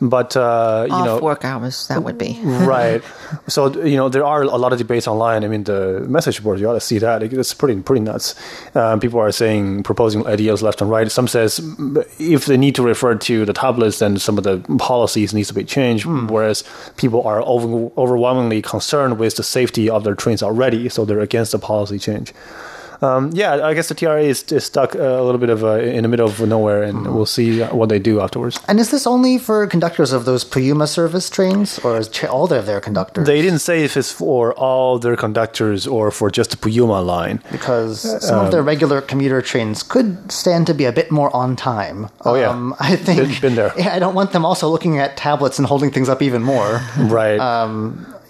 but 0.00 0.36
uh, 0.36 0.84
you 0.88 0.94
Off 0.94 1.04
know 1.06 1.18
work 1.20 1.44
hours, 1.44 1.86
that 1.88 2.02
would 2.02 2.18
be. 2.18 2.38
right. 2.44 3.02
So 3.48 3.68
you 3.84 3.96
know 3.96 4.08
there 4.08 4.24
are 4.24 4.42
a 4.42 4.56
lot 4.56 4.72
of 4.72 4.78
debates 4.78 5.06
online. 5.06 5.44
I 5.44 5.48
mean, 5.48 5.64
the 5.64 6.00
message 6.08 6.42
boards 6.42 6.60
you 6.60 6.68
ought 6.68 6.74
to 6.74 6.80
see 6.80 6.98
that 6.98 7.22
it's 7.22 7.54
pretty 7.54 7.80
pretty 7.80 8.00
nuts. 8.00 8.34
Um, 8.74 9.00
people 9.00 9.20
are 9.20 9.32
saying 9.32 9.82
proposing 9.82 10.26
ideas 10.26 10.62
left 10.62 10.80
and 10.80 10.90
right. 10.90 11.10
Some 11.10 11.28
says 11.28 11.60
mm, 11.60 12.04
if 12.18 12.46
they 12.46 12.56
need 12.56 12.74
to 12.76 12.82
refer 12.82 13.14
to 13.14 13.44
the 13.44 13.52
tablets, 13.52 13.98
then 13.98 14.18
some 14.18 14.38
of 14.38 14.44
the 14.44 14.58
policies 14.78 15.34
needs 15.34 15.48
to 15.48 15.54
be 15.54 15.64
changed. 15.64 16.06
Whereas 16.06 16.64
people 16.96 17.22
are 17.22 17.42
over, 17.42 17.90
overwhelmingly 17.96 18.62
concerned 18.62 19.18
with 19.18 19.36
the 19.36 19.42
safety 19.42 19.88
of 19.90 20.04
their 20.04 20.14
trains 20.14 20.42
already, 20.42 20.88
so 20.88 21.04
they're 21.04 21.20
against 21.20 21.52
the 21.52 21.58
policy 21.58 21.98
change. 21.98 22.32
Um, 23.02 23.30
yeah, 23.34 23.66
I 23.66 23.74
guess 23.74 23.88
the 23.88 23.94
TRA 23.94 24.22
is, 24.22 24.42
is 24.52 24.64
stuck 24.64 24.94
uh, 24.96 25.00
a 25.00 25.22
little 25.24 25.38
bit 25.38 25.50
of 25.50 25.62
uh, 25.64 25.78
in 25.78 26.02
the 26.02 26.08
middle 26.08 26.26
of 26.28 26.40
nowhere, 26.40 26.82
and 26.82 27.14
we'll 27.14 27.26
see 27.26 27.60
what 27.62 27.88
they 27.88 27.98
do 27.98 28.20
afterwards. 28.20 28.58
and 28.68 28.78
is 28.80 28.90
this 28.90 29.06
only 29.06 29.38
for 29.38 29.66
conductors 29.66 30.12
of 30.12 30.24
those 30.24 30.44
Puyuma 30.44 30.88
service 30.88 31.28
trains, 31.30 31.78
or 31.80 31.98
is 31.98 32.08
all 32.24 32.52
of 32.52 32.66
their 32.66 32.80
conductors? 32.80 33.26
They 33.26 33.42
didn't 33.42 33.58
say 33.60 33.84
if 33.84 33.96
it's 33.96 34.10
for 34.12 34.54
all 34.54 34.98
their 34.98 35.16
conductors 35.16 35.86
or 35.86 36.10
for 36.10 36.30
just 36.30 36.50
the 36.50 36.56
Puyuma 36.56 37.04
line. 37.04 37.40
because 37.52 38.00
some 38.26 38.44
of 38.44 38.50
their 38.52 38.62
regular 38.62 39.00
commuter 39.00 39.42
trains 39.42 39.82
could 39.82 40.30
stand 40.32 40.66
to 40.66 40.74
be 40.74 40.84
a 40.84 40.92
bit 40.92 41.10
more 41.10 41.34
on 41.36 41.56
time. 41.56 42.08
Oh, 42.24 42.34
yeah. 42.34 42.50
um, 42.50 42.74
I 42.80 42.96
think 42.96 43.20
Been- 43.20 43.40
been 43.40 43.54
there. 43.56 43.72
Yeah, 43.76 43.94
I 43.96 43.98
don't 43.98 44.14
want 44.14 44.32
them 44.32 44.44
also 44.44 44.68
looking 44.68 44.98
at 44.98 45.16
tablets 45.16 45.58
and 45.58 45.66
holding 45.66 45.90
things 45.90 46.08
up 46.08 46.22
even 46.22 46.42
more. 46.42 46.80
Right. 46.98 47.38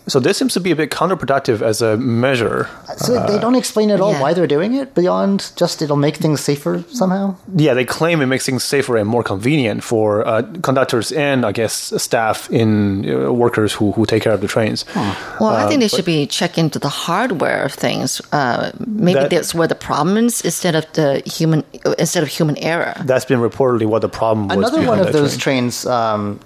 So 0.08 0.20
this 0.20 0.38
seems 0.38 0.54
to 0.54 0.60
be 0.60 0.70
a 0.70 0.76
bit 0.76 0.90
counterproductive 0.90 1.62
as 1.62 1.82
a 1.82 1.96
measure. 1.96 2.68
So 2.96 3.26
they 3.26 3.38
don't 3.38 3.56
explain 3.56 3.90
at 3.90 4.00
all 4.00 4.12
yeah. 4.12 4.20
why 4.20 4.34
they're 4.34 4.46
doing 4.46 4.74
it 4.74 4.94
beyond 4.94 5.52
just 5.56 5.82
it'll 5.82 5.96
make 5.96 6.16
things 6.16 6.40
safer 6.40 6.84
somehow. 6.88 7.36
Yeah, 7.54 7.74
they 7.74 7.84
claim 7.84 8.20
it 8.20 8.26
makes 8.26 8.46
things 8.46 8.62
safer 8.62 8.96
and 8.96 9.08
more 9.08 9.22
convenient 9.22 9.82
for 9.82 10.26
uh, 10.26 10.42
conductors 10.62 11.10
and, 11.12 11.44
I 11.44 11.52
guess, 11.52 11.92
staff 12.00 12.48
in 12.50 13.08
uh, 13.08 13.32
workers 13.32 13.72
who, 13.72 13.92
who 13.92 14.06
take 14.06 14.22
care 14.22 14.32
of 14.32 14.40
the 14.40 14.48
trains. 14.48 14.84
Well, 14.94 15.46
I 15.46 15.68
think 15.68 15.80
they 15.80 15.88
should 15.88 16.04
be 16.04 16.26
checking 16.26 16.66
into 16.66 16.78
the 16.78 16.88
hardware 16.88 17.64
of 17.64 17.72
things. 17.72 18.20
Uh, 18.32 18.70
maybe 18.86 19.20
That- 19.20 19.30
that's 19.30 19.54
where 19.54 19.68
the 19.68 19.74
problem 19.74 20.16
is 20.16 20.40
instead 20.40 20.74
of 20.74 20.90
the 20.92 21.22
human 21.26 21.64
instead 21.98 22.22
of 22.22 22.28
human 22.28 22.56
error. 22.58 22.94
That's 23.04 23.24
been 23.24 23.40
reportedly 23.40 23.86
what 23.86 24.02
the 24.02 24.08
problem 24.08 24.48
was. 24.48 24.56
Another 24.56 24.86
one 24.86 25.00
of 25.00 25.12
those 25.12 25.36
train. 25.36 25.70
trains. 25.70 25.86
Um, 25.86 26.40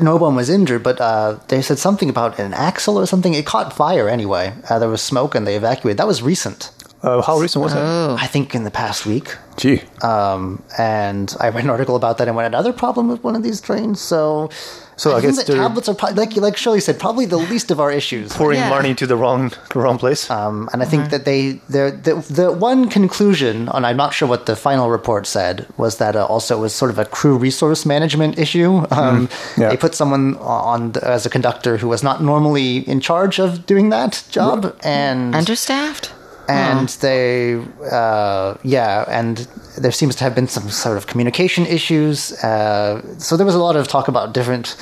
no 0.00 0.16
one 0.16 0.34
was 0.34 0.48
injured, 0.48 0.82
but 0.82 1.00
uh, 1.00 1.38
they 1.48 1.62
said 1.62 1.78
something 1.78 2.08
about 2.08 2.38
an 2.38 2.54
axle 2.54 2.98
or 2.98 3.06
something. 3.06 3.34
It 3.34 3.46
caught 3.46 3.72
fire 3.72 4.08
anyway. 4.08 4.54
Uh, 4.68 4.78
there 4.78 4.88
was 4.88 5.02
smoke 5.02 5.34
and 5.34 5.46
they 5.46 5.56
evacuated. 5.56 5.98
That 5.98 6.06
was 6.06 6.22
recent. 6.22 6.70
Uh, 7.02 7.20
how 7.20 7.38
recent 7.38 7.62
was 7.62 7.74
that? 7.74 7.82
Oh. 7.82 8.16
I 8.18 8.28
think 8.28 8.54
in 8.54 8.62
the 8.62 8.70
past 8.70 9.06
week. 9.06 9.36
Gee. 9.56 9.82
Um, 10.02 10.62
and 10.78 11.34
I 11.40 11.48
read 11.48 11.64
an 11.64 11.70
article 11.70 11.96
about 11.96 12.18
that 12.18 12.28
and 12.28 12.36
went 12.36 12.46
another 12.46 12.72
problem 12.72 13.08
with 13.08 13.24
one 13.24 13.34
of 13.34 13.42
these 13.42 13.60
trains. 13.60 14.00
So, 14.00 14.50
So 14.96 15.16
I 15.16 15.20
think 15.20 15.36
guess 15.36 15.44
that 15.46 15.54
tablets 15.56 15.88
are 15.88 15.94
probably, 15.94 16.16
like 16.24 16.36
like 16.36 16.56
Shirley 16.56 16.80
said, 16.80 16.98
probably 16.98 17.26
the 17.26 17.38
least 17.38 17.70
of 17.70 17.80
our 17.80 17.90
issues. 17.90 18.32
Pouring 18.32 18.58
Yeah. 18.60 18.68
money 18.68 18.94
to 18.94 19.06
the 19.06 19.16
wrong 19.16 19.52
the 19.72 19.78
wrong 19.80 19.98
place. 19.98 20.30
Um, 20.30 20.68
and 20.72 20.82
I 20.82 20.86
think 20.86 21.10
that 21.10 21.24
they 21.24 21.60
the 21.68 21.84
the 22.30 22.52
one 22.52 22.88
conclusion, 22.88 23.68
and 23.74 23.86
I'm 23.86 23.96
not 23.96 24.12
sure 24.14 24.28
what 24.28 24.46
the 24.46 24.54
final 24.56 24.90
report 24.90 25.26
said, 25.26 25.66
was 25.76 25.96
that 25.96 26.14
uh, 26.16 26.24
also 26.26 26.58
it 26.58 26.60
was 26.60 26.74
sort 26.74 26.90
of 26.90 26.98
a 26.98 27.04
crew 27.04 27.36
resource 27.36 27.86
management 27.86 28.38
issue. 28.38 28.84
Um, 28.90 29.28
Yeah. 29.56 29.70
They 29.70 29.76
put 29.76 29.94
someone 29.94 30.36
on 30.38 30.92
the, 30.92 31.00
as 31.16 31.26
a 31.26 31.30
conductor 31.30 31.76
who 31.78 31.88
was 31.88 32.02
not 32.02 32.22
normally 32.22 32.78
in 32.88 33.00
charge 33.00 33.38
of 33.40 33.66
doing 33.66 33.90
that 33.90 34.22
job, 34.30 34.74
and 34.84 35.34
Understaffed? 35.34 36.10
And 36.48 36.88
they 37.00 37.62
uh, 37.90 38.54
yeah 38.62 39.04
and 39.08 39.38
there 39.80 39.92
seems 39.92 40.14
to 40.16 40.24
have 40.24 40.34
been 40.34 40.48
some 40.48 40.68
sort 40.70 40.96
of 40.96 41.06
communication 41.06 41.66
issues. 41.66 42.32
Uh, 42.44 43.00
so 43.18 43.36
there 43.36 43.46
was 43.46 43.54
a 43.54 43.58
lot 43.60 43.76
of 43.76 43.88
talk 43.88 44.08
about 44.08 44.34
different 44.34 44.76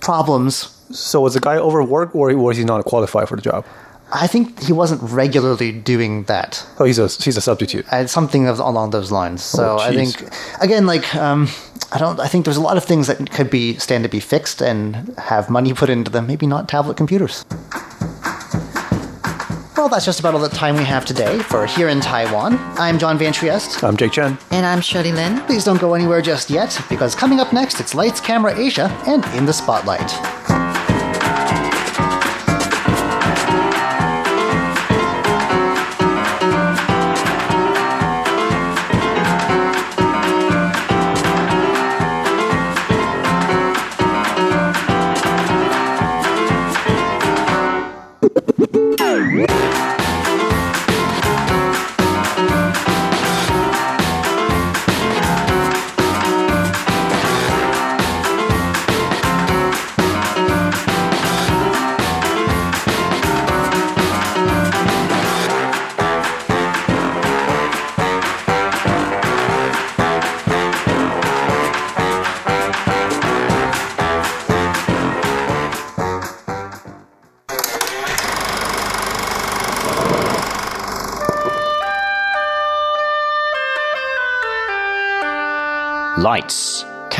problems. 0.00 0.74
So 0.90 1.20
was 1.20 1.34
the 1.34 1.40
guy 1.40 1.56
overworked 1.56 2.14
or 2.14 2.34
was 2.36 2.56
he 2.56 2.64
not 2.64 2.84
qualified 2.84 3.28
for 3.28 3.36
the 3.36 3.42
job? 3.42 3.64
i 4.10 4.26
think 4.26 4.62
he 4.62 4.72
wasn't 4.72 5.02
regularly 5.02 5.70
doing 5.70 6.24
that. 6.24 6.64
Oh, 6.78 6.84
he's 6.84 6.98
a 6.98 7.08
he's 7.08 7.36
a 7.36 7.42
substitute. 7.42 7.84
uh, 7.92 8.06
something 8.06 8.46
of, 8.48 8.58
along 8.58 8.88
those 8.90 9.12
lines. 9.12 9.42
So 9.42 9.76
Oh, 9.76 9.78
i 9.78 9.92
think 9.94 10.14
again 10.62 10.86
like 10.86 11.14
um, 11.14 11.48
i 11.92 11.98
don't 11.98 12.18
i 12.18 12.26
think 12.26 12.46
there's 12.46 12.56
a 12.56 12.62
lot 12.62 12.78
of 12.78 12.84
things 12.84 13.06
that 13.08 13.18
could 13.30 13.50
be 13.50 13.74
stand 13.76 14.04
to 14.04 14.08
be 14.08 14.20
fixed 14.20 14.62
and 14.62 15.12
have 15.18 15.50
money 15.50 15.74
put 15.74 15.90
into 15.90 16.10
them 16.10 16.26
maybe 16.26 16.46
not 16.46 16.68
tablet 16.70 16.96
computers 16.96 17.44
well, 19.78 19.88
that's 19.88 20.04
just 20.04 20.18
about 20.18 20.34
all 20.34 20.40
the 20.40 20.48
time 20.48 20.74
we 20.74 20.82
have 20.82 21.04
today 21.04 21.38
for 21.38 21.64
Here 21.64 21.88
in 21.88 22.00
Taiwan. 22.00 22.58
I'm 22.78 22.98
John 22.98 23.16
Van 23.16 23.32
Trieste. 23.32 23.84
I'm 23.84 23.96
Jake 23.96 24.10
Chen. 24.10 24.36
And 24.50 24.66
I'm 24.66 24.80
Shirley 24.80 25.12
Lin. 25.12 25.40
Please 25.42 25.64
don't 25.64 25.80
go 25.80 25.94
anywhere 25.94 26.20
just 26.20 26.50
yet, 26.50 26.76
because 26.88 27.14
coming 27.14 27.38
up 27.38 27.52
next, 27.52 27.78
it's 27.78 27.94
Lights, 27.94 28.20
Camera 28.20 28.58
Asia 28.58 28.88
and 29.06 29.24
In 29.36 29.46
the 29.46 29.52
Spotlight. 29.52 30.37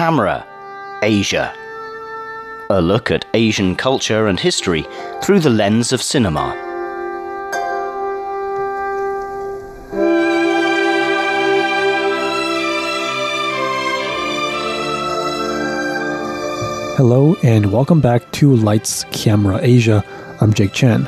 Camera, 0.09 0.43
Asia. 1.03 1.55
A 2.71 2.81
look 2.81 3.11
at 3.11 3.27
Asian 3.35 3.77
culture 3.77 4.27
and 4.27 4.41
history 4.41 4.87
through 5.23 5.41
the 5.41 5.51
lens 5.51 5.93
of 5.93 6.01
cinema. 6.01 6.55
Hello 16.97 17.37
and 17.43 17.71
welcome 17.71 18.01
back 18.01 18.33
to 18.33 18.57
Lights 18.57 19.05
Camera 19.13 19.61
Asia. 19.61 20.03
I'm 20.41 20.55
Jake 20.55 20.73
Chen. 20.73 21.07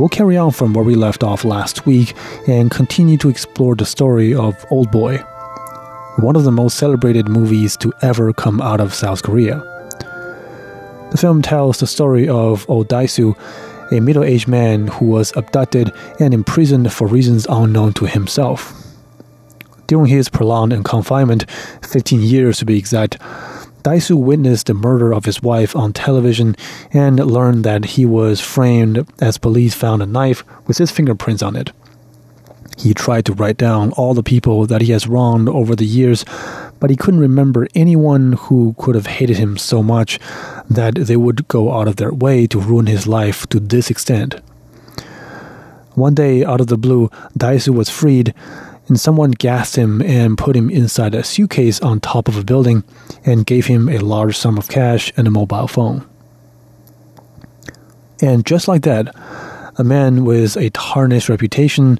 We'll 0.00 0.08
carry 0.08 0.36
on 0.36 0.50
from 0.50 0.74
where 0.74 0.84
we 0.84 0.96
left 0.96 1.22
off 1.22 1.44
last 1.44 1.86
week 1.86 2.16
and 2.48 2.72
continue 2.72 3.18
to 3.18 3.28
explore 3.28 3.76
the 3.76 3.86
story 3.86 4.34
of 4.34 4.66
Old 4.72 4.90
Boy, 4.90 5.22
one 6.16 6.36
of 6.36 6.44
the 6.44 6.52
most 6.52 6.76
celebrated 6.76 7.28
movies 7.28 7.76
to 7.78 7.92
ever 8.02 8.32
come 8.32 8.60
out 8.60 8.80
of 8.80 8.94
South 8.94 9.22
Korea. 9.22 9.56
The 11.10 11.18
film 11.18 11.42
tells 11.42 11.78
the 11.78 11.86
story 11.86 12.28
of 12.28 12.64
Oh 12.68 12.84
Dae-soo, 12.84 13.36
a 13.90 14.00
middle-aged 14.00 14.48
man 14.48 14.86
who 14.86 15.06
was 15.06 15.36
abducted 15.36 15.92
and 16.20 16.32
imprisoned 16.32 16.92
for 16.92 17.06
reasons 17.06 17.46
unknown 17.48 17.92
to 17.94 18.06
himself. 18.06 18.72
During 19.86 20.06
his 20.06 20.28
prolonged 20.28 20.84
confinement, 20.84 21.50
15 21.82 22.22
years 22.22 22.58
to 22.58 22.64
be 22.64 22.78
exact, 22.78 23.18
Dae-soo 23.82 24.16
witnessed 24.16 24.68
the 24.68 24.74
murder 24.74 25.12
of 25.12 25.26
his 25.26 25.42
wife 25.42 25.76
on 25.76 25.92
television 25.92 26.56
and 26.92 27.18
learned 27.18 27.64
that 27.64 27.84
he 27.84 28.06
was 28.06 28.40
framed 28.40 29.06
as 29.20 29.36
police 29.36 29.74
found 29.74 30.02
a 30.02 30.06
knife 30.06 30.42
with 30.66 30.78
his 30.78 30.90
fingerprints 30.90 31.42
on 31.42 31.54
it. 31.54 31.70
He 32.76 32.94
tried 32.94 33.24
to 33.26 33.32
write 33.32 33.56
down 33.56 33.92
all 33.92 34.14
the 34.14 34.22
people 34.22 34.66
that 34.66 34.82
he 34.82 34.92
has 34.92 35.06
wronged 35.06 35.48
over 35.48 35.76
the 35.76 35.86
years, 35.86 36.24
but 36.80 36.90
he 36.90 36.96
couldn't 36.96 37.20
remember 37.20 37.68
anyone 37.74 38.32
who 38.32 38.74
could 38.78 38.94
have 38.94 39.06
hated 39.06 39.38
him 39.38 39.56
so 39.56 39.82
much 39.82 40.18
that 40.68 40.94
they 40.94 41.16
would 41.16 41.46
go 41.48 41.72
out 41.72 41.88
of 41.88 41.96
their 41.96 42.12
way 42.12 42.46
to 42.48 42.60
ruin 42.60 42.86
his 42.86 43.06
life 43.06 43.46
to 43.48 43.60
this 43.60 43.90
extent. 43.90 44.34
One 45.94 46.14
day, 46.14 46.44
out 46.44 46.60
of 46.60 46.66
the 46.66 46.76
blue, 46.76 47.10
Dae-soo 47.36 47.72
was 47.72 47.88
freed, 47.88 48.34
and 48.88 48.98
someone 48.98 49.30
gassed 49.30 49.76
him 49.76 50.02
and 50.02 50.36
put 50.36 50.56
him 50.56 50.68
inside 50.68 51.14
a 51.14 51.24
suitcase 51.24 51.80
on 51.80 52.00
top 52.00 52.28
of 52.28 52.36
a 52.36 52.44
building 52.44 52.82
and 53.24 53.46
gave 53.46 53.66
him 53.66 53.88
a 53.88 53.98
large 53.98 54.36
sum 54.36 54.58
of 54.58 54.68
cash 54.68 55.12
and 55.16 55.26
a 55.26 55.30
mobile 55.30 55.68
phone. 55.68 56.06
And 58.20 58.44
just 58.44 58.68
like 58.68 58.82
that, 58.82 59.14
a 59.76 59.84
man 59.84 60.24
with 60.24 60.56
a 60.56 60.70
tarnished 60.70 61.28
reputation, 61.28 61.98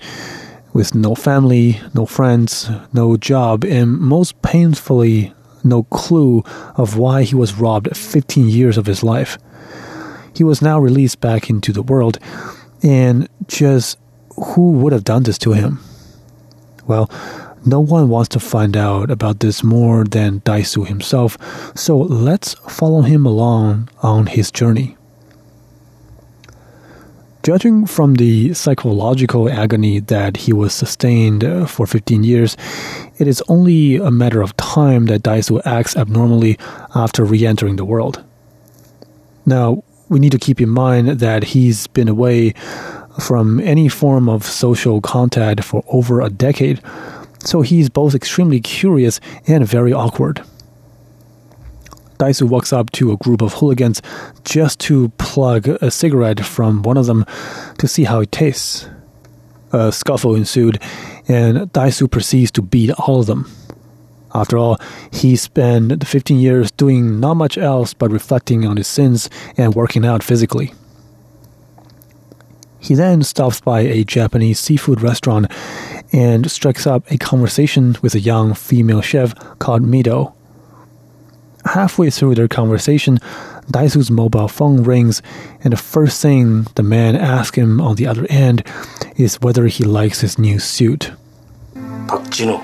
with 0.74 0.94
no 0.94 1.14
family, 1.14 1.80
no 1.94 2.04
friends, 2.04 2.68
no 2.92 3.16
job, 3.16 3.64
and 3.64 3.96
most 3.98 4.42
painfully, 4.42 5.32
no 5.62 5.84
clue 5.84 6.42
of 6.76 6.98
why 6.98 7.22
he 7.22 7.34
was 7.34 7.54
robbed 7.54 7.96
15 7.96 8.48
years 8.48 8.76
of 8.76 8.84
his 8.84 9.02
life. 9.02 9.38
He 10.34 10.44
was 10.44 10.60
now 10.60 10.78
released 10.78 11.20
back 11.20 11.48
into 11.48 11.72
the 11.72 11.82
world, 11.82 12.18
and 12.82 13.28
just 13.46 13.98
who 14.36 14.72
would 14.72 14.92
have 14.92 15.04
done 15.04 15.22
this 15.22 15.38
to 15.38 15.52
him? 15.52 15.78
Well, 16.86 17.08
no 17.64 17.80
one 17.80 18.08
wants 18.08 18.30
to 18.30 18.40
find 18.40 18.76
out 18.76 19.10
about 19.10 19.40
this 19.40 19.62
more 19.62 20.04
than 20.04 20.42
Dae-soo 20.44 20.84
himself, 20.84 21.38
so 21.76 21.96
let's 21.96 22.54
follow 22.68 23.02
him 23.02 23.24
along 23.24 23.88
on 24.02 24.26
his 24.26 24.50
journey. 24.50 24.96
Judging 27.44 27.84
from 27.84 28.14
the 28.14 28.54
psychological 28.54 29.50
agony 29.50 30.00
that 30.00 30.38
he 30.38 30.52
was 30.54 30.72
sustained 30.72 31.44
uh, 31.44 31.66
for 31.66 31.86
15 31.86 32.24
years, 32.24 32.56
it 33.18 33.28
is 33.28 33.42
only 33.48 33.96
a 33.96 34.10
matter 34.10 34.40
of 34.40 34.56
time 34.56 35.04
that 35.06 35.24
Dae-soo 35.24 35.60
acts 35.66 35.94
abnormally 35.94 36.58
after 36.94 37.22
re 37.22 37.44
entering 37.44 37.76
the 37.76 37.84
world. 37.84 38.24
Now, 39.44 39.84
we 40.08 40.20
need 40.20 40.32
to 40.32 40.38
keep 40.38 40.58
in 40.58 40.70
mind 40.70 41.20
that 41.20 41.44
he's 41.44 41.86
been 41.86 42.08
away 42.08 42.54
from 43.20 43.60
any 43.60 43.90
form 43.90 44.26
of 44.26 44.46
social 44.46 45.02
contact 45.02 45.62
for 45.64 45.84
over 45.88 46.22
a 46.22 46.30
decade, 46.30 46.80
so 47.40 47.60
he's 47.60 47.90
both 47.90 48.14
extremely 48.14 48.60
curious 48.60 49.20
and 49.46 49.68
very 49.68 49.92
awkward. 49.92 50.42
Dae-soo 52.18 52.46
walks 52.46 52.72
up 52.72 52.90
to 52.92 53.12
a 53.12 53.16
group 53.16 53.42
of 53.42 53.54
hooligans 53.54 54.00
just 54.44 54.80
to 54.80 55.08
plug 55.18 55.68
a 55.68 55.90
cigarette 55.90 56.44
from 56.44 56.82
one 56.82 56.96
of 56.96 57.06
them 57.06 57.24
to 57.78 57.88
see 57.88 58.04
how 58.04 58.20
it 58.20 58.32
tastes. 58.32 58.88
A 59.72 59.90
scuffle 59.90 60.34
ensued, 60.34 60.80
and 61.26 61.72
Dae-soo 61.72 62.08
proceeds 62.08 62.50
to 62.52 62.62
beat 62.62 62.92
all 62.92 63.20
of 63.20 63.26
them. 63.26 63.50
After 64.34 64.58
all, 64.58 64.78
he 65.12 65.36
spent 65.36 66.00
the 66.00 66.06
15 66.06 66.38
years 66.38 66.70
doing 66.72 67.20
not 67.20 67.34
much 67.34 67.56
else 67.56 67.94
but 67.94 68.10
reflecting 68.10 68.66
on 68.66 68.76
his 68.76 68.88
sins 68.88 69.30
and 69.56 69.74
working 69.74 70.04
out 70.04 70.22
physically. 70.22 70.74
He 72.80 72.94
then 72.94 73.22
stops 73.22 73.60
by 73.60 73.80
a 73.80 74.04
Japanese 74.04 74.60
seafood 74.60 75.00
restaurant 75.00 75.50
and 76.12 76.50
strikes 76.50 76.86
up 76.86 77.10
a 77.10 77.16
conversation 77.16 77.96
with 78.02 78.14
a 78.14 78.20
young 78.20 78.52
female 78.52 79.00
chef 79.00 79.34
called 79.58 79.82
Mido 79.82 80.34
halfway 81.64 82.10
through 82.10 82.34
their 82.34 82.48
conversation, 82.48 83.18
Dae-soo's 83.70 84.10
mobile 84.10 84.48
phone 84.48 84.82
rings, 84.82 85.22
and 85.62 85.72
the 85.72 85.76
first 85.76 86.20
thing 86.20 86.66
the 86.74 86.82
man 86.82 87.16
asks 87.16 87.56
him 87.56 87.80
on 87.80 87.96
the 87.96 88.06
other 88.06 88.26
end 88.28 88.62
is 89.16 89.40
whether 89.40 89.66
he 89.66 89.84
likes 89.84 90.20
his 90.20 90.38
new 90.38 90.58
suit. 90.58 91.12
박진호, 92.06 92.60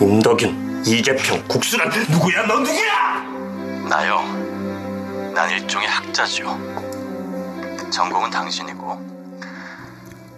임덕윤, 0.00 0.84
이재평, 0.86 1.48
국수란 1.48 1.88
누구야? 1.88 2.46
너 2.46 2.60
누구야? 2.60 3.22
나요. 3.88 4.20
난 5.34 5.50
일종의 5.50 5.88
학자죠. 5.88 6.44
전공은 7.90 8.30
당신이고. 8.30 9.18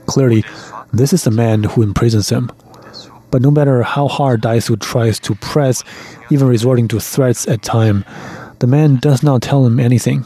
Clearly, 0.06 0.42
this 0.92 1.12
is 1.12 1.24
the 1.24 1.30
man 1.30 1.64
who 1.64 1.82
imprisons 1.82 2.30
him. 2.30 2.50
But 3.30 3.42
no 3.42 3.50
matter 3.50 3.82
how 3.82 4.08
hard 4.08 4.40
Dae-soo 4.40 4.76
tries 4.76 5.20
to 5.20 5.34
press, 5.36 5.84
even 6.30 6.48
resorting 6.48 6.88
to 6.88 7.00
threats 7.00 7.46
at 7.46 7.62
time, 7.62 8.04
the 8.58 8.66
man 8.66 8.96
does 8.96 9.22
not 9.22 9.42
tell 9.42 9.64
him 9.64 9.78
anything. 9.78 10.24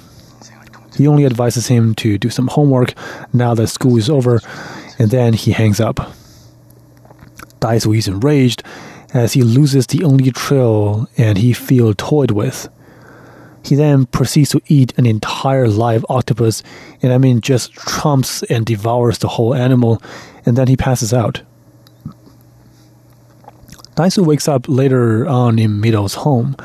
He 0.96 1.06
only 1.06 1.26
advises 1.26 1.66
him 1.66 1.94
to 1.96 2.18
do 2.18 2.30
some 2.30 2.48
homework 2.48 2.94
now 3.32 3.54
that 3.54 3.66
school 3.68 3.96
is 3.96 4.08
over, 4.08 4.40
and 4.98 5.10
then 5.10 5.32
he 5.32 5.52
hangs 5.52 5.80
up. 5.80 6.12
Dae-soo 7.60 7.92
is 7.92 8.08
enraged 8.08 8.62
as 9.12 9.32
he 9.32 9.42
loses 9.42 9.86
the 9.86 10.04
only 10.04 10.30
trail 10.30 11.08
and 11.16 11.38
he 11.38 11.52
feels 11.52 11.94
toyed 11.96 12.30
with. 12.30 12.68
He 13.64 13.74
then 13.74 14.06
proceeds 14.06 14.50
to 14.50 14.60
eat 14.66 14.92
an 14.98 15.06
entire 15.06 15.68
live 15.68 16.04
octopus, 16.10 16.62
and 17.00 17.12
I 17.12 17.18
mean 17.18 17.40
just 17.40 17.72
trumps 17.72 18.42
and 18.44 18.66
devours 18.66 19.18
the 19.18 19.28
whole 19.28 19.54
animal, 19.54 20.02
and 20.44 20.56
then 20.56 20.68
he 20.68 20.76
passes 20.76 21.14
out. 21.14 21.40
Dae-soo 23.96 24.24
wakes 24.24 24.48
up 24.48 24.68
later 24.68 25.26
on 25.28 25.59
in 25.59 25.80
Mido's 25.80 26.14
home. 26.14 26.57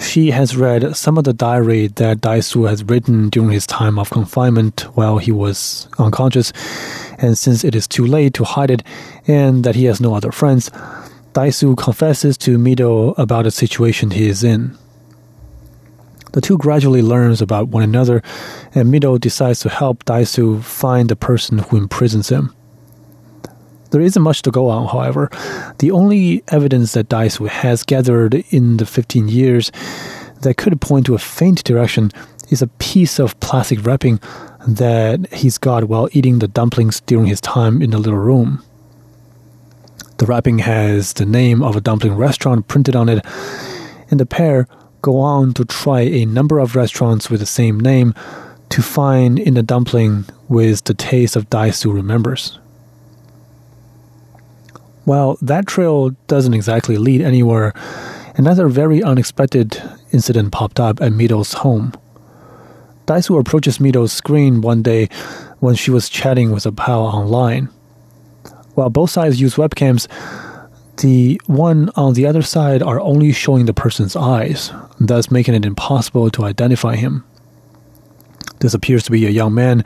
She 0.00 0.30
has 0.30 0.56
read 0.56 0.96
some 0.96 1.18
of 1.18 1.24
the 1.24 1.34
diary 1.34 1.88
that 1.88 2.22
Dae-soo 2.22 2.64
has 2.64 2.82
written 2.84 3.28
during 3.28 3.50
his 3.50 3.66
time 3.66 3.98
of 3.98 4.08
confinement 4.08 4.80
while 4.96 5.18
he 5.18 5.30
was 5.30 5.88
unconscious, 5.98 6.52
and 7.18 7.36
since 7.36 7.64
it 7.64 7.74
is 7.74 7.86
too 7.86 8.06
late 8.06 8.32
to 8.34 8.44
hide 8.44 8.70
it 8.70 8.82
and 9.26 9.62
that 9.64 9.74
he 9.74 9.84
has 9.84 10.00
no 10.00 10.14
other 10.14 10.32
friends, 10.32 10.70
Dae-soo 11.34 11.76
confesses 11.76 12.38
to 12.38 12.56
Mido 12.56 13.14
about 13.18 13.44
the 13.44 13.50
situation 13.50 14.10
he 14.10 14.26
is 14.26 14.42
in. 14.42 14.78
The 16.32 16.40
two 16.40 16.56
gradually 16.56 17.02
learns 17.02 17.42
about 17.42 17.68
one 17.68 17.82
another, 17.82 18.22
and 18.74 18.90
Mido 18.90 19.20
decides 19.20 19.60
to 19.60 19.68
help 19.68 20.02
Dae-soo 20.06 20.62
find 20.62 21.10
the 21.10 21.16
person 21.16 21.58
who 21.58 21.76
imprisons 21.76 22.30
him. 22.30 22.54
There 23.92 24.00
isn't 24.00 24.22
much 24.22 24.40
to 24.42 24.50
go 24.50 24.70
on, 24.70 24.88
however. 24.88 25.30
The 25.78 25.90
only 25.90 26.42
evidence 26.48 26.92
that 26.92 27.10
Dae-soo 27.10 27.44
has 27.44 27.82
gathered 27.82 28.34
in 28.50 28.78
the 28.78 28.86
15 28.86 29.28
years 29.28 29.70
that 30.40 30.56
could 30.56 30.80
point 30.80 31.06
to 31.06 31.14
a 31.14 31.18
faint 31.18 31.62
direction 31.62 32.10
is 32.48 32.62
a 32.62 32.66
piece 32.66 33.18
of 33.18 33.38
plastic 33.40 33.84
wrapping 33.84 34.18
that 34.66 35.30
he's 35.32 35.58
got 35.58 35.84
while 35.84 36.08
eating 36.12 36.38
the 36.38 36.48
dumplings 36.48 37.00
during 37.02 37.26
his 37.26 37.40
time 37.40 37.82
in 37.82 37.90
the 37.90 37.98
little 37.98 38.18
room. 38.18 38.64
The 40.16 40.24
wrapping 40.24 40.60
has 40.60 41.12
the 41.12 41.26
name 41.26 41.62
of 41.62 41.76
a 41.76 41.80
dumpling 41.80 42.14
restaurant 42.14 42.68
printed 42.68 42.96
on 42.96 43.10
it, 43.10 43.26
and 44.10 44.18
the 44.18 44.26
pair 44.26 44.68
go 45.02 45.18
on 45.18 45.52
to 45.54 45.66
try 45.66 46.00
a 46.00 46.24
number 46.24 46.60
of 46.60 46.76
restaurants 46.76 47.28
with 47.28 47.40
the 47.40 47.46
same 47.46 47.78
name 47.78 48.14
to 48.70 48.80
find 48.80 49.38
in 49.38 49.52
the 49.54 49.62
dumpling 49.62 50.24
with 50.48 50.84
the 50.84 50.94
taste 50.94 51.36
of 51.36 51.50
Dae-soo 51.50 51.92
remembers. 51.92 52.58
Well, 55.04 55.36
that 55.42 55.66
trail 55.66 56.10
doesn't 56.28 56.54
exactly 56.54 56.96
lead 56.96 57.22
anywhere, 57.22 57.72
another 58.36 58.68
very 58.68 59.02
unexpected 59.02 59.82
incident 60.12 60.52
popped 60.52 60.78
up 60.78 61.00
at 61.00 61.12
Mido's 61.12 61.52
home. 61.54 61.92
Dae-soo 63.06 63.36
approaches 63.36 63.80
Mido's 63.80 64.12
screen 64.12 64.60
one 64.60 64.82
day 64.82 65.08
when 65.58 65.74
she 65.74 65.90
was 65.90 66.08
chatting 66.08 66.52
with 66.52 66.66
a 66.66 66.72
pal 66.72 67.02
online. 67.02 67.68
While 68.74 68.90
both 68.90 69.10
sides 69.10 69.40
use 69.40 69.56
webcams, 69.56 70.06
The 70.98 71.40
one 71.46 71.90
on 71.96 72.14
the 72.14 72.26
other 72.26 72.42
side 72.42 72.82
are 72.82 73.00
only 73.00 73.32
showing 73.32 73.66
the 73.66 73.74
person's 73.74 74.14
eyes, 74.14 74.70
thus 75.00 75.30
making 75.30 75.54
it 75.54 75.64
impossible 75.64 76.30
to 76.30 76.44
identify 76.44 76.96
him. 76.96 77.24
This 78.60 78.74
appears 78.74 79.02
to 79.04 79.10
be 79.10 79.26
a 79.26 79.30
young 79.30 79.54
man 79.54 79.84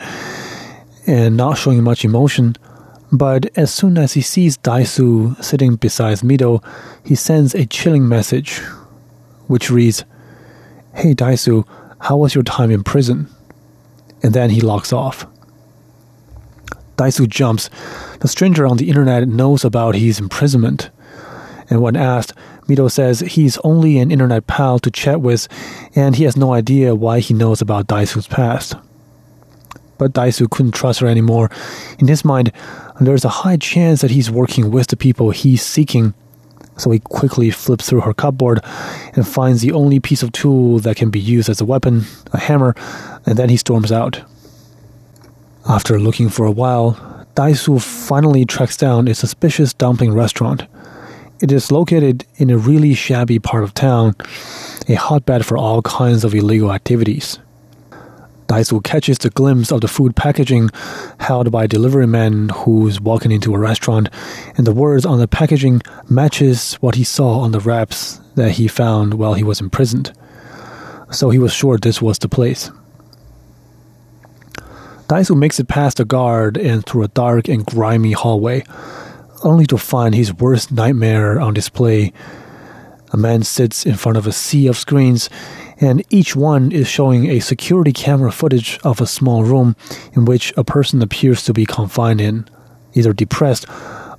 and 1.07 1.37
not 1.37 1.57
showing 1.57 1.83
much 1.83 2.05
emotion, 2.05 2.57
but 3.13 3.47
as 3.57 3.73
soon 3.73 3.99
as 3.99 4.15
he 4.15 4.21
sees 4.21 4.57
Dae-soo 4.57 5.37
sitting 5.41 5.77
beside 5.77 6.19
Mido, 6.19 6.65
he 7.05 7.15
sends 7.15 7.55
a 7.55 7.67
chilling 7.67 8.09
message, 8.09 8.59
which 9.47 9.71
reads, 9.71 10.05
Hey 10.95 11.15
Dae-soo, 11.15 11.65
how 12.01 12.17
was 12.17 12.35
your 12.35 12.45
time 12.45 12.71
in 12.71 12.83
prison? 12.83 13.29
And 14.23 14.35
then 14.35 14.51
he 14.51 14.61
locks 14.61 14.93
off. 14.93 15.27
Dae-soo 16.97 17.27
jumps. 17.27 17.71
The 18.21 18.29
stranger 18.29 18.67
on 18.67 18.79
the 18.79 18.89
internet 18.89 19.29
knows 19.29 19.65
about 19.65 19.95
his 19.95 20.19
imprisonment. 20.19 20.91
And 21.69 21.83
when 21.83 21.97
asked, 21.97 22.33
Mido 22.69 22.91
says 22.91 23.21
he's 23.21 23.59
only 23.59 23.99
an 23.99 24.11
internet 24.11 24.47
pal 24.47 24.79
to 24.81 24.91
chat 24.91 25.21
with, 25.21 25.47
and 25.95 26.17
he 26.17 26.25
has 26.25 26.37
no 26.37 26.53
idea 26.53 26.95
why 26.95 27.21
he 27.21 27.35
knows 27.35 27.61
about 27.61 27.87
Dae-soo's 27.87 28.27
past. 28.27 28.75
But 29.99 30.13
Dae-soo 30.13 30.49
couldn't 30.49 30.73
trust 30.73 31.01
her 31.01 31.07
anymore. 31.07 31.51
In 31.99 32.09
his 32.09 32.25
mind, 32.25 32.53
there's 33.01 33.25
a 33.25 33.29
high 33.29 33.57
chance 33.57 34.01
that 34.01 34.11
he's 34.11 34.31
working 34.31 34.71
with 34.71 34.87
the 34.87 34.97
people 34.97 35.31
he's 35.31 35.63
seeking. 35.63 36.15
So 36.79 36.91
he 36.91 36.99
quickly 36.99 37.51
flips 37.51 37.89
through 37.89 38.03
her 38.03 38.15
cupboard 38.15 38.61
and 39.15 39.27
finds 39.27 39.63
the 39.63 39.73
only 39.73 39.99
piece 39.99 40.23
of 40.23 40.33
tool 40.33 40.79
that 40.81 40.97
can 40.97 41.11
be 41.11 41.21
used 41.21 41.49
as 41.49 41.61
a 41.61 41.65
weapon, 41.65 42.05
a 42.33 42.39
hammer, 42.39 42.75
and 43.25 43.39
then 43.39 43.49
he 43.49 43.57
storms 43.57 43.91
out. 43.91 44.23
After 45.69 45.99
looking 45.99 46.29
for 46.29 46.47
a 46.47 46.51
while, 46.51 47.27
Dae-soo 47.35 47.79
finally 47.79 48.45
tracks 48.45 48.77
down 48.77 49.09
a 49.09 49.15
suspicious 49.15 49.75
dumpling 49.75 50.15
restaurant. 50.15 50.65
It 51.41 51.53
is 51.53 51.73
located 51.73 52.25
in 52.37 52.51
a 52.51 52.57
really 52.57 52.95
shabby 52.95 53.39
part 53.39 53.65
of 53.65 53.75
town, 53.75 54.15
a 54.89 54.95
hotbed 54.95 55.45
for 55.45 55.59
all 55.59 55.83
kinds 55.83 56.25
of 56.25 56.35
illegal 56.35 56.73
activities. 56.73 57.39
Dae-soo 58.47 58.81
catches 58.83 59.19
the 59.19 59.31
glimpse 59.31 59.73
of 59.73 59.81
the 59.81 59.89
food 59.89 60.15
packaging 60.15 60.71
held 61.19 61.51
by 61.51 61.65
a 61.65 61.69
delivery 61.69 62.07
man 62.07 62.49
who's 62.51 63.01
walking 63.01 63.33
into 63.33 63.55
a 63.55 63.59
restaurant, 63.59 64.09
and 64.57 64.67
the 64.67 64.73
words 64.73 65.05
on 65.05 65.19
the 65.19 65.27
packaging 65.27 65.83
matches 66.09 66.75
what 66.75 66.95
he 66.95 67.05
saw 67.05 67.41
on 67.41 67.53
the 67.53 67.61
wraps 67.61 68.21
that 68.37 68.53
he 68.53 68.69
found 68.69 69.15
while 69.15 69.35
he 69.35 69.43
was 69.43 69.61
imprisoned. 69.61 70.13
So 71.11 71.31
he 71.31 71.39
was 71.39 71.53
sure 71.53 71.77
this 71.79 72.01
was 72.01 72.19
the 72.19 72.29
place. 72.29 72.71
Dae-soo 75.09 75.35
makes 75.37 75.61
it 75.61 75.69
past 75.69 75.99
the 75.99 76.05
guard 76.05 76.57
and 76.57 76.85
through 76.85 77.05
a 77.05 77.09
dark 77.09 77.49
and 77.49 77.65
grimy 77.65 78.13
hallway, 78.13 78.65
only 79.45 79.67
to 79.67 79.79
find 79.79 80.15
his 80.15 80.35
worst 80.35 80.73
nightmare 80.73 81.41
on 81.41 81.55
display. 81.55 82.13
A 83.13 83.17
man 83.17 83.43
sits 83.43 83.87
in 83.87 83.95
front 83.95 84.19
of 84.19 84.27
a 84.27 84.33
sea 84.33 84.67
of 84.67 84.77
screens, 84.77 85.31
and 85.81 86.05
each 86.11 86.35
one 86.35 86.73
is 86.73 86.89
showing 86.89 87.31
a 87.31 87.41
security 87.41 87.93
camera 87.93 88.33
footage 88.33 88.79
of 88.83 89.01
a 89.01 89.07
small 89.07 89.45
room 89.45 89.77
in 90.15 90.25
which 90.25 90.53
a 90.57 90.65
person 90.65 91.03
appears 91.03 91.45
to 91.45 91.53
be 91.53 91.67
confined 91.67 92.21
in, 92.21 92.49
either 92.95 93.13
depressed 93.13 93.67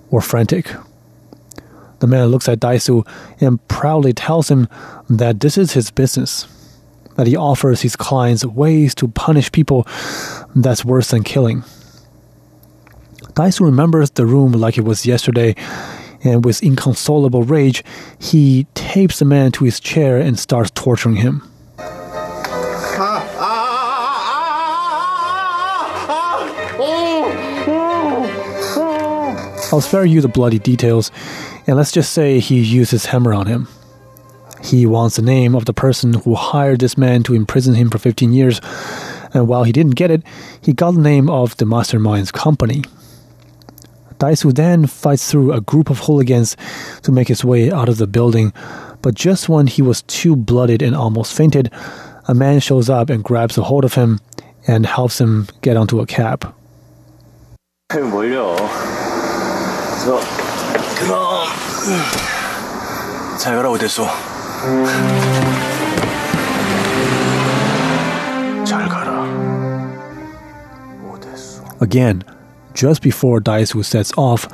or 0.10 0.21
frantic. 0.21 0.71
The 2.00 2.08
man 2.08 2.28
looks 2.28 2.47
at 2.47 2.60
Dae-soo 2.60 3.04
and 3.39 3.65
proudly 3.67 4.13
tells 4.13 4.50
him 4.50 4.67
that 5.10 5.39
this 5.39 5.58
is 5.58 5.73
his 5.73 5.91
business 5.91 6.47
that 7.15 7.28
he 7.28 7.36
offers 7.36 7.82
his 7.82 7.95
clients 7.95 8.45
ways 8.45 8.93
to 8.95 9.08
punish 9.08 9.52
people 9.52 9.88
that's 10.56 10.86
worse 10.86 11.10
than 11.10 11.23
killing. 11.23 11.63
Dae-soo 13.34 13.65
remembers 13.65 14.12
the 14.12 14.26
room 14.26 14.52
like 14.52 14.78
it 14.78 14.86
was 14.86 15.06
yesterday, 15.06 15.56
and 16.23 16.43
with 16.43 16.63
inconsolable 16.63 17.43
rage, 17.43 17.84
he 18.19 18.65
tapes 18.73 19.19
the 19.19 19.25
man 19.25 19.51
to 19.53 19.65
his 19.65 19.80
chair 19.80 20.17
and 20.17 20.38
starts 20.38 20.71
torturing 20.71 21.17
him. 21.17 21.47
I'll 29.69 29.82
spare 29.82 30.06
you 30.06 30.21
the 30.21 30.30
bloody 30.30 30.60
details, 30.60 31.12
and 31.67 31.75
let's 31.75 31.91
just 31.91 32.13
say 32.13 32.39
he 32.39 32.62
uses 32.62 33.08
hammer 33.08 33.34
on 33.34 33.47
him. 33.47 33.67
He 34.63 34.86
wants 34.86 35.17
the 35.17 35.21
name 35.21 35.56
of 35.56 35.65
the 35.65 35.73
person 35.73 36.13
who 36.13 36.36
hired 36.36 36.80
this 36.80 36.97
man 36.97 37.23
to 37.23 37.36
imprison 37.36 37.75
him 37.75 37.89
for 37.89 37.97
15 37.97 38.32
years, 38.32 38.62
and 39.34 39.47
while 39.47 39.65
he 39.65 39.73
didn't 39.73 39.95
get 39.95 40.10
it, 40.10 40.23
he 40.62 40.71
got 40.71 40.91
the 40.91 41.01
name 41.01 41.30
of 41.30 41.58
the 41.58 41.65
mastermind's 41.65 42.32
company. 42.32 42.84
Dae-soo 44.19 44.51
then 44.51 44.88
fights 44.88 45.30
through 45.30 45.53
a 45.53 45.62
group 45.62 45.89
of 45.89 45.99
hooligans 45.99 46.58
to 47.03 47.12
make 47.12 47.27
his 47.27 47.45
way 47.45 47.71
out 47.71 47.89
of 47.89 47.97
the 47.97 48.08
building, 48.08 48.51
but 49.01 49.13
just 49.13 49.47
when 49.47 49.67
he 49.67 49.82
was 49.82 50.01
too 50.03 50.36
blooded 50.36 50.82
and 50.82 50.95
almost 50.95 51.34
fainted, 51.34 51.71
a 52.27 52.34
man 52.34 52.60
shows 52.60 52.89
up 52.89 53.10
and 53.10 53.23
grabs 53.23 53.58
a 53.58 53.63
hold 53.63 53.86
of 53.86 53.93
him 53.93 54.19
and 54.67 54.86
helps 54.86 55.21
him 55.21 55.47
get 55.62 55.77
onto 55.77 55.99
a 55.99 56.06
cab. 56.06 56.53
잘잘 68.67 68.89
가라. 68.89 69.25
Again, 71.80 72.23
just 72.78 73.02
before 73.02 73.40
Dae-soo 73.40 73.82
sets 73.82 74.13
off, 74.18 74.48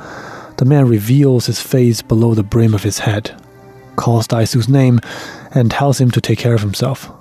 the 0.56 0.64
man 0.64 0.88
reveals 0.88 1.44
his 1.44 1.60
face 1.60 2.00
below 2.00 2.34
the 2.34 2.42
brim 2.42 2.72
of 2.72 2.82
his 2.82 3.00
head, 3.00 3.38
calls 3.96 4.26
Dae-soo's 4.26 4.68
name, 4.68 4.98
and 5.54 5.70
tells 5.70 6.00
him 6.00 6.10
to 6.12 6.22
take 6.22 6.38
care 6.38 6.54
of 6.54 6.62
himself. 6.62 7.12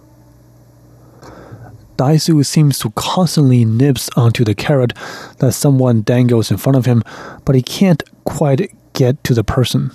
Dae-soo 1.98 2.42
seems 2.44 2.80
to 2.80 2.92
constantly 2.92 3.66
nips 3.66 4.10
onto 4.16 4.46
the 4.46 4.56
carrot 4.56 4.94
that 5.40 5.52
someone 5.52 6.04
dangles 6.04 6.50
in 6.50 6.58
front 6.58 6.78
of 6.78 6.86
him, 6.86 7.04
but 7.44 7.54
he 7.54 7.62
can't 7.62 8.02
quite 8.24 8.74
get 8.94 9.22
to 9.26 9.34
the 9.34 9.44
person. 9.44 9.92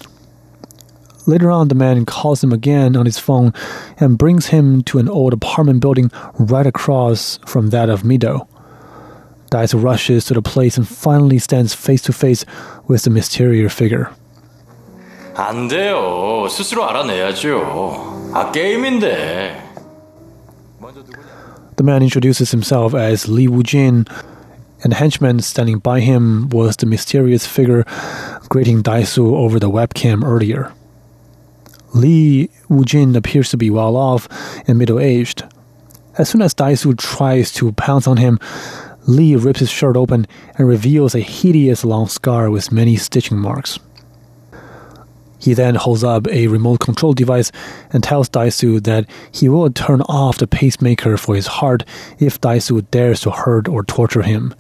Later 1.27 1.51
on, 1.51 1.69
the 1.69 1.75
man 1.75 2.05
calls 2.05 2.45
him 2.45 2.53
again 2.53 2.97
on 2.97 3.07
his 3.07 3.19
phone 3.19 3.55
and 3.99 4.19
brings 4.19 4.49
him 4.49 4.83
to 4.85 4.99
an 4.99 5.09
old 5.09 5.33
apartment 5.33 5.81
building 5.81 6.11
right 6.39 6.67
across 6.67 7.39
from 7.47 7.71
that 7.71 7.89
of 7.89 8.03
Mido. 8.03 8.47
Dae-soo 9.51 9.79
rushes 9.79 10.25
to 10.27 10.35
the 10.35 10.43
place 10.43 10.77
and 10.77 10.87
finally 10.87 11.39
stands 11.39 11.75
face 11.75 12.03
to 12.03 12.13
face 12.13 12.45
with 12.87 13.03
the 13.03 13.11
mysterious 13.11 13.73
figure. 13.73 14.11
안 15.35 15.69
돼요. 15.69 16.49
스스로 16.51 16.85
알아내야죠. 16.89 18.33
아 18.35 18.51
게임인데. 18.51 19.69
The 21.77 21.85
man 21.85 22.03
introduces 22.03 22.51
himself 22.51 22.93
as 22.93 23.29
Lee 23.29 23.47
Woo-jin, 23.47 24.07
and 24.83 24.91
the 24.93 24.97
henchman 24.97 25.39
standing 25.39 25.79
by 25.79 26.01
him 26.01 26.49
was 26.51 26.77
the 26.77 26.87
mysterious 26.87 27.47
figure 27.47 27.85
greeting 28.49 28.83
Dae-soo 28.83 29.37
over 29.37 29.61
the 29.61 29.71
webcam 29.71 30.25
earlier. 30.25 30.73
Lee 31.95 32.51
Woo-jin 32.69 33.15
appears 33.15 33.51
to 33.51 33.57
be 33.57 33.71
well 33.71 33.97
off 33.97 34.29
and 34.67 34.77
middle 34.77 34.99
aged. 34.99 35.45
As 36.19 36.29
soon 36.29 36.43
as 36.43 36.53
Dae-soo 36.53 36.95
tries 36.95 37.53
to 37.53 37.71
pounce 37.73 38.09
on 38.09 38.17
him, 38.17 38.41
Lee 39.09 39.35
rips 39.35 39.59
his 39.59 39.71
shirt 39.71 39.97
open 39.97 40.29
and 40.57 40.69
reveals 40.69 41.17
a 41.17 41.21
hideous 41.21 41.85
long 41.85 42.07
scar 42.07 42.49
with 42.51 42.71
many 42.71 42.95
stitching 42.95 43.39
marks. 43.39 43.81
He 45.41 45.55
then 45.55 45.75
holds 45.75 46.05
up 46.05 46.29
a 46.29 46.47
remote 46.47 46.79
control 46.79 47.13
device 47.13 47.51
and 47.91 48.05
tells 48.05 48.29
Dae-soo 48.29 48.79
that 48.81 49.07
he 49.33 49.49
will 49.49 49.71
turn 49.71 50.03
off 50.03 50.39
the 50.39 50.47
pacemaker 50.47 51.17
for 51.17 51.35
his 51.35 51.47
heart 51.47 51.85
if 52.21 52.41
Dae-soo 52.41 52.83
dares 52.83 53.21
to 53.23 53.33
hurt 53.33 53.67
or 53.67 53.83
torture 53.83 54.23
him, 54.23 54.55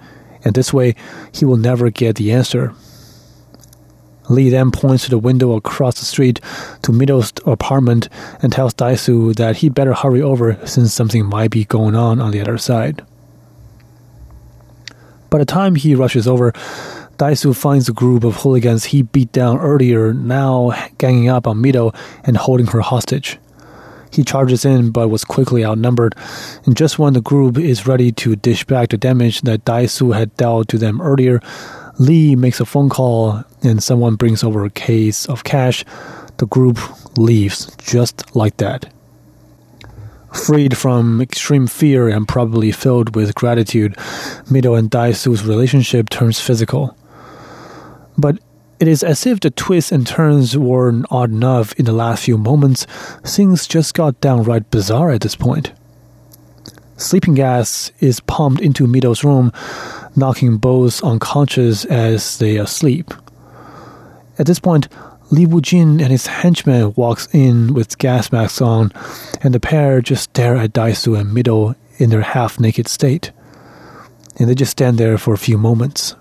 and 0.45 0.55
this 0.57 0.73
way 0.73 0.97
he 1.31 1.45
will 1.45 1.57
never 1.57 1.91
get 1.91 2.17
the 2.17 2.33
answer 2.33 2.75
Lee 4.29 4.51
then 4.51 4.71
points 4.71 5.05
to 5.05 5.11
the 5.11 5.19
window 5.19 5.53
across 5.55 5.99
the 5.99 6.05
street 6.05 6.41
to 6.83 6.93
Mido's 6.93 7.33
apartment 7.47 8.09
and 8.43 8.53
tells 8.53 8.75
Dae-soo 8.75 9.33
that 9.35 9.57
he 9.57 9.69
better 9.69 9.95
hurry 9.95 10.21
over 10.21 10.59
since 10.67 10.93
something 10.93 11.25
might 11.25 11.51
be 11.51 11.65
going 11.65 11.95
on 11.95 12.21
on 12.21 12.31
the 12.31 12.41
other 12.41 12.59
side. 12.59 13.03
By 15.31 15.38
the 15.38 15.45
time 15.45 15.75
he 15.75 15.95
rushes 15.95 16.27
over, 16.27 16.53
Dae-soo 17.19 17.53
finds 17.53 17.88
a 17.88 17.93
group 17.93 18.25
of 18.25 18.37
hooligans 18.37 18.85
he 18.85 19.03
beat 19.03 19.33
down 19.33 19.59
earlier 19.59 20.14
now 20.14 20.73
ganging 20.99 21.29
up 21.29 21.47
on 21.47 21.59
Mido 21.59 21.95
and 22.25 22.37
holding 22.37 22.67
her 22.69 22.81
hostage. 22.81 23.38
He 24.11 24.25
charges 24.25 24.64
in 24.64 24.91
but 24.91 25.09
was 25.09 25.25
quickly 25.25 25.64
outnumbered, 25.64 26.14
and 26.64 26.77
just 26.77 26.99
when 26.99 27.12
the 27.12 27.21
group 27.21 27.59
is 27.59 27.87
ready 27.87 28.11
to 28.12 28.37
dish 28.37 28.64
back 28.64 28.88
the 28.88 28.97
damage 28.97 29.43
that 29.43 29.64
Dae-soo 29.64 30.12
had 30.12 30.35
dealt 30.37 30.69
to 30.69 30.79
them 30.79 31.01
earlier, 31.01 31.41
Lee 31.99 32.37
makes 32.37 32.61
a 32.61 32.64
phone 32.64 32.88
call 32.88 33.43
and 33.62 33.83
someone 33.83 34.14
brings 34.14 34.45
over 34.45 34.64
a 34.64 34.71
case 34.71 35.27
of 35.27 35.45
cash. 35.45 35.85
The 36.38 36.47
group 36.47 36.79
leaves 37.19 37.75
just 37.79 38.35
like 38.35 38.57
that. 38.59 38.93
Freed 40.33 40.77
from 40.77 41.21
extreme 41.21 41.67
fear 41.67 42.09
and 42.09 42.29
probably 42.29 42.71
filled 42.71 43.17
with 43.17 43.35
gratitude, 43.35 43.95
Mido 44.47 44.79
and 44.79 44.91
Dae-soo's 44.91 45.45
relationship 45.45 46.09
turns 46.11 46.38
physical. 46.41 46.97
But 48.17 48.38
It 48.81 48.87
is 48.87 49.03
as 49.03 49.27
if 49.27 49.41
the 49.41 49.51
twists 49.51 49.91
and 49.91 50.07
turns 50.07 50.57
weren't 50.57 51.07
odd 51.11 51.33
enough 51.33 51.73
in 51.75 51.85
the 51.85 51.93
last 51.93 52.25
few 52.25 52.38
moments, 52.38 52.87
things 53.25 53.67
just 53.67 53.93
got 53.93 54.21
downright 54.21 54.71
bizarre 54.71 55.11
at 55.11 55.23
this 55.23 55.35
point. 55.35 55.73
Sleeping 56.97 57.35
gas 57.35 57.91
is 57.99 58.21
pumped 58.21 58.61
into 58.61 58.87
Mido's 58.87 59.25
room, 59.25 59.53
knocking 60.14 60.59
both 60.59 61.03
unconscious 61.03 61.85
as 61.87 62.38
they 62.38 62.59
are 62.59 62.64
asleep. 62.64 63.12
At 64.38 64.47
this 64.47 64.61
point, 64.61 64.87
Lee 65.31 65.45
Woo-jin 65.45 66.01
and 66.01 66.11
his 66.11 66.27
henchman 66.27 66.95
walks 66.97 67.29
in 67.35 67.75
with 67.75 67.99
gas 67.99 68.33
masks 68.33 68.62
on, 68.62 68.91
and 69.43 69.53
the 69.55 69.61
pair 69.61 70.01
just 70.01 70.25
stare 70.25 70.57
at 70.57 70.73
Dae-soo 70.73 71.14
and 71.14 71.35
Mi-do 71.35 71.75
in 71.99 72.09
their 72.09 72.23
half-naked 72.23 72.88
state. 72.88 73.31
And 74.38 74.49
they 74.49 74.55
just 74.55 74.73
stand 74.73 74.97
there 74.97 75.19
for 75.19 75.35
a 75.35 75.38
few 75.38 75.59
moments. 75.59 76.14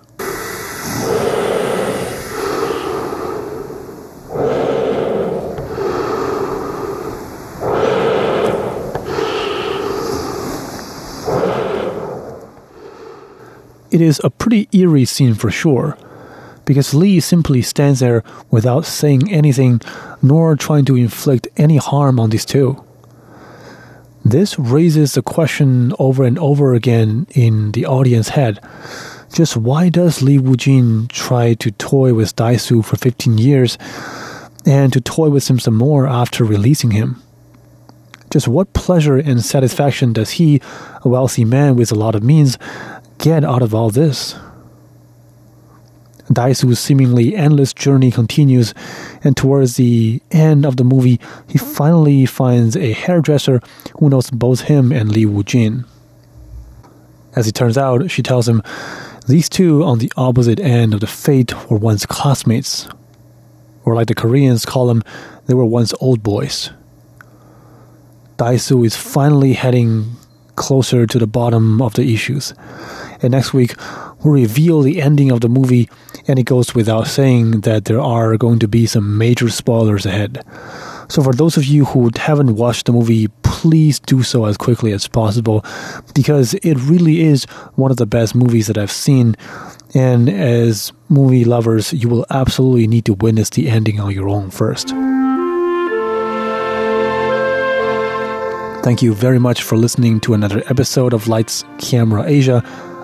It 13.90 14.02
is 14.02 14.20
a 14.22 14.28
pretty 14.28 14.68
eerie 14.70 15.06
scene 15.06 15.34
for 15.34 15.50
sure, 15.50 15.96
because 16.68 16.92
Lee 16.92 17.18
simply 17.18 17.62
stands 17.62 18.00
there 18.00 18.22
without 18.50 18.84
saying 18.84 19.32
anything 19.32 19.80
nor 20.20 20.54
trying 20.54 20.84
to 20.84 20.96
inflict 20.96 21.48
any 21.56 21.78
harm 21.78 22.20
on 22.20 22.28
these 22.28 22.44
two. 22.44 22.84
This 24.22 24.58
raises 24.58 25.14
the 25.14 25.22
question 25.22 25.94
over 25.98 26.24
and 26.24 26.38
over 26.38 26.74
again 26.74 27.26
in 27.30 27.72
the 27.72 27.86
audience 27.86 28.28
head. 28.28 28.60
Just 29.32 29.56
why 29.56 29.88
does 29.88 30.20
Lee 30.20 30.38
Woo-jin 30.38 31.08
try 31.08 31.54
to 31.54 31.70
toy 31.70 32.12
with 32.12 32.36
Dae-soo 32.36 32.82
for 32.82 32.96
15 32.96 33.38
years 33.38 33.78
and 34.66 34.92
to 34.92 35.00
toy 35.00 35.30
with 35.30 35.48
him 35.48 35.58
some 35.58 35.74
more 35.74 36.06
after 36.06 36.44
releasing 36.44 36.90
him? 36.90 37.22
Just 38.28 38.46
what 38.46 38.74
pleasure 38.74 39.16
and 39.16 39.42
satisfaction 39.42 40.12
does 40.12 40.32
he, 40.32 40.60
a 41.02 41.08
wealthy 41.08 41.46
man 41.46 41.76
with 41.76 41.90
a 41.90 41.94
lot 41.94 42.14
of 42.14 42.22
means, 42.22 42.58
get 43.16 43.42
out 43.42 43.62
of 43.62 43.74
all 43.74 43.88
this? 43.88 44.36
Dae-soo's 46.32 46.78
seemingly 46.78 47.34
endless 47.34 47.72
journey 47.72 48.10
continues, 48.10 48.74
and 49.24 49.36
towards 49.36 49.76
the 49.76 50.20
end 50.30 50.66
of 50.66 50.76
the 50.76 50.84
movie, 50.84 51.20
he 51.48 51.58
finally 51.58 52.26
finds 52.26 52.76
a 52.76 52.92
hairdresser 52.92 53.60
who 53.98 54.10
knows 54.10 54.30
both 54.30 54.62
him 54.62 54.92
and 54.92 55.10
Lee 55.10 55.26
Woo-jin. 55.26 55.84
As 57.34 57.46
it 57.46 57.54
turns 57.54 57.78
out, 57.78 58.10
she 58.10 58.22
tells 58.22 58.48
him 58.48 58.62
these 59.26 59.48
two 59.48 59.84
on 59.84 59.98
the 59.98 60.12
opposite 60.16 60.60
end 60.60 60.94
of 60.94 61.00
the 61.00 61.06
fate 61.06 61.52
were 61.70 61.76
once 61.76 62.04
classmates. 62.06 62.88
Or, 63.84 63.94
like 63.94 64.08
the 64.08 64.14
Koreans 64.14 64.66
call 64.66 64.86
them, 64.86 65.02
they 65.46 65.54
were 65.54 65.64
once 65.64 65.94
old 66.00 66.22
boys. 66.22 66.70
Dae-soo 68.36 68.84
is 68.84 68.96
finally 68.96 69.54
heading 69.54 70.16
closer 70.56 71.06
to 71.06 71.18
the 71.18 71.26
bottom 71.26 71.80
of 71.80 71.94
the 71.94 72.12
issues. 72.12 72.52
And 73.22 73.32
next 73.32 73.52
week, 73.52 73.74
we'll 74.22 74.34
reveal 74.34 74.82
the 74.82 75.00
ending 75.00 75.30
of 75.30 75.40
the 75.40 75.48
movie, 75.48 75.88
and 76.28 76.38
it 76.38 76.44
goes 76.44 76.74
without 76.74 77.06
saying 77.06 77.62
that 77.62 77.86
there 77.86 78.00
are 78.00 78.36
going 78.36 78.58
to 78.58 78.68
be 78.68 78.86
some 78.86 79.16
major 79.16 79.48
spoilers 79.48 80.04
ahead. 80.04 80.44
So, 81.08 81.22
for 81.22 81.32
those 81.32 81.56
of 81.56 81.64
you 81.64 81.86
who 81.86 82.10
haven't 82.14 82.56
watched 82.56 82.86
the 82.86 82.92
movie, 82.92 83.28
please 83.42 83.98
do 83.98 84.22
so 84.22 84.44
as 84.44 84.58
quickly 84.58 84.92
as 84.92 85.08
possible 85.08 85.64
because 86.14 86.52
it 86.54 86.74
really 86.74 87.22
is 87.22 87.44
one 87.76 87.90
of 87.90 87.96
the 87.96 88.06
best 88.06 88.34
movies 88.34 88.66
that 88.66 88.76
I've 88.76 88.92
seen. 88.92 89.34
And 89.94 90.28
as 90.28 90.92
movie 91.08 91.46
lovers, 91.46 91.94
you 91.94 92.10
will 92.10 92.26
absolutely 92.28 92.86
need 92.86 93.06
to 93.06 93.14
witness 93.14 93.48
the 93.50 93.68
ending 93.70 93.98
on 93.98 94.12
your 94.12 94.28
own 94.28 94.50
first. 94.50 94.88
Thank 98.84 99.02
you 99.02 99.14
very 99.14 99.40
much 99.40 99.62
for 99.62 99.76
listening 99.76 100.20
to 100.20 100.34
another 100.34 100.62
episode 100.68 101.14
of 101.14 101.26
Lights 101.26 101.64
Camera 101.78 102.24
Asia. 102.26 102.62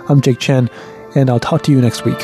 I'm 0.09 0.21
Jake 0.21 0.39
Chen, 0.39 0.69
and 1.15 1.31
I'll 1.31 1.41
talk 1.41 1.63
to 1.65 1.73
you 1.73 1.81
next 1.81 2.05
week. 2.05 2.21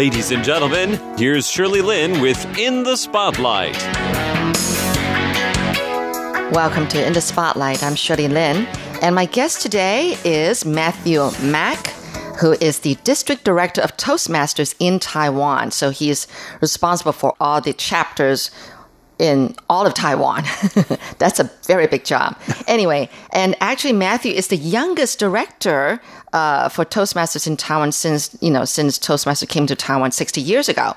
Ladies 0.00 0.30
and 0.30 0.42
gentlemen, 0.42 0.98
here's 1.18 1.46
Shirley 1.46 1.82
Lin 1.82 2.22
with 2.22 2.42
In 2.56 2.84
the 2.84 2.96
Spotlight. 2.96 3.76
Welcome 6.54 6.88
to 6.88 7.06
In 7.06 7.12
the 7.12 7.20
Spotlight. 7.20 7.82
I'm 7.82 7.94
Shirley 7.94 8.26
Lin, 8.26 8.66
and 9.02 9.14
my 9.14 9.26
guest 9.26 9.60
today 9.60 10.16
is 10.24 10.64
Matthew 10.64 11.28
Mak, 11.42 11.88
who 12.38 12.52
is 12.62 12.78
the 12.78 12.94
district 13.04 13.44
director 13.44 13.82
of 13.82 13.94
Toastmasters 13.98 14.74
in 14.78 15.00
Taiwan. 15.00 15.70
So 15.70 15.90
he 15.90 16.08
is 16.08 16.26
responsible 16.62 17.12
for 17.12 17.34
all 17.38 17.60
the 17.60 17.74
chapters 17.74 18.50
in 19.18 19.54
all 19.68 19.86
of 19.86 19.92
Taiwan. 19.92 20.44
That's 21.18 21.38
a 21.38 21.50
very 21.66 21.86
big 21.86 22.04
job. 22.04 22.38
Anyway, 22.66 23.10
and 23.32 23.56
actually, 23.60 23.92
Matthew 23.92 24.32
is 24.32 24.46
the 24.46 24.56
youngest 24.56 25.18
director 25.18 26.00
uh, 26.32 26.68
for 26.68 26.84
Toastmasters 26.84 27.46
in 27.46 27.56
Taiwan 27.56 27.92
since 27.92 28.36
you 28.40 28.50
know 28.50 28.64
since 28.64 28.98
Toastmaster 28.98 29.46
came 29.46 29.66
to 29.66 29.74
Taiwan 29.74 30.12
60 30.12 30.40
years 30.40 30.68
ago, 30.68 30.94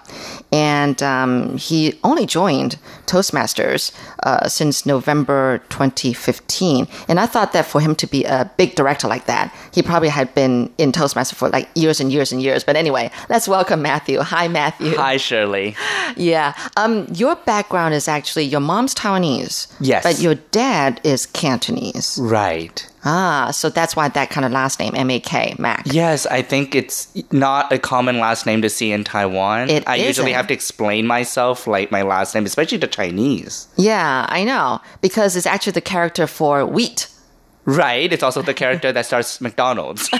and 0.51 1.01
um, 1.01 1.57
he 1.57 1.99
only 2.03 2.25
joined 2.25 2.77
Toastmasters 3.05 3.91
uh, 4.23 4.47
since 4.47 4.85
November 4.85 5.59
2015. 5.69 6.87
And 7.07 7.19
I 7.19 7.25
thought 7.25 7.53
that 7.53 7.65
for 7.65 7.81
him 7.81 7.95
to 7.95 8.07
be 8.07 8.23
a 8.25 8.51
big 8.57 8.75
director 8.75 9.07
like 9.07 9.25
that, 9.25 9.53
he 9.73 9.81
probably 9.81 10.09
had 10.09 10.33
been 10.35 10.71
in 10.77 10.91
Toastmasters 10.91 11.35
for 11.35 11.49
like 11.49 11.69
years 11.75 11.99
and 11.99 12.11
years 12.11 12.31
and 12.31 12.41
years. 12.41 12.63
But 12.63 12.75
anyway, 12.75 13.11
let's 13.29 13.47
welcome 13.47 13.81
Matthew. 13.81 14.19
Hi, 14.19 14.47
Matthew. 14.47 14.95
Hi, 14.95 15.17
Shirley. 15.17 15.75
Yeah. 16.15 16.53
Um, 16.77 17.07
your 17.13 17.35
background 17.37 17.93
is 17.93 18.07
actually 18.07 18.43
your 18.43 18.59
mom's 18.59 18.93
Taiwanese. 18.93 19.71
Yes. 19.79 20.03
But 20.03 20.19
your 20.21 20.35
dad 20.35 21.01
is 21.03 21.25
Cantonese. 21.25 22.19
Right. 22.21 22.87
Ah, 23.05 23.51
so 23.51 23.69
that's 23.69 23.95
why 23.95 24.07
that 24.09 24.29
kind 24.29 24.45
of 24.45 24.51
last 24.51 24.79
name, 24.79 24.93
M 24.95 25.09
A 25.11 25.19
K, 25.19 25.55
Mak. 25.59 25.83
Yes, 25.87 26.25
I 26.27 26.41
think 26.41 26.73
it's 26.73 27.07
not 27.31 27.71
a 27.71 27.77
common 27.79 28.19
last 28.19 28.45
name 28.45 28.61
to 28.61 28.69
see 28.69 28.91
in 28.91 29.03
Taiwan. 29.03 29.69
It 29.69 29.87
I 29.87 29.95
usually 29.95 30.31
isn't. 30.31 30.37
have 30.37 30.47
to 30.47 30.53
explain 30.53 31.05
myself, 31.05 31.67
like 31.67 31.91
my 31.91 32.01
last 32.01 32.33
name, 32.33 32.45
especially 32.45 32.79
to 32.79 32.87
Chinese. 32.87 33.67
Yeah, 33.75 34.25
I 34.29 34.43
know. 34.43 34.79
Because 35.01 35.35
it's 35.35 35.45
actually 35.45 35.73
the 35.73 35.81
character 35.81 36.27
for 36.27 36.65
wheat. 36.65 37.09
Right. 37.65 38.11
It's 38.11 38.23
also 38.23 38.41
the 38.41 38.53
character 38.53 38.91
that 38.91 39.05
starts 39.05 39.39
McDonald's. 39.39 40.09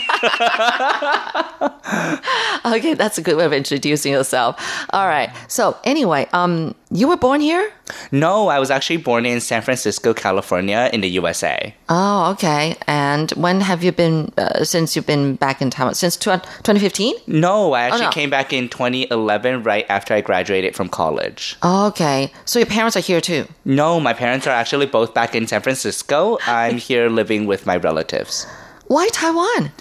Okay, 2.66 2.94
that's 2.94 3.18
a 3.18 3.22
good 3.22 3.36
way 3.36 3.44
of 3.44 3.52
introducing 3.52 4.10
yourself. 4.12 4.56
All 4.90 5.06
right. 5.06 5.30
So 5.48 5.76
anyway, 5.84 6.26
um, 6.32 6.74
you 6.94 7.08
were 7.08 7.16
born 7.16 7.40
here? 7.40 7.72
no, 8.12 8.48
I 8.48 8.58
was 8.58 8.70
actually 8.70 8.98
born 8.98 9.26
in 9.26 9.40
San 9.40 9.60
Francisco, 9.60 10.14
California, 10.14 10.88
in 10.92 11.00
the 11.00 11.08
USA. 11.08 11.74
Oh, 11.88 12.30
okay. 12.32 12.76
And 12.86 13.30
when 13.32 13.60
have 13.60 13.82
you 13.82 13.92
been, 13.92 14.32
uh, 14.38 14.64
since 14.64 14.94
you've 14.94 15.06
been 15.06 15.34
back 15.34 15.60
in 15.60 15.70
Taiwan? 15.70 15.94
Since 15.94 16.16
2015? 16.16 17.14
No, 17.26 17.72
I 17.72 17.82
actually 17.82 18.02
no. 18.02 18.10
came 18.10 18.30
back 18.30 18.52
in 18.52 18.68
2011, 18.68 19.64
right 19.64 19.84
after 19.88 20.14
I 20.14 20.20
graduated 20.20 20.74
from 20.76 20.88
college. 20.88 21.56
Oh, 21.62 21.88
okay. 21.88 22.32
So 22.44 22.60
your 22.60 22.66
parents 22.66 22.96
are 22.96 23.00
here 23.00 23.20
too? 23.20 23.46
No, 23.64 23.98
my 23.98 24.14
parents 24.14 24.46
are 24.46 24.54
actually 24.54 24.86
both 24.86 25.12
back 25.12 25.34
in 25.34 25.46
San 25.46 25.60
Francisco. 25.60 26.38
I'm 26.46 26.78
here 26.88 27.08
living 27.08 27.46
with 27.46 27.66
my 27.66 27.76
relatives. 27.76 28.46
Why 28.86 29.08
Taiwan? 29.08 29.72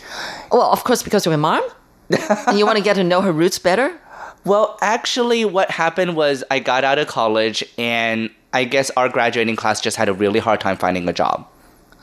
Well, 0.51 0.72
of 0.72 0.84
course, 0.84 1.03
because 1.03 1.28
of 1.28 1.32
your 1.32 1.38
mom? 1.38 1.61
and 2.47 2.57
you 2.57 2.66
want 2.66 2.78
to 2.78 2.84
get 2.84 2.95
to 2.95 3.03
know 3.03 3.22
her 3.22 3.32
roots 3.32 3.59
better? 3.59 3.99
Well, 4.46 4.78
actually, 4.82 5.46
what 5.46 5.72
happened 5.72 6.16
was 6.16 6.44
I 6.52 6.60
got 6.60 6.84
out 6.84 7.00
of 7.00 7.08
college, 7.08 7.64
and 7.78 8.30
I 8.52 8.66
guess 8.66 8.91
our 8.98 9.10
graduating 9.10 9.56
class 9.56 9.80
just 9.80 9.98
had 9.98 10.10
a 10.10 10.14
really 10.14 10.39
hard 10.39 10.60
time 10.60 10.78
finding 10.78 11.08
a 11.08 11.14
job. 11.14 11.48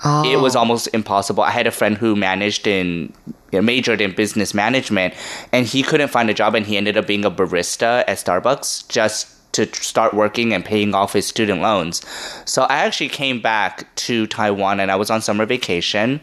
It 0.03 0.41
was 0.41 0.57
oh. 0.57 0.61
almost 0.61 0.89
impossible. 0.95 1.43
I 1.43 1.51
had 1.51 1.67
a 1.67 1.71
friend 1.71 1.99
who 1.99 2.17
managed 2.17 2.67
in, 2.67 3.13
majored 3.53 4.01
in 4.01 4.15
business 4.15 4.55
management, 4.55 5.13
and 5.53 5.67
he 5.67 5.83
couldn't 5.83 6.09
find 6.09 6.31
a 6.31 6.35
job, 6.35 6.55
and 6.55 6.65
he 6.65 6.79
ended 6.79 6.97
up 6.97 7.07
being 7.07 7.25
a 7.25 7.31
barista 7.31 8.03
at 8.09 8.17
Starbucks 8.17 8.89
just 8.89 9.37
to 9.53 9.67
start 9.75 10.15
working 10.15 10.53
and 10.53 10.65
paying 10.65 10.95
off 10.95 11.13
his 11.13 11.27
student 11.27 11.61
loans. 11.61 12.03
So 12.45 12.63
I 12.63 12.77
actually 12.77 13.09
came 13.09 13.41
back 13.41 13.95
to 13.97 14.27
Taiwan 14.29 14.79
and 14.79 14.93
I 14.93 14.97
was 14.97 15.11
on 15.11 15.21
summer 15.21 15.45
vacation 15.45 16.21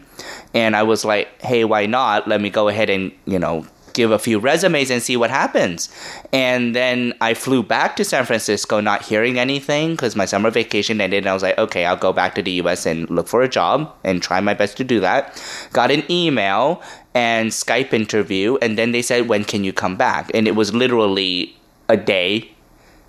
and 0.54 0.74
I 0.74 0.82
was 0.82 1.04
like, 1.04 1.28
"Hey, 1.42 1.64
why 1.64 1.84
not? 1.84 2.26
Let 2.26 2.40
me 2.40 2.48
go 2.48 2.68
ahead 2.68 2.88
and, 2.88 3.12
you 3.26 3.38
know, 3.38 3.66
give 3.98 4.12
a 4.12 4.18
few 4.18 4.38
resumes 4.38 4.90
and 4.90 5.02
see 5.02 5.16
what 5.16 5.28
happens. 5.28 5.90
And 6.32 6.72
then 6.74 7.14
I 7.20 7.34
flew 7.34 7.64
back 7.64 7.96
to 7.96 8.04
San 8.04 8.24
Francisco, 8.24 8.80
not 8.80 9.04
hearing 9.04 9.40
anything 9.40 9.90
because 9.90 10.14
my 10.14 10.24
summer 10.24 10.50
vacation 10.50 11.00
ended. 11.00 11.24
And 11.24 11.28
I 11.28 11.34
was 11.34 11.42
like, 11.42 11.58
okay, 11.58 11.84
I'll 11.84 11.96
go 11.96 12.12
back 12.12 12.36
to 12.36 12.42
the 12.42 12.52
US 12.62 12.86
and 12.86 13.10
look 13.10 13.26
for 13.26 13.42
a 13.42 13.48
job 13.48 13.92
and 14.04 14.22
try 14.22 14.38
my 14.40 14.54
best 14.54 14.76
to 14.76 14.84
do 14.84 15.00
that. 15.00 15.42
Got 15.72 15.90
an 15.90 16.04
email 16.08 16.80
and 17.12 17.50
Skype 17.50 17.92
interview. 17.92 18.56
And 18.62 18.78
then 18.78 18.92
they 18.92 19.02
said, 19.02 19.28
when 19.28 19.42
can 19.42 19.64
you 19.64 19.72
come 19.72 19.96
back? 19.96 20.30
And 20.32 20.46
it 20.46 20.54
was 20.54 20.72
literally 20.72 21.56
a 21.88 21.96
day 21.96 22.52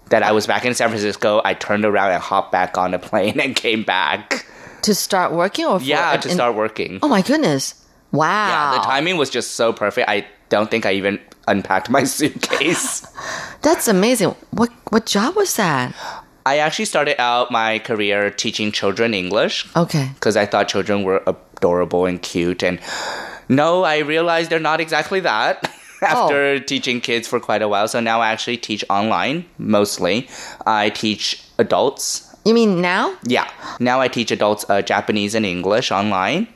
that 0.09 0.23
I 0.23 0.31
was 0.31 0.47
back 0.47 0.65
in 0.65 0.73
San 0.73 0.89
Francisco. 0.89 1.39
I 1.45 1.53
turned 1.53 1.85
around 1.85 2.13
and 2.13 2.21
hopped 2.21 2.51
back 2.51 2.79
on 2.79 2.95
a 2.95 2.99
plane 2.99 3.39
and 3.39 3.55
came 3.55 3.83
back. 3.83 4.47
To 4.83 4.95
start 4.95 5.33
working 5.33 5.65
or 5.65 5.79
for, 5.79 5.85
Yeah, 5.85 6.17
to 6.17 6.29
start 6.29 6.55
working. 6.55 6.97
Oh 7.03 7.09
my 7.09 7.21
goodness! 7.21 7.75
Wow. 8.11 8.47
Yeah, 8.49 8.79
the 8.79 8.85
timing 8.85 9.17
was 9.17 9.29
just 9.29 9.51
so 9.51 9.71
perfect. 9.73 10.09
I 10.09 10.25
don't 10.49 10.69
think 10.71 10.85
I 10.85 10.93
even 10.93 11.19
unpacked 11.47 11.89
my 11.89 12.03
suitcase. 12.17 13.05
That's 13.61 13.87
amazing. 13.87 14.35
What 14.51 14.69
what 14.89 15.05
job 15.05 15.35
was 15.35 15.55
that? 15.55 15.93
I 16.45 16.57
actually 16.57 16.85
started 16.85 17.19
out 17.21 17.51
my 17.51 17.79
career 17.79 18.31
teaching 18.31 18.71
children 18.71 19.13
English 19.13 19.67
Okay. 19.75 20.09
because 20.15 20.35
I 20.35 20.45
thought 20.45 20.67
children 20.67 21.03
were 21.03 21.21
adorable 21.27 22.05
and 22.05 22.19
cute. 22.21 22.63
And 22.63 22.79
no, 23.49 23.83
I 23.83 23.99
realized 23.99 24.49
they're 24.49 24.59
not 24.59 24.79
exactly 24.81 25.19
that. 25.21 25.69
After 26.01 26.59
teaching 26.61 27.01
kids 27.01 27.27
for 27.27 27.39
quite 27.41 27.61
a 27.61 27.67
while, 27.67 27.87
so 27.89 27.99
now 27.99 28.21
I 28.21 28.31
actually 28.31 28.55
teach 28.57 28.85
online 28.89 29.45
mostly. 29.57 30.29
I 30.65 30.89
teach 30.91 31.43
adults. 31.59 32.33
You 32.45 32.53
mean 32.53 32.79
now? 32.79 33.17
Yeah, 33.23 33.51
now 33.81 33.99
I 33.99 34.07
teach 34.07 34.31
adults 34.31 34.63
uh, 34.69 34.81
Japanese 34.81 35.35
and 35.35 35.45
English 35.45 35.91
online. 35.91 36.47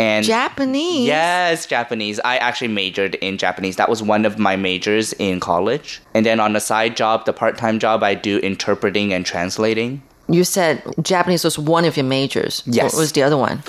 And 0.00 0.24
Japanese. 0.24 1.06
Yes, 1.06 1.66
Japanese. 1.66 2.18
I 2.24 2.38
actually 2.38 2.68
majored 2.68 3.16
in 3.16 3.36
Japanese. 3.36 3.76
That 3.76 3.90
was 3.90 4.02
one 4.02 4.24
of 4.24 4.38
my 4.38 4.56
majors 4.56 5.12
in 5.14 5.40
college. 5.40 6.00
And 6.14 6.24
then 6.24 6.40
on 6.40 6.54
the 6.54 6.60
side 6.60 6.96
job, 6.96 7.26
the 7.26 7.34
part 7.34 7.58
time 7.58 7.78
job, 7.78 8.02
I 8.02 8.14
do 8.14 8.38
interpreting 8.38 9.12
and 9.12 9.26
translating. 9.26 10.02
You 10.28 10.44
said 10.44 10.82
Japanese 11.02 11.44
was 11.44 11.58
one 11.58 11.84
of 11.84 11.98
your 11.98 12.06
majors. 12.06 12.62
Yes. 12.64 12.94
What 12.94 13.00
was 13.00 13.12
the 13.12 13.22
other 13.22 13.36
one? 13.36 13.62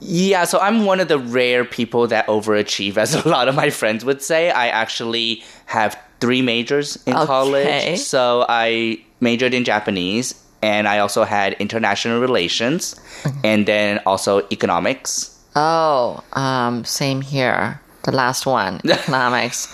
Yeah, 0.00 0.44
so 0.44 0.58
I'm 0.58 0.84
one 0.84 1.00
of 1.00 1.08
the 1.08 1.18
rare 1.18 1.64
people 1.64 2.06
that 2.08 2.26
overachieve, 2.26 2.96
as 3.04 3.14
a 3.14 3.26
lot 3.26 3.48
of 3.48 3.54
my 3.54 3.70
friends 3.70 4.04
would 4.04 4.20
say. 4.20 4.50
I 4.50 4.68
actually 4.68 5.42
have 5.64 5.98
three 6.20 6.42
majors 6.42 6.96
in 7.06 7.14
Okay. 7.14 7.26
college. 7.26 7.98
So 8.00 8.44
I 8.48 9.02
majored 9.20 9.54
in 9.54 9.64
Japanese, 9.64 10.34
and 10.62 10.86
I 10.86 10.98
also 10.98 11.24
had 11.24 11.54
international 11.54 12.20
relations, 12.20 12.96
mm-hmm. 13.22 13.38
and 13.44 13.66
then 13.66 14.00
also 14.04 14.46
economics. 14.52 15.30
Oh, 15.56 16.22
um, 16.32 16.84
same 16.84 17.20
here. 17.20 17.80
The 18.04 18.12
last 18.12 18.44
one, 18.46 18.80
economics. 18.88 19.68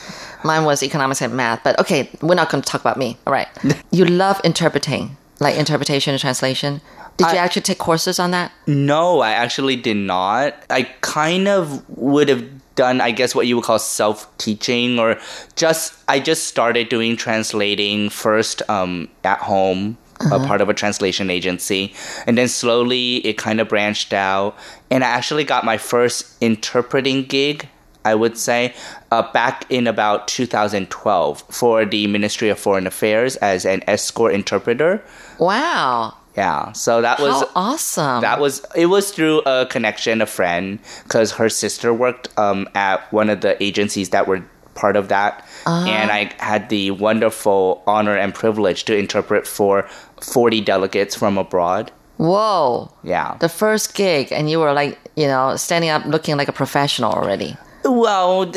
Mine 0.44 0.64
was 0.64 0.82
economics 0.82 1.20
and 1.20 1.34
math. 1.34 1.62
But 1.64 1.78
okay, 1.80 2.08
we're 2.22 2.34
not 2.34 2.50
going 2.50 2.62
to 2.62 2.68
talk 2.68 2.80
about 2.80 2.96
me. 2.96 3.16
All 3.26 3.32
right. 3.32 3.48
you 3.90 4.04
love 4.04 4.40
interpreting, 4.44 5.16
like 5.40 5.56
interpretation 5.56 6.12
and 6.14 6.20
translation. 6.20 6.80
Did 7.16 7.26
you 7.32 7.38
I- 7.38 7.44
actually 7.44 7.62
take 7.62 7.78
courses 7.78 8.18
on 8.18 8.30
that? 8.30 8.52
No, 8.66 9.20
I 9.20 9.32
actually 9.32 9.76
did 9.76 9.96
not. 9.96 10.54
I 10.70 10.84
kind 11.00 11.48
of 11.48 11.86
would 11.98 12.28
have 12.28 12.44
done, 12.76 13.00
I 13.00 13.10
guess, 13.10 13.34
what 13.34 13.46
you 13.46 13.56
would 13.56 13.64
call 13.64 13.78
self 13.78 14.26
teaching, 14.38 14.98
or 14.98 15.18
just, 15.56 15.92
I 16.08 16.20
just 16.20 16.44
started 16.44 16.88
doing 16.88 17.16
translating 17.16 18.08
first 18.08 18.62
um, 18.70 19.08
at 19.24 19.38
home. 19.38 19.98
A 20.30 20.38
part 20.38 20.60
of 20.60 20.68
a 20.68 20.74
translation 20.74 21.30
agency, 21.30 21.94
and 22.26 22.36
then 22.36 22.46
slowly 22.46 23.16
it 23.26 23.38
kind 23.38 23.58
of 23.58 23.68
branched 23.68 24.12
out. 24.12 24.54
And 24.90 25.02
I 25.02 25.08
actually 25.08 25.44
got 25.44 25.64
my 25.64 25.78
first 25.78 26.36
interpreting 26.42 27.24
gig, 27.24 27.68
I 28.04 28.14
would 28.14 28.36
say, 28.36 28.74
uh, 29.10 29.30
back 29.32 29.64
in 29.70 29.86
about 29.86 30.28
2012 30.28 31.42
for 31.48 31.84
the 31.86 32.06
Ministry 32.06 32.50
of 32.50 32.58
Foreign 32.58 32.86
Affairs 32.86 33.36
as 33.36 33.64
an 33.64 33.82
escort 33.86 34.34
interpreter. 34.34 35.02
Wow. 35.38 36.14
Yeah, 36.36 36.72
so 36.72 37.00
that 37.02 37.18
was 37.18 37.40
How 37.40 37.48
awesome. 37.56 38.20
that 38.20 38.40
was 38.40 38.64
it 38.76 38.86
was 38.86 39.10
through 39.10 39.40
a 39.46 39.66
connection, 39.66 40.22
a 40.22 40.26
friend, 40.26 40.78
because 41.02 41.32
her 41.32 41.48
sister 41.48 41.92
worked 41.92 42.28
um, 42.38 42.68
at 42.74 43.12
one 43.12 43.28
of 43.30 43.40
the 43.40 43.60
agencies 43.62 44.10
that 44.10 44.28
were 44.28 44.44
part 44.80 44.96
of 44.96 45.08
that, 45.08 45.46
and 45.66 46.10
ah. 46.10 46.14
I 46.14 46.32
had 46.38 46.68
the 46.70 46.90
wonderful 46.92 47.82
honor 47.86 48.16
and 48.16 48.34
privilege 48.34 48.84
to 48.86 48.96
interpret 48.96 49.46
for 49.46 49.88
forty 50.20 50.60
delegates 50.60 51.14
from 51.14 51.36
abroad. 51.38 51.92
Whoa. 52.16 52.92
Yeah. 53.02 53.36
The 53.40 53.48
first 53.48 53.94
gig, 53.94 54.30
and 54.30 54.50
you 54.50 54.58
were 54.58 54.74
like, 54.74 54.98
you 55.16 55.26
know, 55.26 55.56
standing 55.56 55.88
up 55.88 56.04
looking 56.04 56.36
like 56.36 56.48
a 56.48 56.52
professional 56.52 57.12
already. 57.12 57.56
Well, 57.82 58.52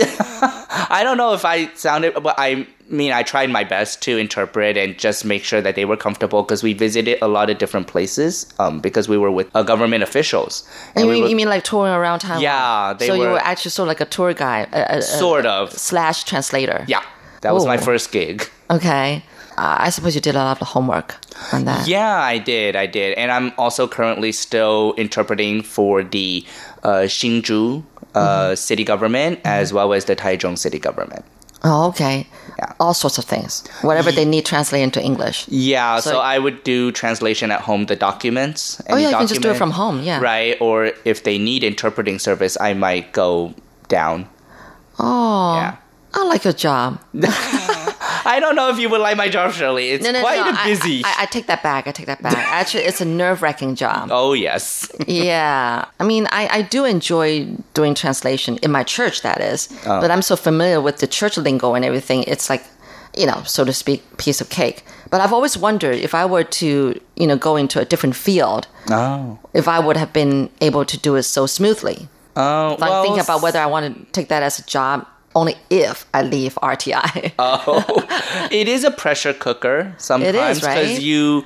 I 0.89 1.01
don't 1.03 1.17
know 1.17 1.34
if 1.34 1.45
I 1.45 1.74
sounded, 1.74 2.13
but 2.21 2.36
I 2.38 2.67
mean, 2.94 3.12
I 3.12 3.24
tried 3.24 3.50
my 3.50 3.64
best 3.64 4.02
to 4.04 4.18
interpret 4.18 4.78
and 4.78 4.98
just 4.98 5.26
make 5.26 5.44
sure 5.44 5.62
that 5.62 5.76
they 5.76 5.86
were 5.86 5.98
comfortable 5.98 6.44
because 6.44 6.64
we 6.64 6.74
visited 6.74 7.18
a 7.22 7.28
lot 7.28 7.50
of 7.50 7.58
different 7.58 7.88
places 7.88 8.52
um, 8.60 8.80
because 8.80 9.10
we 9.10 9.18
were 9.18 9.32
with 9.32 9.48
uh, 9.56 9.64
government 9.64 10.04
officials. 10.04 10.64
You 10.96 11.06
we 11.08 11.12
mean, 11.14 11.24
were- 11.24 11.30
you 11.30 11.36
mean 11.36 11.50
like 11.50 11.64
touring 11.64 11.94
around 11.94 12.20
Taiwan? 12.20 12.41
Yeah, 12.41 12.94
they 12.94 13.08
so 13.08 13.14
you 13.16 13.22
were- 13.22 13.32
were 13.34 13.39
actually 13.39 13.72
sort 13.72 13.86
of 13.86 13.89
like 13.89 14.02
a 14.02 14.06
tour 14.06 14.34
guide, 14.34 14.70
a, 14.72 14.96
a- 14.96 14.98
a- 15.00 15.02
Sort 15.02 15.46
of. 15.46 15.72
slash 15.74 16.24
translator. 16.24 16.86
yeah, 16.88 17.04
that 17.41 17.54
was 17.54 17.66
my 17.66 17.78
first 17.78 18.12
gig. 18.12 18.48
Okay. 18.70 19.24
Uh, 19.56 19.76
I 19.86 19.89
suppose 19.91 20.16
you 20.16 20.22
did 20.22 20.34
a 20.36 20.39
lot 20.39 20.60
of 20.62 20.68
homework 20.70 21.16
on 21.52 21.66
that. 21.66 21.88
Yeah, 21.88 22.18
I 22.18 22.39
did. 22.39 22.76
I 22.76 22.88
did. 22.88 23.16
And 23.20 23.32
I'm 23.32 23.52
also 23.60 23.88
currently 23.88 24.32
still 24.32 24.96
interpreting 24.98 25.62
for 25.62 26.02
the 26.04 26.44
uh, 26.82 27.06
Hsinchu 27.06 27.84
uh, 28.16 28.56
city 28.56 28.84
government 28.84 29.39
as 29.46 29.72
well 29.72 29.94
as 29.94 30.06
the 30.06 30.16
Taichung 30.16 30.58
city 30.58 30.80
government. 30.80 31.24
Oh, 31.66 31.88
okay. 31.89 32.28
Yeah. 32.59 32.74
All 32.80 32.93
sorts 32.93 33.18
of 33.18 33.24
things. 33.26 33.64
Whatever 33.82 34.11
they 34.11 34.26
need 34.26 34.45
translated 34.45 34.84
into 34.84 35.01
English. 35.01 35.45
Yeah, 35.47 35.99
so, 36.01 36.11
So- 36.11 36.20
I 36.20 36.38
would 36.38 36.64
do 36.64 36.91
translation 36.91 37.51
at 37.51 37.61
home, 37.61 37.86
the 37.86 37.95
documents. 37.95 38.82
Oh, 38.89 38.97
yeah, 38.97 39.09
you 39.09 39.16
can 39.16 39.28
just 39.28 39.41
do 39.41 39.49
it 39.51 39.57
from 39.57 39.72
home, 39.72 40.03
yeah. 40.03 40.20
Right, 40.20 40.57
or 40.59 40.91
if 41.05 41.24
they 41.24 41.38
need 41.38 41.64
interpreting 41.64 42.20
service, 42.20 42.57
I 42.59 42.74
might 42.74 43.14
go 43.14 43.53
down. 43.88 44.28
Oh, 44.99 45.55
Yeah. 45.55 45.76
I 46.14 46.24
like 46.26 46.43
your 46.43 46.53
job. 46.53 46.99
I 48.26 48.39
don't 48.39 48.55
know 48.55 48.69
if 48.69 48.80
you 48.80 48.89
would 48.89 49.01
like 49.01 49.17
my 49.17 49.30
job, 49.30 49.51
Shirley. 49.51 49.89
It's 49.91 50.03
No, 50.03 50.11
no, 50.11 50.21
quite 50.21 50.38
no. 50.43 50.49
a 50.59 50.63
busy. 50.65 51.03
I, 51.05 51.09
I, 51.09 51.15
I 51.24 51.26
take 51.26 51.47
that 51.47 51.61
back. 51.63 51.88
I 51.88 51.91
take 51.91 52.05
that 52.07 52.21
back. 52.21 52.38
Actually, 52.38 52.84
it's 52.84 53.01
a 53.01 53.05
nerve 53.05 53.41
wracking 53.41 53.76
job. 53.76 54.09
oh, 54.11 54.34
yes. 54.34 54.89
Yeah. 55.07 55.86
I 55.99 56.03
mean, 56.03 56.28
I, 56.32 56.47
I 56.47 56.61
do 56.61 56.86
enjoy 56.86 57.45
doing 57.74 57.93
translation 57.95 58.57
in 58.63 58.71
my 58.71 58.84
church, 58.84 59.21
that 59.24 59.41
is. 59.41 59.69
Oh. 59.86 59.99
But 60.01 60.11
I'm 60.11 60.21
so 60.21 60.36
familiar 60.36 60.80
with 60.82 60.97
the 60.97 61.07
church 61.07 61.38
lingo 61.38 61.74
and 61.76 61.84
everything. 61.84 62.24
It's 62.24 62.49
like, 62.49 62.63
you 63.17 63.26
know, 63.26 63.43
so 63.43 63.63
to 63.65 63.74
speak, 63.74 64.01
piece 64.17 64.41
of 64.41 64.49
cake. 64.49 64.84
But 65.11 65.21
I've 65.21 65.34
always 65.34 65.57
wondered 65.57 65.97
if 65.97 66.15
I 66.15 66.26
were 66.26 66.43
to, 66.43 66.99
you 67.15 67.28
know, 67.28 67.38
go 67.38 67.55
into 67.55 67.80
a 67.80 67.86
different 67.86 68.15
field, 68.15 68.67
Oh. 68.89 69.38
if 69.53 69.67
I 69.67 69.80
would 69.80 69.97
have 69.97 70.11
been 70.13 70.49
able 70.61 70.86
to 70.86 70.97
do 70.97 71.15
it 71.15 71.24
so 71.24 71.45
smoothly. 71.45 72.07
Oh, 72.36 72.74
If 72.74 72.82
I'm 72.82 73.03
thinking 73.03 73.21
about 73.21 73.43
whether 73.43 73.59
I 73.59 73.67
want 73.67 73.95
to 73.95 74.11
take 74.11 74.30
that 74.30 74.41
as 74.41 74.57
a 74.57 74.63
job 74.65 75.05
only 75.36 75.55
if 75.69 76.05
I 76.13 76.21
leave 76.21 76.55
RTI. 76.61 77.34
Oh, 77.39 77.84
it 78.51 78.67
is 78.67 78.84
a 78.84 78.91
pressure 78.91 79.34
cooker 79.34 79.93
sometimes 79.97 80.63
right? 80.63 81.01
you, 81.01 81.45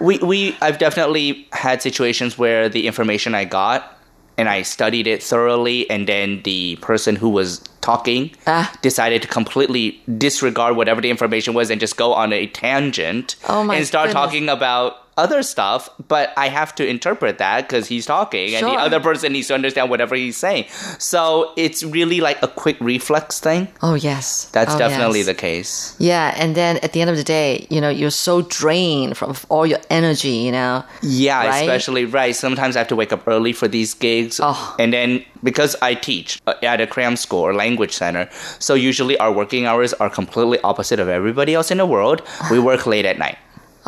we 0.00 0.18
we 0.18 0.56
I've 0.60 0.78
definitely 0.78 1.46
had 1.52 1.82
situations 1.82 2.36
where 2.38 2.68
the 2.68 2.86
information 2.86 3.34
I 3.34 3.44
got 3.44 3.92
and 4.38 4.48
I 4.50 4.62
studied 4.62 5.06
it 5.06 5.22
thoroughly, 5.22 5.88
and 5.88 6.06
then 6.06 6.42
the 6.44 6.76
person 6.82 7.16
who 7.16 7.30
was 7.30 7.60
talking 7.80 8.32
Ah. 8.46 8.70
decided 8.82 9.22
to 9.22 9.28
completely 9.28 9.98
disregard 10.18 10.76
whatever 10.76 11.00
the 11.00 11.08
information 11.08 11.54
was 11.54 11.70
and 11.70 11.80
just 11.80 11.96
go 11.96 12.12
on 12.12 12.32
a 12.34 12.46
tangent 12.48 13.36
Oh 13.48 13.64
my 13.64 13.76
and 13.76 13.86
start 13.86 14.08
goodness. 14.08 14.22
talking 14.24 14.48
about 14.50 15.05
other 15.16 15.42
stuff. 15.42 15.88
But 16.08 16.32
I 16.36 16.48
have 16.48 16.74
to 16.76 16.86
interpret 16.86 17.38
that 17.38 17.68
because 17.68 17.86
he's 17.88 18.06
talking, 18.06 18.54
and 18.54 18.66
the 18.66 18.70
other 18.72 19.00
person 19.00 19.32
needs 19.32 19.48
to 19.48 19.54
understand 19.54 19.90
whatever 19.90 20.14
he's 20.14 20.36
saying. 20.36 20.66
So 20.98 21.52
it's 21.56 21.82
really 21.82 22.20
like 22.20 22.42
a 22.42 22.48
quick 22.48 22.76
reflex 22.80 23.40
thing. 23.40 23.68
oh, 23.82 23.94
yes. 23.94 24.48
That's 24.52 24.74
Oh, 24.74 24.78
definitely 24.78 25.20
yes. 25.20 25.26
the 25.26 25.34
case. 25.34 25.96
Yeah, 25.98 26.34
and 26.36 26.54
then 26.54 26.78
at 26.78 26.92
the 26.92 27.00
end 27.00 27.10
of 27.10 27.16
the 27.16 27.24
day, 27.24 27.66
you 27.70 27.80
know, 27.80 27.88
you're 27.88 28.10
so 28.10 28.42
drained 28.42 29.16
from 29.16 29.34
all 29.48 29.66
your 29.66 29.80
energy, 29.90 30.30
you 30.46 30.52
know. 30.52 30.84
Yeah, 31.02 31.46
Right? 31.46 31.60
especially 31.62 32.04
right. 32.04 32.34
Sometimes 32.34 32.76
I 32.76 32.80
have 32.80 32.88
to 32.88 32.96
wake 32.96 33.12
up 33.12 33.26
early 33.26 33.52
for 33.52 33.68
these 33.68 33.94
gigs, 33.94 34.40
Oh. 34.42 34.76
and 34.78 34.92
then 34.92 35.24
because 35.42 35.76
I 35.82 35.94
teach 35.94 36.40
uh, 36.46 36.54
at 36.62 36.80
a 36.80 36.86
cram 36.86 37.16
school 37.16 37.40
or 37.40 37.54
language 37.54 37.92
center, 37.92 38.28
so 38.58 38.74
usually 38.74 39.16
our 39.18 39.30
working 39.32 39.66
hours 39.66 39.92
are 39.94 40.10
completely 40.10 40.58
opposite 40.64 40.98
of 40.98 41.08
everybody 41.08 41.54
else 41.54 41.70
in 41.70 41.78
the 41.78 41.86
world. 41.86 42.22
We 42.50 42.58
work 42.58 42.86
late 42.86 43.04
at 43.04 43.18
night, 43.18 43.38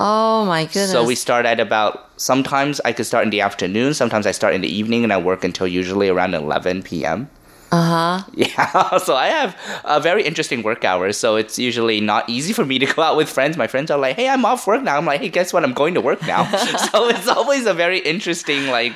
Oh 0.01 0.45
my 0.47 0.65
goodness. 0.65 0.93
so 0.93 1.05
we 1.05 1.15
start 1.17 1.45
at 1.45 1.59
about. 1.61 2.05
Sometimes 2.21 2.81
I 2.85 2.93
could 2.93 3.07
start 3.07 3.25
in 3.25 3.31
the 3.31 3.41
afternoon. 3.41 3.95
Sometimes 3.95 4.27
I 4.27 4.31
start 4.33 4.55
in 4.55 4.61
the 4.61 4.69
evening, 4.73 5.03
and 5.05 5.13
I 5.13 5.19
work 5.19 5.43
until 5.45 5.67
usually 5.67 6.09
around 6.09 6.35
eleven 6.35 6.83
p.m. 6.83 7.29
Uh 7.71 7.83
huh. 8.23 8.31
Yeah, 8.35 8.97
so 8.99 9.15
I 9.17 9.27
have 9.27 9.57
a 9.85 10.01
very 10.01 10.23
interesting 10.23 10.63
work 10.63 10.85
hours. 10.85 11.17
So 11.17 11.37
it's 11.37 11.59
usually 11.59 12.01
not 12.01 12.29
easy 12.29 12.53
for 12.53 12.65
me 12.65 12.79
to 12.79 12.87
go 12.87 13.03
out 13.03 13.17
with 13.17 13.29
friends. 13.29 13.57
My 13.57 13.67
friends 13.67 13.91
are 13.91 13.99
like, 13.99 14.17
"Hey, 14.17 14.29
I'm 14.29 14.45
off 14.45 14.67
work 14.67 14.83
now." 14.83 14.97
I'm 14.97 15.05
like, 15.05 15.21
"Hey, 15.21 15.29
guess 15.29 15.53
what? 15.53 15.65
I'm 15.65 15.75
going 15.75 15.95
to 15.95 16.01
work 16.01 16.23
now." 16.27 16.45
so 16.93 17.09
it's 17.09 17.29
always 17.29 17.67
a 17.67 17.75
very 17.75 17.99
interesting 17.99 18.69
like 18.69 18.95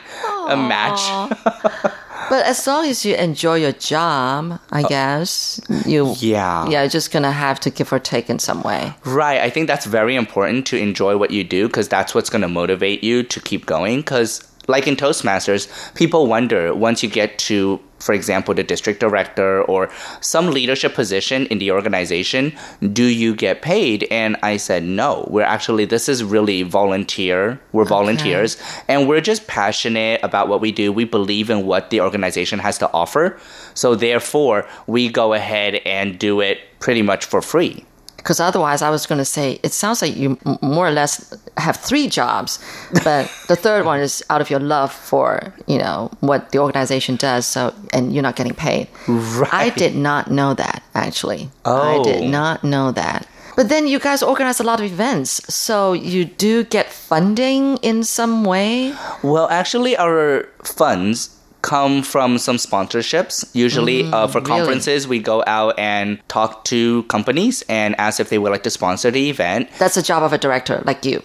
a 0.48 0.56
match. 0.56 1.02
But 2.28 2.46
as 2.46 2.66
long 2.66 2.86
as 2.86 3.04
you 3.04 3.14
enjoy 3.14 3.56
your 3.56 3.72
job, 3.72 4.58
I 4.70 4.82
uh, 4.82 4.88
guess 4.88 5.60
you 5.86 6.14
Yeah. 6.18 6.66
yeah, 6.68 6.82
you're 6.82 6.88
just 6.90 7.10
gonna 7.12 7.32
have 7.32 7.60
to 7.60 7.70
give 7.70 7.92
or 7.92 7.98
take 7.98 8.28
in 8.30 8.38
some 8.38 8.62
way. 8.62 8.94
Right. 9.04 9.40
I 9.40 9.50
think 9.50 9.66
that's 9.66 9.86
very 9.86 10.16
important 10.16 10.66
to 10.66 10.76
enjoy 10.76 11.16
what 11.16 11.30
you 11.30 11.44
do 11.44 11.66
because 11.66 11.88
that's 11.88 12.14
what's 12.14 12.30
going 12.30 12.42
to 12.42 12.48
motivate 12.48 13.02
you 13.04 13.22
to 13.22 13.40
keep 13.40 13.66
going. 13.66 14.00
Because, 14.00 14.42
like 14.68 14.86
in 14.86 14.96
Toastmasters, 14.96 15.68
people 15.94 16.26
wonder 16.26 16.74
once 16.74 17.02
you 17.02 17.08
get 17.08 17.38
to, 17.38 17.80
for 17.98 18.12
example, 18.14 18.54
the 18.54 18.62
district 18.62 19.00
director 19.00 19.62
or 19.62 19.90
some 20.20 20.50
leadership 20.50 20.94
position 20.94 21.46
in 21.46 21.58
the 21.58 21.70
organization, 21.70 22.52
do 22.92 23.04
you 23.04 23.34
get 23.34 23.62
paid? 23.62 24.06
And 24.10 24.36
I 24.42 24.56
said, 24.56 24.84
no. 24.84 25.26
We're 25.30 25.42
actually, 25.42 25.84
this 25.84 26.08
is 26.08 26.22
really 26.22 26.62
volunteer. 26.62 27.60
We're 27.72 27.84
volunteers 27.84 28.56
and 28.88 29.08
we're 29.08 29.20
just 29.20 29.46
passionate 29.46 30.20
about 30.22 30.48
what 30.48 30.60
we 30.60 30.72
do. 30.72 30.92
We 30.92 31.04
believe 31.04 31.50
in 31.50 31.66
what 31.66 31.90
the 31.90 32.00
organization 32.00 32.58
has 32.60 32.78
to 32.78 32.92
offer. 32.92 33.38
So, 33.74 33.94
therefore, 33.94 34.68
we 34.86 35.08
go 35.08 35.32
ahead 35.32 35.76
and 35.86 36.18
do 36.18 36.40
it 36.40 36.58
pretty 36.78 37.02
much 37.02 37.24
for 37.24 37.40
free. 37.42 37.84
Because 38.22 38.38
otherwise, 38.40 38.82
I 38.82 38.90
was 38.90 39.04
going 39.06 39.18
to 39.18 39.24
say 39.24 39.58
it 39.62 39.72
sounds 39.72 40.00
like 40.00 40.14
you 40.16 40.38
m- 40.46 40.58
more 40.62 40.86
or 40.86 40.92
less 40.92 41.34
have 41.56 41.76
three 41.76 42.06
jobs, 42.08 42.58
but 43.04 43.26
the 43.48 43.56
third 43.56 43.84
one 43.84 43.98
is 44.00 44.22
out 44.30 44.40
of 44.40 44.48
your 44.48 44.60
love 44.60 44.92
for 44.92 45.52
you 45.66 45.78
know 45.78 46.10
what 46.20 46.50
the 46.52 46.58
organization 46.58 47.16
does. 47.16 47.46
So 47.46 47.74
and 47.92 48.12
you're 48.12 48.22
not 48.22 48.36
getting 48.36 48.54
paid. 48.54 48.86
Right. 49.08 49.52
I 49.52 49.70
did 49.70 49.94
not 49.96 50.30
know 50.30 50.54
that 50.54 50.82
actually. 50.94 51.50
Oh. 51.64 52.00
I 52.00 52.02
did 52.04 52.22
Oh. 52.22 52.28
not 52.28 52.62
know 52.62 52.92
that. 52.92 53.26
But 53.56 53.68
then 53.68 53.86
you 53.86 53.98
guys 53.98 54.22
organize 54.22 54.60
a 54.60 54.64
lot 54.64 54.80
of 54.80 54.86
events, 54.86 55.42
so 55.52 55.92
you 55.92 56.24
do 56.24 56.64
get 56.64 56.90
funding 56.90 57.76
in 57.82 58.02
some 58.02 58.44
way. 58.44 58.94
Well, 59.22 59.46
actually, 59.50 59.94
our 59.96 60.48
funds 60.64 61.28
come 61.62 62.02
from 62.02 62.38
some 62.38 62.56
sponsorships. 62.56 63.44
Usually, 63.54 64.04
uh, 64.12 64.26
for 64.26 64.40
Mm, 64.40 64.46
really? 64.48 64.58
conferences, 64.58 65.08
we 65.08 65.18
go 65.20 65.42
out 65.46 65.78
and 65.78 66.18
talk 66.28 66.64
to 66.64 67.04
companies 67.04 67.62
and 67.68 67.94
ask 67.98 68.20
if 68.20 68.28
they 68.30 68.38
would 68.38 68.50
like 68.52 68.64
to 68.64 68.70
sponsor 68.70 69.10
the 69.10 69.30
event. 69.30 69.68
That's 69.78 69.94
the 69.94 70.02
job 70.02 70.22
of 70.22 70.32
a 70.32 70.38
director 70.38 70.82
like 70.84 71.04
you. 71.04 71.22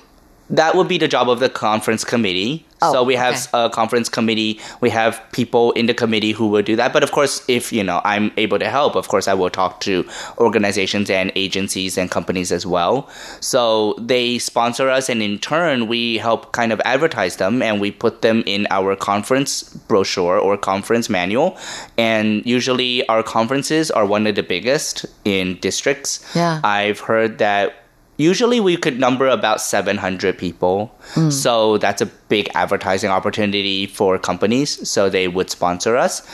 That 0.50 0.76
would 0.76 0.88
be 0.88 0.98
the 0.98 1.08
job 1.08 1.30
of 1.30 1.39
the 1.39 1.50
conference 1.50 2.04
committee. 2.04 2.66
Oh, 2.82 2.93
so 2.93 3.04
we 3.04 3.16
have 3.16 3.34
okay. 3.34 3.66
a 3.66 3.70
conference 3.70 4.08
committee. 4.08 4.60
We 4.82 4.91
have 4.91 5.22
people 5.32 5.72
in 5.72 5.88
the 5.88 5.93
committee 5.93 6.32
who 6.32 6.48
will 6.48 6.62
do 6.62 6.76
that. 6.76 6.93
But 6.93 7.04
of 7.04 7.12
course, 7.12 7.43
if 7.50 7.74
you 7.74 7.84
know 7.84 8.02
I'm 8.06 8.32
able 8.38 8.60
to 8.60 8.70
help, 8.70 8.95
of 8.95 9.08
course 9.08 9.28
I 9.28 9.34
will 9.34 9.50
talk 9.50 9.82
to 9.82 10.08
organizations 10.38 11.10
and 11.10 11.32
agencies 11.36 11.98
and 11.98 12.10
companies 12.10 12.52
as 12.52 12.66
well. 12.66 13.10
So 13.39 13.95
they 14.00 14.38
sponsor 14.38 14.89
us, 14.89 15.10
and 15.10 15.22
in 15.22 15.39
turn, 15.39 15.88
we 15.88 16.18
help 16.18 16.54
kind 16.54 16.72
of 16.72 16.80
advertise 16.86 17.38
them, 17.38 17.62
and 17.62 17.82
we 17.82 17.91
put 17.91 18.22
them 18.22 18.43
in 18.45 18.68
our 18.70 18.95
conference 18.95 19.64
brochure 19.64 20.38
or 20.38 20.56
conference 20.56 21.10
manual. 21.10 21.58
And 21.98 22.45
usually, 22.45 23.08
our 23.10 23.24
conferences 23.24 23.89
are 23.91 24.06
one 24.06 24.28
of 24.28 24.36
the 24.36 24.43
biggest 24.43 25.06
in 25.26 25.58
districts. 25.60 26.24
Yeah. 26.36 26.62
I've 26.64 27.00
heard 27.00 27.39
that 27.39 27.74
usually 28.18 28.59
we 28.59 28.76
could 28.76 28.99
number 28.99 29.28
about 29.28 29.61
700 29.61 30.38
people 30.38 30.95
hmm. 31.13 31.30
so 31.30 31.78
that's 31.78 32.01
a 32.01 32.05
big 32.28 32.49
advertising 32.55 33.09
opportunity 33.09 33.86
for 33.86 34.18
companies 34.18 34.89
so 34.89 35.09
they 35.09 35.28
would 35.28 35.49
sponsor 35.49 35.95
us 35.95 36.28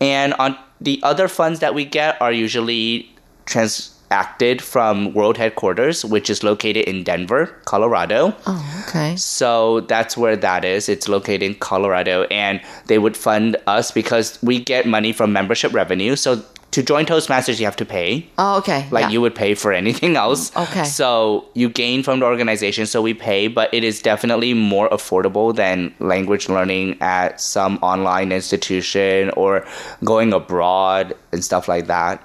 and 0.00 0.34
on 0.34 0.56
the 0.80 1.00
other 1.02 1.28
funds 1.28 1.60
that 1.60 1.74
we 1.74 1.84
get 1.84 2.20
are 2.20 2.32
usually 2.32 3.10
transacted 3.46 4.60
from 4.60 5.12
world 5.14 5.36
headquarters 5.38 6.04
which 6.04 6.28
is 6.28 6.42
located 6.42 6.84
in 6.88 7.02
denver 7.04 7.46
colorado 7.64 8.34
Oh, 8.46 8.84
okay. 8.88 9.16
so 9.16 9.80
that's 9.80 10.16
where 10.16 10.36
that 10.36 10.64
is. 10.64 10.88
It's 10.88 11.08
located 11.08 11.42
in 11.42 11.54
Colorado, 11.54 12.24
and 12.24 12.60
they 12.86 12.98
would 12.98 13.16
fund 13.16 13.56
us 13.66 13.90
because 13.92 14.38
we 14.42 14.58
get 14.58 14.86
money 14.86 15.12
from 15.12 15.32
membership 15.32 15.72
revenue. 15.72 16.16
So 16.16 16.42
to 16.72 16.82
join 16.84 17.04
Toastmasters, 17.04 17.58
you 17.58 17.64
have 17.64 17.74
to 17.76 17.84
pay 17.84 18.28
Oh, 18.38 18.58
okay. 18.58 18.86
like 18.92 19.02
yeah. 19.06 19.10
you 19.10 19.20
would 19.20 19.34
pay 19.34 19.54
for 19.54 19.72
anything 19.72 20.16
else. 20.16 20.52
Okay. 20.56 20.84
So 20.84 21.46
you 21.54 21.68
gain 21.68 22.02
from 22.04 22.20
the 22.20 22.26
organization, 22.26 22.86
so 22.86 23.02
we 23.02 23.12
pay, 23.14 23.48
but 23.48 23.72
it 23.74 23.82
is 23.82 24.00
definitely 24.00 24.54
more 24.54 24.88
affordable 24.90 25.54
than 25.54 25.92
language 25.98 26.48
learning 26.48 26.96
at 27.00 27.40
some 27.40 27.78
online 27.82 28.30
institution 28.30 29.30
or 29.30 29.66
going 30.04 30.32
abroad 30.32 31.14
and 31.32 31.44
stuff 31.44 31.66
like 31.66 31.86
that. 31.88 32.22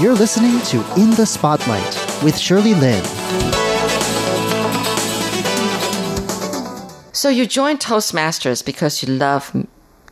You're 0.00 0.14
listening 0.14 0.60
to 0.70 0.76
In 1.00 1.10
the 1.16 1.26
Spotlight 1.26 2.22
with 2.22 2.38
Shirley 2.38 2.74
Lin. 2.74 3.02
So 7.12 7.28
you 7.28 7.46
joined 7.46 7.80
Toastmasters 7.80 8.64
because 8.64 9.02
you 9.02 9.12
love 9.12 9.50
m- 9.52 9.66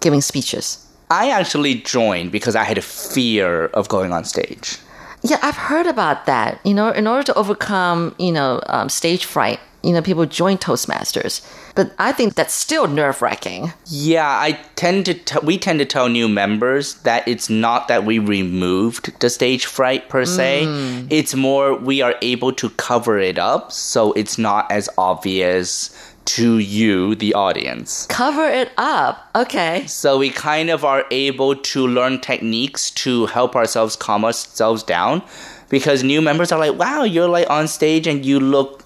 giving 0.06 0.20
speeches. 0.20 0.86
I 1.10 1.30
actually 1.30 1.74
joined 1.82 2.30
because 2.30 2.54
I 2.54 2.62
had 2.62 2.78
a 2.78 2.82
fear 2.82 3.66
of 3.78 3.88
going 3.88 4.12
on 4.12 4.22
stage. 4.24 4.78
Yeah, 5.22 5.40
I've 5.42 5.56
heard 5.56 5.86
about 5.86 6.26
that. 6.26 6.60
You 6.64 6.74
know, 6.74 6.90
in 6.90 7.08
order 7.08 7.24
to 7.24 7.34
overcome, 7.34 8.14
you 8.18 8.30
know, 8.30 8.60
um, 8.68 8.88
stage 8.88 9.24
fright, 9.24 9.58
you 9.82 9.92
know, 9.92 10.02
people 10.02 10.24
join 10.26 10.58
Toastmasters. 10.58 11.34
But 11.74 11.92
I 11.98 12.12
think 12.12 12.34
that's 12.36 12.54
still 12.54 12.86
nerve 12.86 13.20
wracking. 13.20 13.72
Yeah, 13.86 14.28
I 14.28 14.52
tend 14.76 15.06
to 15.06 15.14
t- 15.14 15.38
we 15.42 15.58
tend 15.58 15.80
to 15.80 15.84
tell 15.84 16.08
new 16.08 16.28
members 16.28 16.94
that 17.02 17.26
it's 17.26 17.50
not 17.50 17.88
that 17.88 18.04
we 18.04 18.20
removed 18.20 19.18
the 19.20 19.28
stage 19.28 19.66
fright 19.66 20.08
per 20.08 20.24
se. 20.24 20.66
It's 21.10 21.34
more 21.34 21.74
we 21.74 22.00
are 22.00 22.14
able 22.22 22.52
to 22.52 22.70
cover 22.70 23.18
it 23.18 23.38
up 23.38 23.72
so 23.72 24.12
it's 24.12 24.38
not 24.38 24.70
as 24.70 24.88
obvious 24.98 25.90
to 26.26 26.58
you 26.58 27.14
the 27.14 27.34
audience. 27.34 28.06
Cover 28.06 28.44
it 28.44 28.72
up. 28.76 29.30
Okay. 29.34 29.86
So 29.86 30.18
we 30.18 30.30
kind 30.30 30.70
of 30.70 30.84
are 30.84 31.04
able 31.10 31.56
to 31.56 31.86
learn 31.86 32.20
techniques 32.20 32.90
to 32.92 33.26
help 33.26 33.56
ourselves 33.56 33.96
calm 33.96 34.24
ourselves 34.24 34.82
down 34.82 35.22
because 35.68 36.02
new 36.02 36.20
members 36.20 36.52
are 36.52 36.58
like, 36.58 36.78
"Wow, 36.78 37.04
you're 37.04 37.28
like 37.28 37.48
on 37.50 37.68
stage 37.68 38.06
and 38.06 38.24
you 38.24 38.40
look 38.40 38.82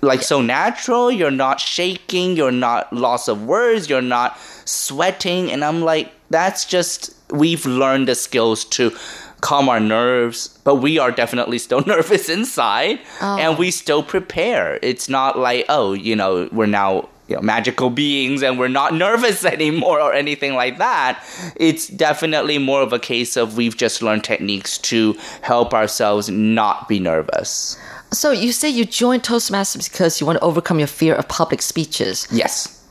like 0.00 0.22
so 0.22 0.40
natural. 0.40 1.10
You're 1.10 1.30
not 1.30 1.60
shaking, 1.60 2.36
you're 2.36 2.52
not 2.52 2.92
loss 2.92 3.28
of 3.28 3.44
words, 3.44 3.88
you're 3.88 4.02
not 4.02 4.38
sweating." 4.64 5.50
And 5.50 5.64
I'm 5.64 5.82
like, 5.82 6.12
"That's 6.30 6.64
just 6.64 7.14
we've 7.30 7.66
learned 7.66 8.08
the 8.08 8.14
skills 8.14 8.64
to 8.64 8.92
calm 9.40 9.68
our 9.68 9.80
nerves, 9.80 10.58
but 10.64 10.76
we 10.76 10.98
are 10.98 11.10
definitely 11.10 11.58
still 11.58 11.82
nervous 11.86 12.28
inside 12.28 13.00
oh. 13.20 13.38
and 13.38 13.58
we 13.58 13.70
still 13.70 14.02
prepare. 14.02 14.78
It's 14.82 15.08
not 15.08 15.38
like, 15.38 15.64
oh, 15.68 15.92
you 15.92 16.16
know, 16.16 16.48
we're 16.52 16.66
now 16.66 17.08
you 17.28 17.36
know, 17.36 17.42
magical 17.42 17.90
beings 17.90 18.42
and 18.42 18.58
we're 18.58 18.68
not 18.68 18.94
nervous 19.06 19.44
anymore 19.44 20.00
or 20.00 20.12
anything 20.12 20.54
like 20.54 20.78
that. 20.78 21.22
It's 21.56 21.86
definitely 21.88 22.58
more 22.58 22.82
of 22.82 22.92
a 22.92 22.98
case 22.98 23.36
of 23.36 23.56
we've 23.56 23.76
just 23.76 24.02
learned 24.02 24.24
techniques 24.24 24.78
to 24.78 25.16
help 25.42 25.74
ourselves 25.74 26.28
not 26.28 26.88
be 26.88 26.98
nervous. 26.98 27.78
So 28.10 28.30
you 28.30 28.52
say 28.52 28.70
you 28.70 28.86
joined 28.86 29.22
Toastmasters 29.22 29.90
because 29.90 30.20
you 30.20 30.26
want 30.26 30.38
to 30.38 30.44
overcome 30.44 30.78
your 30.78 30.88
fear 30.88 31.14
of 31.14 31.28
public 31.28 31.60
speeches. 31.60 32.26
Yes. 32.30 32.82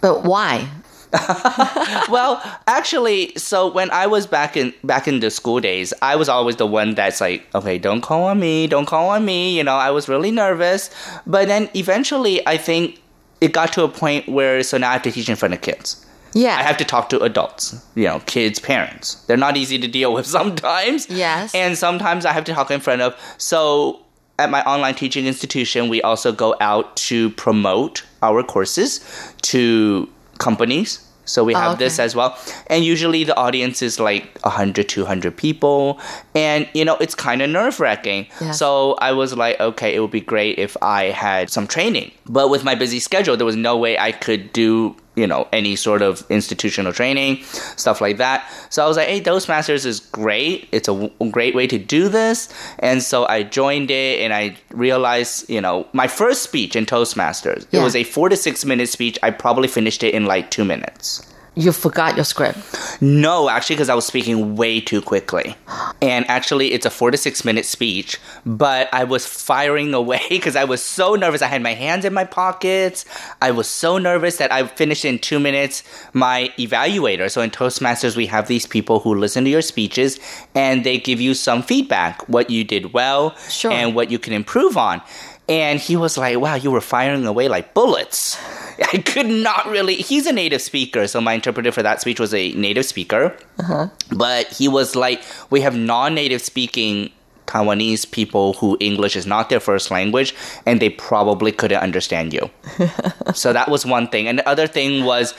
But 0.00 0.24
why? 0.24 0.68
well, 2.08 2.42
actually, 2.66 3.32
so 3.36 3.70
when 3.70 3.90
I 3.90 4.06
was 4.06 4.26
back 4.26 4.56
in 4.56 4.74
back 4.82 5.06
in 5.06 5.20
the 5.20 5.30
school 5.30 5.60
days, 5.60 5.94
I 6.02 6.16
was 6.16 6.28
always 6.28 6.56
the 6.56 6.66
one 6.66 6.94
that's 6.94 7.20
like, 7.20 7.46
okay, 7.54 7.78
don't 7.78 8.00
call 8.00 8.24
on 8.24 8.40
me, 8.40 8.66
don't 8.66 8.86
call 8.86 9.10
on 9.10 9.24
me. 9.24 9.56
You 9.56 9.64
know, 9.64 9.76
I 9.76 9.90
was 9.90 10.08
really 10.08 10.30
nervous. 10.30 10.90
But 11.26 11.48
then 11.48 11.68
eventually, 11.74 12.46
I 12.46 12.56
think 12.56 13.00
it 13.40 13.52
got 13.52 13.72
to 13.74 13.84
a 13.84 13.88
point 13.88 14.28
where 14.28 14.62
so 14.62 14.78
now 14.78 14.90
I 14.90 14.92
have 14.94 15.02
to 15.02 15.12
teach 15.12 15.28
in 15.28 15.36
front 15.36 15.54
of 15.54 15.60
kids. 15.60 16.04
Yeah. 16.32 16.56
I 16.56 16.62
have 16.62 16.76
to 16.78 16.84
talk 16.84 17.08
to 17.10 17.20
adults, 17.20 17.80
you 17.94 18.04
know, 18.04 18.20
kids, 18.26 18.58
parents. 18.58 19.14
They're 19.26 19.36
not 19.36 19.56
easy 19.56 19.78
to 19.78 19.86
deal 19.86 20.12
with 20.12 20.26
sometimes. 20.38 21.08
Yes. 21.08 21.54
And 21.54 21.78
sometimes 21.78 22.26
I 22.26 22.32
have 22.32 22.44
to 22.44 22.54
talk 22.54 22.70
in 22.70 22.80
front 22.80 23.02
of. 23.02 23.14
So 23.38 24.00
at 24.38 24.50
my 24.50 24.62
online 24.64 24.94
teaching 24.94 25.26
institution, 25.26 25.88
we 25.88 26.02
also 26.02 26.32
go 26.32 26.56
out 26.60 26.96
to 26.96 27.30
promote 27.30 28.04
our 28.22 28.42
courses 28.42 29.00
to 29.42 30.08
companies. 30.38 31.03
So 31.24 31.44
we 31.44 31.54
have 31.54 31.72
oh, 31.72 31.76
this 31.76 31.98
okay. 31.98 32.04
as 32.04 32.14
well. 32.14 32.38
And 32.68 32.84
usually 32.84 33.24
the 33.24 33.36
audience 33.36 33.82
is 33.82 33.98
like 33.98 34.38
100, 34.42 34.88
200 34.88 35.36
people. 35.36 36.00
And, 36.34 36.68
you 36.74 36.84
know, 36.84 36.96
it's 36.96 37.14
kind 37.14 37.42
of 37.42 37.50
nerve 37.50 37.80
wracking. 37.80 38.26
Yes. 38.40 38.58
So 38.58 38.94
I 39.00 39.12
was 39.12 39.36
like, 39.36 39.58
okay, 39.60 39.94
it 39.94 40.00
would 40.00 40.10
be 40.10 40.20
great 40.20 40.58
if 40.58 40.76
I 40.82 41.04
had 41.04 41.50
some 41.50 41.66
training. 41.66 42.12
But 42.26 42.50
with 42.50 42.64
my 42.64 42.74
busy 42.74 43.00
schedule, 43.00 43.36
there 43.36 43.46
was 43.46 43.56
no 43.56 43.76
way 43.76 43.98
I 43.98 44.12
could 44.12 44.52
do 44.52 44.96
you 45.16 45.26
know 45.26 45.46
any 45.52 45.76
sort 45.76 46.02
of 46.02 46.24
institutional 46.30 46.92
training 46.92 47.42
stuff 47.76 48.00
like 48.00 48.16
that. 48.18 48.50
So 48.70 48.84
i 48.84 48.88
was 48.88 48.96
like 48.96 49.08
hey 49.08 49.20
toastmasters 49.20 49.86
is 49.86 50.00
great. 50.00 50.68
It's 50.72 50.88
a 50.88 50.92
w- 50.92 51.30
great 51.30 51.54
way 51.54 51.66
to 51.66 51.78
do 51.78 52.08
this. 52.08 52.48
And 52.78 53.02
so 53.02 53.26
i 53.26 53.42
joined 53.42 53.90
it 53.90 54.20
and 54.20 54.32
i 54.32 54.56
realized 54.70 55.48
you 55.48 55.60
know 55.60 55.86
my 55.92 56.08
first 56.08 56.42
speech 56.42 56.76
in 56.76 56.86
toastmasters 56.86 57.66
it 57.72 57.80
was 57.80 57.94
a 57.96 58.04
four 58.04 58.28
to 58.28 58.36
six 58.36 58.64
minute 58.64 58.88
speech. 58.88 59.18
I 59.22 59.30
probably 59.30 59.68
finished 59.68 60.02
it 60.02 60.14
in 60.14 60.26
like 60.26 60.50
two 60.50 60.64
minutes 60.64 61.22
You 61.56 61.70
forgot 61.70 62.16
your 62.16 62.24
script. 62.24 62.58
no, 63.00 63.48
actually, 63.48 63.76
because 63.76 63.88
I 63.88 63.94
was 63.94 64.04
speaking 64.04 64.56
way 64.56 64.80
too 64.80 65.00
quickly. 65.00 65.54
And 66.02 66.28
actually, 66.28 66.72
it's 66.72 66.84
a 66.84 66.90
four 66.90 67.12
to 67.12 67.16
six 67.16 67.44
minute 67.44 67.64
speech, 67.64 68.18
but 68.44 68.88
I 68.92 69.04
was 69.04 69.24
firing 69.24 69.94
away 70.02 70.20
because 70.28 70.56
I 70.56 70.64
was 70.64 70.82
so 70.82 71.14
nervous. 71.14 71.42
I 71.42 71.46
had 71.46 71.62
my 71.62 71.74
hands 71.74 72.04
in 72.04 72.12
my 72.12 72.24
pockets. 72.24 73.04
I 73.40 73.52
was 73.52 73.68
so 73.68 73.98
nervous 73.98 74.38
that 74.38 74.50
I 74.52 74.66
finished 74.66 75.04
in 75.04 75.20
two 75.20 75.38
minutes. 75.38 75.84
My 76.12 76.52
evaluator, 76.58 77.30
so 77.30 77.40
in 77.40 77.50
Toastmasters, 77.50 78.16
we 78.16 78.26
have 78.26 78.48
these 78.48 78.66
people 78.66 78.98
who 78.98 79.14
listen 79.14 79.44
to 79.44 79.50
your 79.50 79.62
speeches 79.62 80.18
and 80.56 80.82
they 80.82 80.98
give 80.98 81.20
you 81.20 81.34
some 81.34 81.62
feedback, 81.62 82.28
what 82.28 82.50
you 82.50 82.64
did 82.64 82.92
well 82.92 83.36
Sure. 83.48 83.70
and 83.70 83.94
what 83.94 84.10
you 84.10 84.18
can 84.18 84.32
improve 84.32 84.76
on. 84.76 85.00
And 85.48 85.78
he 85.78 85.94
was 85.94 86.16
like, 86.18 86.38
wow, 86.40 86.54
you 86.54 86.70
were 86.70 86.80
firing 86.80 87.26
away 87.26 87.48
like 87.48 87.74
bullets. 87.74 88.38
I 88.92 88.98
could 88.98 89.26
not 89.26 89.66
really. 89.66 89.96
He's 89.96 90.26
a 90.26 90.32
native 90.32 90.62
speaker, 90.62 91.06
so 91.06 91.20
my 91.20 91.34
interpreter 91.34 91.72
for 91.72 91.82
that 91.82 92.00
speech 92.00 92.20
was 92.20 92.34
a 92.34 92.52
native 92.52 92.86
speaker. 92.86 93.36
Uh-huh. 93.58 93.88
But 94.10 94.48
he 94.48 94.68
was 94.68 94.96
like, 94.96 95.22
we 95.50 95.60
have 95.60 95.76
non 95.76 96.14
native 96.14 96.42
speaking 96.42 97.10
Taiwanese 97.46 98.10
people 98.10 98.54
who 98.54 98.76
English 98.80 99.16
is 99.16 99.26
not 99.26 99.48
their 99.48 99.60
first 99.60 99.90
language, 99.90 100.34
and 100.66 100.80
they 100.80 100.90
probably 100.90 101.52
couldn't 101.52 101.80
understand 101.80 102.32
you. 102.32 102.50
so 103.34 103.52
that 103.52 103.68
was 103.68 103.84
one 103.84 104.08
thing. 104.08 104.26
And 104.28 104.38
the 104.38 104.48
other 104.48 104.66
thing 104.66 105.04
was, 105.04 105.34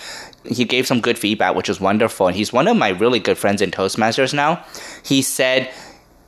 he 0.45 0.65
gave 0.65 0.85
some 0.85 1.01
good 1.01 1.17
feedback, 1.17 1.55
which 1.55 1.67
was 1.67 1.79
wonderful. 1.79 2.27
And 2.27 2.35
he's 2.35 2.53
one 2.53 2.67
of 2.67 2.77
my 2.77 2.89
really 2.89 3.19
good 3.19 3.37
friends 3.37 3.61
in 3.61 3.71
Toastmasters 3.71 4.33
now. 4.33 4.63
He 5.03 5.21
said, 5.21 5.71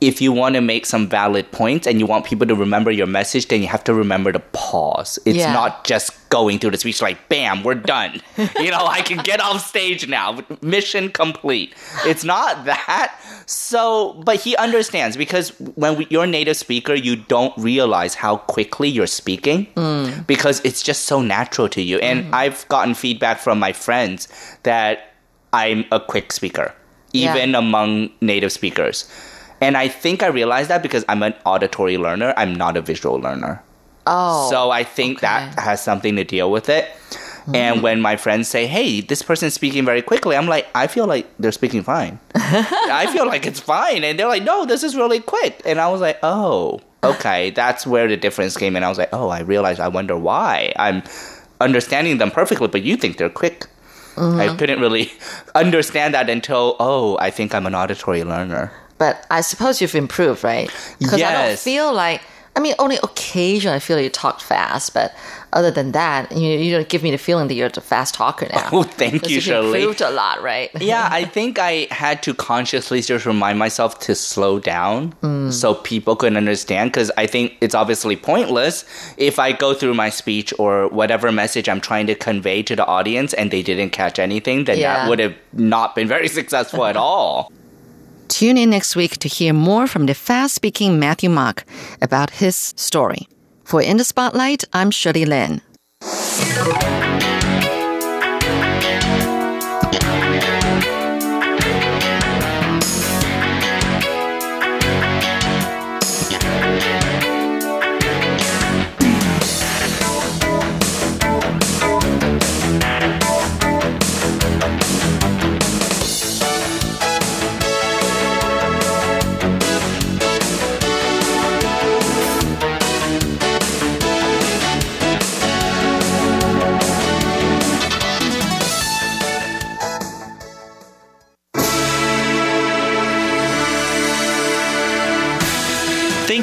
if 0.00 0.20
you 0.20 0.30
want 0.30 0.54
to 0.54 0.60
make 0.60 0.86
some 0.86 1.08
valid 1.08 1.50
points 1.50 1.86
and 1.86 1.98
you 1.98 2.06
want 2.06 2.24
people 2.24 2.46
to 2.46 2.54
remember 2.54 2.90
your 2.90 3.06
message, 3.06 3.48
then 3.48 3.60
you 3.60 3.66
have 3.66 3.82
to 3.84 3.92
remember 3.92 4.30
to 4.30 4.38
pause. 4.38 5.18
It's 5.24 5.38
Yeah. 5.38 5.52
not 5.52 5.84
just 5.84 6.12
going 6.28 6.58
through 6.58 6.70
the 6.70 6.78
speech 6.78 7.02
like, 7.02 7.28
bam, 7.28 7.64
we're 7.64 7.74
done. 7.74 8.20
you 8.60 8.70
know, 8.70 8.86
I 8.86 9.02
can 9.02 9.18
get 9.24 9.40
off 9.40 9.66
stage 9.66 10.06
now. 10.06 10.38
Mission 10.62 11.10
complete. 11.10 11.74
It's 12.04 12.22
not 12.22 12.64
that. 12.66 13.18
So, 13.46 14.12
but 14.24 14.36
he 14.36 14.54
understands 14.56 15.16
because 15.16 15.48
when 15.74 15.96
we, 15.96 16.06
you're 16.10 16.24
a 16.24 16.28
native 16.28 16.56
speaker, 16.56 16.94
you 16.94 17.16
don't 17.16 17.56
realize 17.56 18.14
how 18.14 18.36
quickly 18.36 18.88
you're 18.88 19.06
speaking 19.08 19.66
mm. 19.74 20.26
because 20.26 20.60
it's 20.64 20.82
just 20.82 21.06
so 21.06 21.20
natural 21.22 21.68
to 21.70 21.82
you. 21.82 21.98
And 21.98 22.24
mm-hmm. 22.24 22.34
I've 22.34 22.68
gotten 22.68 22.94
feedback 22.94 23.38
from 23.38 23.58
my 23.58 23.72
friends 23.72 24.28
that 24.62 25.14
I'm 25.52 25.86
a 25.90 25.98
quick 25.98 26.30
speaker, 26.32 26.72
Yeah. 27.12 27.34
even 27.34 27.54
among 27.56 28.10
native 28.20 28.52
speakers. 28.52 29.10
And 29.60 29.76
I 29.76 29.88
think 29.88 30.22
I 30.22 30.28
realized 30.28 30.70
that 30.70 30.82
because 30.82 31.04
I'm 31.08 31.22
an 31.22 31.34
auditory 31.44 31.98
learner, 31.98 32.34
I'm 32.36 32.54
not 32.54 32.76
a 32.76 32.80
visual 32.80 33.16
learner. 33.16 33.62
Oh. 34.06 34.48
So 34.50 34.70
I 34.70 34.84
think 34.84 35.20
that 35.20 35.58
has 35.58 35.82
something 35.82 36.16
to 36.16 36.24
deal 36.24 36.50
with 36.50 36.68
it. 36.68 36.88
And 37.54 37.76
mm-hmm. 37.76 37.82
when 37.82 38.00
my 38.02 38.16
friends 38.16 38.46
say, 38.46 38.66
"Hey, 38.66 39.00
this 39.00 39.22
person's 39.22 39.54
speaking 39.54 39.86
very 39.86 40.02
quickly," 40.02 40.36
I'm 40.36 40.46
like, 40.48 40.66
"I 40.74 40.86
feel 40.86 41.06
like 41.06 41.26
they're 41.38 41.52
speaking 41.52 41.82
fine. 41.82 42.18
I 42.34 43.08
feel 43.10 43.26
like 43.26 43.46
it's 43.46 43.60
fine." 43.60 44.04
And 44.04 44.18
they're 44.18 44.28
like, 44.28 44.42
"No, 44.42 44.66
this 44.66 44.82
is 44.82 44.94
really 44.94 45.20
quick." 45.20 45.62
And 45.64 45.80
I 45.80 45.88
was 45.88 46.02
like, 46.02 46.18
"Oh, 46.22 46.80
okay, 47.02 47.48
that's 47.50 47.86
where 47.86 48.06
the 48.06 48.18
difference 48.18 48.54
came 48.54 48.76
in." 48.76 48.84
I 48.84 48.90
was 48.90 48.98
like, 48.98 49.08
"Oh, 49.14 49.30
I 49.30 49.40
realized. 49.40 49.80
I 49.80 49.88
wonder 49.88 50.14
why 50.14 50.74
I'm 50.76 51.02
understanding 51.58 52.18
them 52.18 52.30
perfectly, 52.30 52.68
but 52.68 52.82
you 52.82 52.98
think 52.98 53.16
they're 53.16 53.30
quick." 53.30 53.66
I 54.18 54.20
mm-hmm. 54.20 54.56
couldn't 54.56 54.80
really 54.80 55.12
understand 55.54 56.12
that 56.14 56.28
until, 56.28 56.76
oh, 56.80 57.16
I 57.20 57.30
think 57.30 57.54
I'm 57.54 57.66
an 57.66 57.74
auditory 57.74 58.24
learner. 58.24 58.72
But 58.98 59.26
I 59.30 59.40
suppose 59.40 59.80
you've 59.80 59.94
improved, 59.94 60.44
right? 60.44 60.70
Because 60.98 61.22
I 61.22 61.46
don't 61.46 61.58
feel 61.58 61.92
like. 61.92 62.22
I 62.56 62.60
mean, 62.60 62.74
only 62.80 62.96
occasionally 63.04 63.76
I 63.76 63.78
feel 63.78 63.96
like 63.96 64.02
you 64.02 64.10
talk 64.10 64.40
fast, 64.40 64.92
but 64.92 65.14
other 65.52 65.70
than 65.70 65.92
that, 65.92 66.30
you 66.32 66.50
you 66.50 66.72
don't 66.72 66.88
give 66.88 67.02
me 67.02 67.10
the 67.10 67.18
feeling 67.18 67.48
that 67.48 67.54
you're 67.54 67.68
a 67.68 67.80
fast 67.80 68.14
talker 68.14 68.46
oh, 68.52 68.56
now. 68.56 68.68
Oh, 68.72 68.82
thank 68.82 69.22
you, 69.28 69.36
you've 69.36 69.44
Shirley. 69.44 69.66
improved 69.68 70.00
a 70.00 70.10
lot, 70.10 70.42
right? 70.42 70.70
yeah, 70.80 71.08
I 71.10 71.24
think 71.24 71.58
I 71.58 71.86
had 71.90 72.22
to 72.24 72.34
consciously 72.34 73.00
just 73.00 73.26
remind 73.26 73.58
myself 73.58 73.98
to 74.00 74.14
slow 74.14 74.58
down 74.58 75.12
mm. 75.22 75.52
so 75.52 75.74
people 75.74 76.16
could 76.16 76.36
understand 76.36 76.92
because 76.92 77.10
I 77.16 77.26
think 77.26 77.56
it's 77.60 77.74
obviously 77.74 78.16
pointless 78.16 78.84
if 79.16 79.38
I 79.38 79.52
go 79.52 79.74
through 79.74 79.94
my 79.94 80.10
speech 80.10 80.52
or 80.58 80.88
whatever 80.88 81.32
message 81.32 81.68
I'm 81.68 81.80
trying 81.80 82.06
to 82.08 82.14
convey 82.14 82.62
to 82.64 82.76
the 82.76 82.86
audience 82.86 83.32
and 83.34 83.50
they 83.50 83.62
didn't 83.62 83.90
catch 83.90 84.18
anything, 84.18 84.64
then 84.64 84.78
Yeah. 84.78 84.94
that 84.94 85.08
would 85.08 85.18
have 85.18 85.34
not 85.52 85.94
been 85.94 86.08
very 86.08 86.28
successful 86.28 86.84
at 86.84 86.96
all. 86.96 87.52
Tune 88.28 88.58
in 88.58 88.70
next 88.70 88.94
week 88.94 89.16
to 89.18 89.28
hear 89.28 89.52
more 89.52 89.86
from 89.86 90.06
the 90.06 90.14
fast 90.14 90.54
speaking 90.54 90.98
Matthew 90.98 91.30
Mak 91.30 91.64
about 92.02 92.30
his 92.30 92.74
story. 92.76 93.26
For 93.64 93.82
In 93.82 93.96
the 93.96 94.04
Spotlight, 94.04 94.64
I'm 94.72 94.90
Shirley 94.90 95.24
Lin. 95.24 95.62